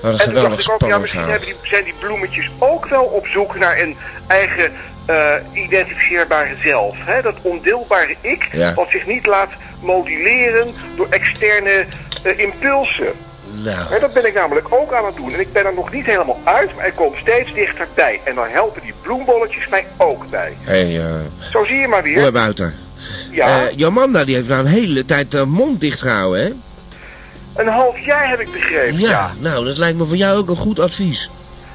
En 0.03 0.16
toen 0.16 0.35
dacht 0.35 0.61
ik 0.61 0.70
ook, 0.70 0.81
ja, 0.81 0.99
misschien 0.99 1.22
hebben 1.22 1.49
die, 1.49 1.57
zijn 1.62 1.85
die 1.85 1.95
bloemetjes 1.99 2.51
ook 2.59 2.87
wel 2.87 3.05
op 3.05 3.26
zoek 3.26 3.59
naar 3.59 3.78
een 3.78 3.97
eigen 4.26 4.72
eh, 5.07 5.35
identificeerbare 5.53 6.57
zelf. 6.62 6.97
Hè? 6.99 7.22
Dat 7.22 7.35
ondeelbare 7.43 8.16
ik, 8.20 8.49
wat 8.74 8.91
zich 8.91 9.07
niet 9.07 9.26
laat 9.26 9.51
moduleren 9.81 10.74
door 10.97 11.07
externe 11.11 11.87
eh, 12.22 12.39
impulsen. 12.39 13.12
Nou, 13.53 13.93
Hè, 13.93 13.99
dat 14.01 14.13
ben 14.13 14.27
ik 14.27 14.35
namelijk 14.35 14.67
ook 14.71 14.93
aan 14.93 15.05
het 15.07 15.17
doen. 15.17 15.33
En 15.33 15.41
ik 15.41 15.53
ben 15.53 15.67
er 15.67 15.75
nog 15.75 15.93
niet 15.93 16.07
helemaal 16.07 16.39
uit, 16.45 16.77
maar 16.77 16.87
ik 16.87 16.95
kom 16.95 17.13
steeds 17.21 17.55
dichterbij. 17.55 18.21
En 18.25 18.35
dan 18.35 18.47
helpen 18.49 18.83
die 18.83 18.95
bloembolletjes 19.03 19.69
mij 19.69 19.87
ook 19.97 20.31
bij. 20.31 20.57
hé, 20.61 20.99
eh 20.99 21.51
Zo 21.51 21.65
zie 21.65 21.77
je 21.77 21.89
maar 21.89 22.03
weer. 22.03 22.23
Oerbouter. 22.23 22.75
Ja, 23.31 23.47
Eh, 23.67 23.77
Jomanda, 23.77 24.25
die 24.25 24.35
heeft 24.35 24.49
nou 24.49 24.61
een 24.61 24.67
hele 24.67 25.05
tijd 25.05 25.31
de 25.31 25.45
mond 25.45 25.81
dicht 25.81 26.01
gehouden, 26.01 26.43
hè? 26.45 26.51
een 27.63 27.69
half 27.69 27.99
jaar 28.05 28.29
heb 28.29 28.41
ik 28.41 28.53
begrepen. 28.53 28.99
Ja, 28.99 29.09
Ja, 29.09 29.33
nou, 29.39 29.65
dat 29.65 29.79
lijkt 29.79 29.99
me 29.99 30.07
voor 30.07 30.17
jou 30.17 30.39
ook 30.39 30.49
een 30.49 30.57
goed 30.57 30.79
advies. 30.81 31.31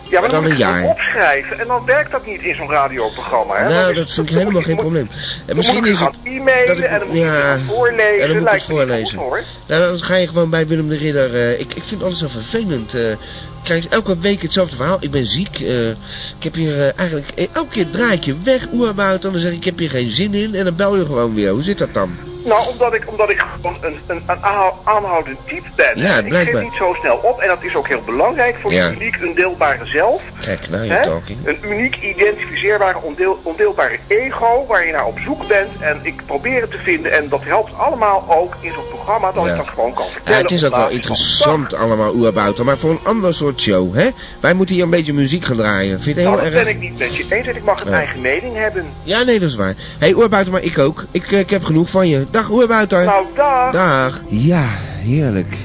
Ja 0.10 0.20
maar 0.20 0.30
dan, 0.30 0.32
dan 0.32 0.42
moet 0.42 0.50
het 0.52 0.60
jaar. 0.60 0.84
opschrijven. 0.84 1.60
En 1.60 1.68
dan 1.68 1.86
werkt 1.86 2.12
dat 2.12 2.26
niet 2.26 2.42
in 2.42 2.56
zo'n 2.56 2.70
radioprogramma. 2.70 3.56
Hè? 3.58 3.70
nou, 3.70 3.92
is- 3.92 3.98
dat 3.98 4.12
vind 4.12 4.28
ik 4.28 4.34
dan 4.34 4.42
helemaal 4.42 4.62
je- 4.62 4.68
geen 4.68 4.76
probleem. 4.78 5.08
En 5.12 5.44
Dan 5.46 5.56
misschien 5.56 5.86
is 5.86 6.00
het 6.00 6.16
e-mailen 6.24 6.90
en 6.90 7.00
dan 7.00 7.08
moet 7.08 7.18
je 7.18 7.60
voorlezen. 7.68 8.22
en 8.22 8.28
dan 8.28 8.38
moet 8.38 8.48
ik 8.48 8.54
het 8.54 8.64
voorlezen. 8.64 9.20
Nou, 9.68 9.82
dan 9.82 10.00
ga 10.04 10.16
je 10.16 10.28
gewoon 10.28 10.50
bij 10.50 10.68
Willem 10.68 10.90
de 10.90 10.96
Ridder. 10.98 11.34
eh, 11.36 11.60
ik, 11.60 11.74
ik 11.74 11.84
vind 11.84 12.04
alles 12.04 12.20
zo 12.20 12.28
vervelend. 12.28 12.94
eh 12.94 13.12
ik 13.12 13.72
krijg 13.72 13.88
elke 13.88 14.18
week 14.20 14.42
hetzelfde 14.42 14.76
verhaal. 14.76 14.98
Ik 15.00 15.12
ben 15.12 15.26
ziek. 15.26 15.60
eh, 15.60 15.90
ik 15.90 16.44
heb 16.44 16.54
hier 16.54 16.74
eh, 16.80 17.00
eigenlijk... 17.00 17.30
eh, 17.36 17.48
elke 17.52 17.70
keer 17.70 17.90
draai 17.90 18.14
ik 18.14 18.24
je 18.24 18.36
weg, 18.44 18.68
oerbouter. 18.74 19.32
Dan 19.32 19.42
zeg 19.42 19.52
ik, 19.52 19.58
ik 19.58 19.64
heb 19.64 19.78
hier 19.78 19.90
geen 19.90 20.10
zin 20.10 20.34
in. 20.34 20.56
En 20.56 20.64
dan 20.64 20.76
bel 20.76 20.96
je 20.96 21.06
gewoon 21.06 21.34
weer. 21.36 21.50
Hoe 21.50 21.64
zit 21.64 21.78
dat 21.78 21.94
dan? 21.94 22.16
Nou, 22.46 22.68
omdat 22.70 22.94
ik, 22.94 23.04
omdat 23.10 23.30
ik 23.30 23.44
gewoon 23.56 23.78
een, 23.82 23.98
een, 24.08 24.24
een 24.28 24.38
aanhou- 24.42 24.74
aanhoudend 24.84 25.38
type 25.48 25.68
ben. 25.76 25.92
Ja, 25.96 26.18
ik 26.18 26.34
geef 26.34 26.62
niet 26.62 26.74
zo 26.78 26.96
snel 27.00 27.16
op. 27.24 27.40
En 27.40 27.48
dat 27.48 27.64
is 27.64 27.76
ook 27.76 27.88
heel 27.88 28.02
belangrijk 28.06 28.56
voor 28.62 28.74
Ja. 28.74 28.88
je 28.88 28.96
uniek 28.96 29.18
ondeelbare 29.28 29.86
zelf. 29.86 30.22
Kijk, 30.42 30.70
nou 30.70 30.84
je 30.84 31.00
talking. 31.00 31.38
Een 31.48 31.58
uniek 31.62 31.96
identificeerbare 32.02 32.98
ondeel, 33.02 33.40
ondeelbare 33.44 34.00
ego 34.08 34.66
waar 34.68 34.86
je 34.86 34.92
naar 34.92 35.06
op 35.06 35.20
zoek 35.20 35.48
bent. 35.48 35.70
En 35.80 36.00
ik 36.02 36.22
probeer 36.26 36.62
het 36.62 36.72
te 36.72 36.78
vinden. 36.78 37.12
En 37.12 37.30
dat 37.30 37.42
helpt 37.44 37.78
allemaal 37.78 38.26
ook 38.30 38.56
in 38.60 38.72
zo'n 38.72 38.88
programma 38.90 39.32
dat 39.32 39.46
Ja. 39.46 39.52
ik 39.52 39.58
dat 39.58 39.68
gewoon 39.68 39.94
kan 39.94 40.06
vertellen. 40.12 40.38
Ja, 40.38 40.44
het 40.44 40.52
is 40.52 40.66
ook 40.66 40.76
wel 40.76 40.90
interessant 40.90 41.74
allemaal, 41.74 42.14
oerbouter. 42.16 42.66
Maar 42.66 42.78
voor 42.78 42.90
een 42.92 43.00
ander 43.04 43.34
soort 43.34 43.62
show, 43.62 43.96
hè? 43.96 44.08
Wij 44.40 44.54
moeten 44.54 44.76
hier 44.76 44.84
een 44.84 44.90
beetje 44.90 45.14
muziek 45.14 45.46
gaan 45.46 45.58
draaien. 45.58 46.02
Vind 46.02 46.16
je 46.18 46.24
Nou, 46.24 46.36
heel 46.36 46.44
dat 46.46 46.54
erg? 46.54 46.64
ben 46.64 46.74
ik 46.74 46.80
niet 46.80 47.00
met 47.00 47.16
je 47.16 47.26
eens. 47.30 47.48
En 47.48 47.56
ik 47.56 47.64
mag 47.64 47.86
een 47.86 47.94
eigen 47.94 48.22
mening 48.22 48.56
hebben. 48.56 48.86
Ja, 49.04 49.24
nee, 49.24 49.40
dat 49.40 49.50
is 49.50 49.56
waar. 49.56 49.74
Hé, 49.76 49.76
hey, 50.00 50.14
oerbouter, 50.14 50.52
maar 50.52 50.64
ik 50.64 50.78
ook. 50.80 51.06
Ik, 51.12 51.32
eh, 51.32 51.40
ik 51.40 51.50
heb 51.50 51.64
genoeg 51.64 51.90
van 51.90 52.08
je. 52.08 52.26
Dag, 52.36 52.52
oerbouter. 52.52 53.06
Nou, 53.06 53.26
dag. 53.36 53.72
Dag. 53.72 54.24
Ja, 54.28 54.66
heerlijk. 55.00 55.58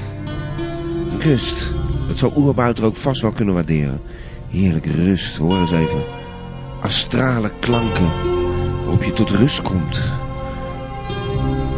Rust. 1.19 1.73
Dat 2.07 2.17
zou 2.17 2.31
oerbouter 2.35 2.85
ook 2.85 2.95
vast 2.95 3.21
wel 3.21 3.31
kunnen 3.31 3.53
waarderen. 3.53 4.01
Heerlijk 4.49 4.85
rust, 4.85 5.37
hoor 5.37 5.57
eens 5.57 5.71
even. 5.71 6.03
Astrale 6.81 7.51
klanken 7.59 8.09
waarop 8.83 9.03
je 9.03 9.13
tot 9.13 9.29
rust 9.29 9.61
komt. 9.61 10.01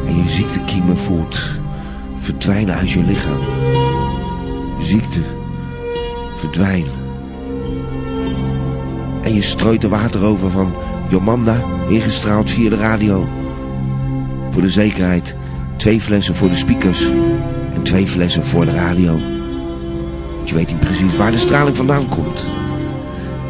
En 0.05 0.07
En 0.07 0.17
je 0.17 0.29
ziektekiemen 0.29 0.97
voelt 0.97 1.39
verdwijnen 2.15 2.75
uit 2.75 2.91
je 2.91 3.03
lichaam. 3.03 3.41
Ziekte 4.79 5.19
verdwijnen. 6.37 6.91
En 9.23 9.33
je 9.33 9.41
strooit 9.41 9.83
er 9.83 9.89
water 9.89 10.25
over 10.25 10.51
van 10.51 10.73
Jomanda, 11.09 11.63
ingestraald 11.87 12.49
via 12.49 12.69
de 12.69 12.77
radio. 12.77 13.27
Voor 14.53 14.61
de 14.61 14.69
zekerheid, 14.69 15.35
twee 15.75 16.01
flessen 16.01 16.35
voor 16.35 16.49
de 16.49 16.55
speakers 16.55 17.09
en 17.73 17.83
twee 17.83 18.07
flessen 18.07 18.43
voor 18.43 18.65
de 18.65 18.71
radio. 18.71 19.17
Want 20.35 20.49
je 20.49 20.55
weet 20.55 20.67
niet 20.67 20.79
precies 20.79 21.17
waar 21.17 21.31
de 21.31 21.37
straling 21.37 21.75
vandaan 21.75 22.07
komt. 22.09 22.45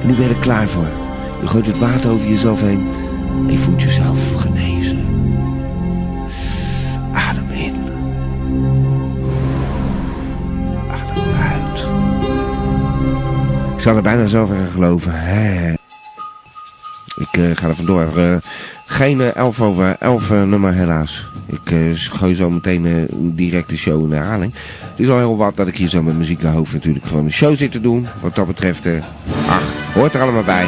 En 0.01 0.07
nu 0.07 0.15
ben 0.15 0.27
je 0.27 0.39
klaar 0.39 0.67
voor. 0.67 0.87
Je 1.41 1.47
gooit 1.47 1.65
het 1.65 1.79
water 1.79 2.11
over 2.11 2.27
jezelf 2.27 2.61
heen 2.61 2.87
en 3.47 3.51
je 3.51 3.57
voelt 3.57 3.81
jezelf 3.81 4.41
genezen. 4.41 5.05
Adem 7.11 7.51
in. 7.51 7.75
Adem 10.87 11.35
uit. 11.51 11.87
Ik 13.75 13.81
zou 13.81 13.95
er 13.95 14.01
bijna 14.01 14.25
zelf 14.25 14.49
in 14.49 14.55
gaan 14.55 14.67
geloven. 14.67 15.13
Ik 17.15 17.37
eh, 17.37 17.55
ga 17.55 17.67
er 17.67 17.75
vandoor. 17.75 18.17
Eh, 18.17 18.35
geen 18.93 19.21
eh, 19.21 19.35
11 19.35 19.61
over 19.61 19.95
11 19.99 20.31
eh, 20.31 20.43
nummer 20.43 20.73
helaas. 20.73 21.29
Ik 21.45 21.71
eh, 21.71 21.79
gooi 21.93 22.35
zo 22.35 22.49
meteen 22.49 22.85
eh, 22.85 22.93
direct 23.17 23.69
de 23.69 23.77
show 23.77 24.03
in 24.03 24.11
herhaling. 24.11 24.53
Het 24.79 24.99
is 24.99 25.09
al 25.09 25.17
heel 25.17 25.37
wat 25.37 25.55
dat 25.55 25.67
ik 25.67 25.75
hier 25.77 25.87
zo 25.89 26.03
met 26.03 26.17
muziek 26.17 26.41
hoofd 26.41 26.73
natuurlijk 26.73 27.05
gewoon 27.05 27.25
een 27.25 27.31
show 27.31 27.55
zit 27.55 27.71
te 27.71 27.81
doen. 27.81 28.07
Wat 28.21 28.35
dat 28.35 28.47
betreft, 28.47 28.85
eh, 28.85 29.03
ach, 29.47 29.63
hoort 29.93 30.13
er 30.13 30.21
allemaal 30.21 30.43
bij. 30.43 30.67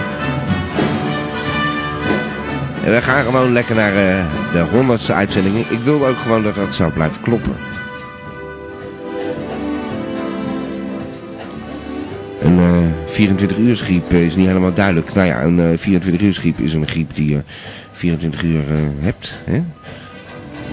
En 2.84 2.92
we 2.92 3.02
gaan 3.02 3.26
gewoon 3.26 3.52
lekker 3.54 3.76
naar 3.76 3.96
eh, 3.96 4.26
de 4.54 4.66
honderdste 4.72 5.14
uitzending. 5.14 5.56
Ik 5.56 5.80
wil 5.80 6.08
ook 6.08 6.18
gewoon 6.18 6.44
dat 6.44 6.56
dat 6.56 6.76
zou 6.76 6.92
blijven 6.92 7.22
kloppen. 7.22 7.56
Een 12.42 12.60
eh 12.60 13.12
24 13.12 13.58
uur 13.58 13.76
griep 13.76 14.12
eh, 14.12 14.26
is 14.26 14.36
niet 14.36 14.48
helemaal 14.48 14.74
duidelijk. 14.74 15.14
Nou 15.14 15.28
ja, 15.28 15.44
een 15.44 15.60
eh 15.60 15.78
24 15.78 16.28
uur 16.28 16.34
griep 16.34 16.60
is 16.60 16.74
een 16.74 16.88
griep 16.88 17.16
die 17.16 17.38
24 17.96 18.44
uur 18.44 18.60
eh, 18.60 18.76
hebt. 19.00 19.34
Hè? 19.44 19.62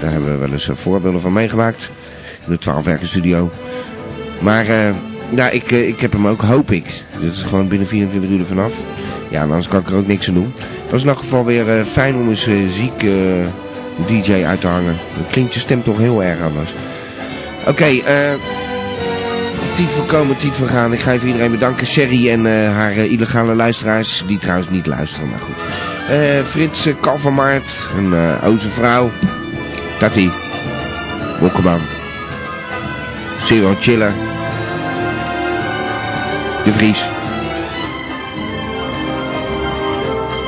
Daar 0.00 0.12
hebben 0.12 0.32
we 0.32 0.36
wel 0.38 0.52
eens 0.52 0.68
eh, 0.68 0.76
voorbeelden 0.76 1.20
van 1.20 1.32
meegemaakt. 1.32 1.90
In 2.46 2.52
de 2.52 2.58
12 2.58 2.84
werken 2.84 3.06
studio. 3.06 3.50
Maar 4.40 4.66
eh, 4.66 4.94
ja, 5.34 5.50
ik, 5.50 5.70
ik 5.70 6.00
heb 6.00 6.12
hem 6.12 6.26
ook, 6.26 6.40
hoop 6.40 6.70
ik. 6.70 6.86
Dit 7.20 7.32
is 7.32 7.42
gewoon 7.42 7.68
binnen 7.68 7.88
24 7.88 8.30
uur 8.30 8.44
vanaf. 8.44 8.72
Ja, 9.28 9.42
anders 9.42 9.68
kan 9.68 9.80
ik 9.80 9.88
er 9.88 9.96
ook 9.96 10.06
niks 10.06 10.28
aan 10.28 10.34
doen. 10.34 10.52
Dat 10.84 10.94
is 10.94 11.02
in 11.02 11.08
elk 11.08 11.18
geval 11.18 11.44
weer 11.44 11.84
fijn 11.84 12.14
om 12.14 12.28
eens 12.28 12.48
ziek 12.68 12.98
DJ 14.06 14.44
uit 14.44 14.60
te 14.60 14.66
hangen. 14.66 14.96
Dan 15.16 15.26
klinkt 15.30 15.54
je 15.54 15.60
stem 15.60 15.82
toch 15.82 15.98
heel 15.98 16.22
erg 16.22 16.40
anders. 16.40 16.70
Oké. 17.66 17.84
Tiet 19.76 19.90
van 19.90 20.06
komen, 20.06 20.36
Tiet 20.36 20.54
van 20.54 20.68
gaan. 20.68 20.92
Ik 20.92 21.00
ga 21.00 21.12
even 21.12 21.26
iedereen 21.26 21.50
bedanken. 21.50 21.86
Sherry 21.86 22.30
en 22.30 22.70
haar 22.72 22.96
illegale 22.96 23.54
luisteraars. 23.54 24.24
Die 24.26 24.38
trouwens 24.38 24.70
niet 24.70 24.86
luisteren, 24.86 25.28
maar 25.28 25.40
goed. 25.40 25.91
Eh, 26.08 26.44
Frits 26.44 26.86
uh, 26.86 26.94
Kalvermaart. 27.00 27.70
Een 27.96 28.14
eh 28.14 28.48
oze 28.48 28.68
vrouw. 28.70 29.10
Tati. 29.98 30.30
Wokkerman. 31.40 31.80
Zero 33.42 33.74
Chiller. 33.78 34.12
De 36.64 36.72
Vries. 36.72 37.04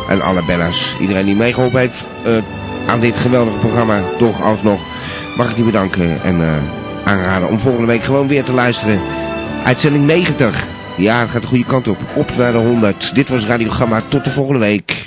En 0.08 0.22
alle 0.22 0.44
bella's. 0.44 0.96
Iedereen 1.00 1.24
die 1.24 1.34
meegeholpen 1.34 1.78
heeft 1.78 2.04
eh, 2.24 2.36
aan 2.86 3.00
dit 3.00 3.18
geweldige 3.18 3.58
programma. 3.58 4.00
Toch 4.18 4.42
alsnog 4.42 4.80
mag 5.36 5.50
ik 5.50 5.54
die 5.54 5.64
bedanken. 5.64 6.22
En 6.22 6.42
eh, 6.42 6.48
aanraden 7.04 7.48
om 7.48 7.58
volgende 7.58 7.86
week 7.86 8.04
gewoon 8.04 8.28
weer 8.28 8.44
te 8.44 8.52
luisteren. 8.52 9.00
Uitzending 9.64 10.06
90. 10.06 10.64
Ja, 10.96 11.20
het 11.20 11.30
gaat 11.30 11.42
de 11.42 11.48
goede 11.48 11.64
kant 11.64 11.88
op. 11.88 11.98
Op 12.14 12.36
naar 12.36 12.52
de 12.52 12.58
100. 12.58 13.14
Dit 13.14 13.28
was 13.28 13.46
Radio 13.46 13.70
Gamma. 13.70 14.02
Tot 14.08 14.24
de 14.24 14.30
volgende 14.30 14.60
week. 14.60 15.06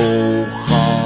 Oh, 0.00 0.44
heart. 0.44 0.98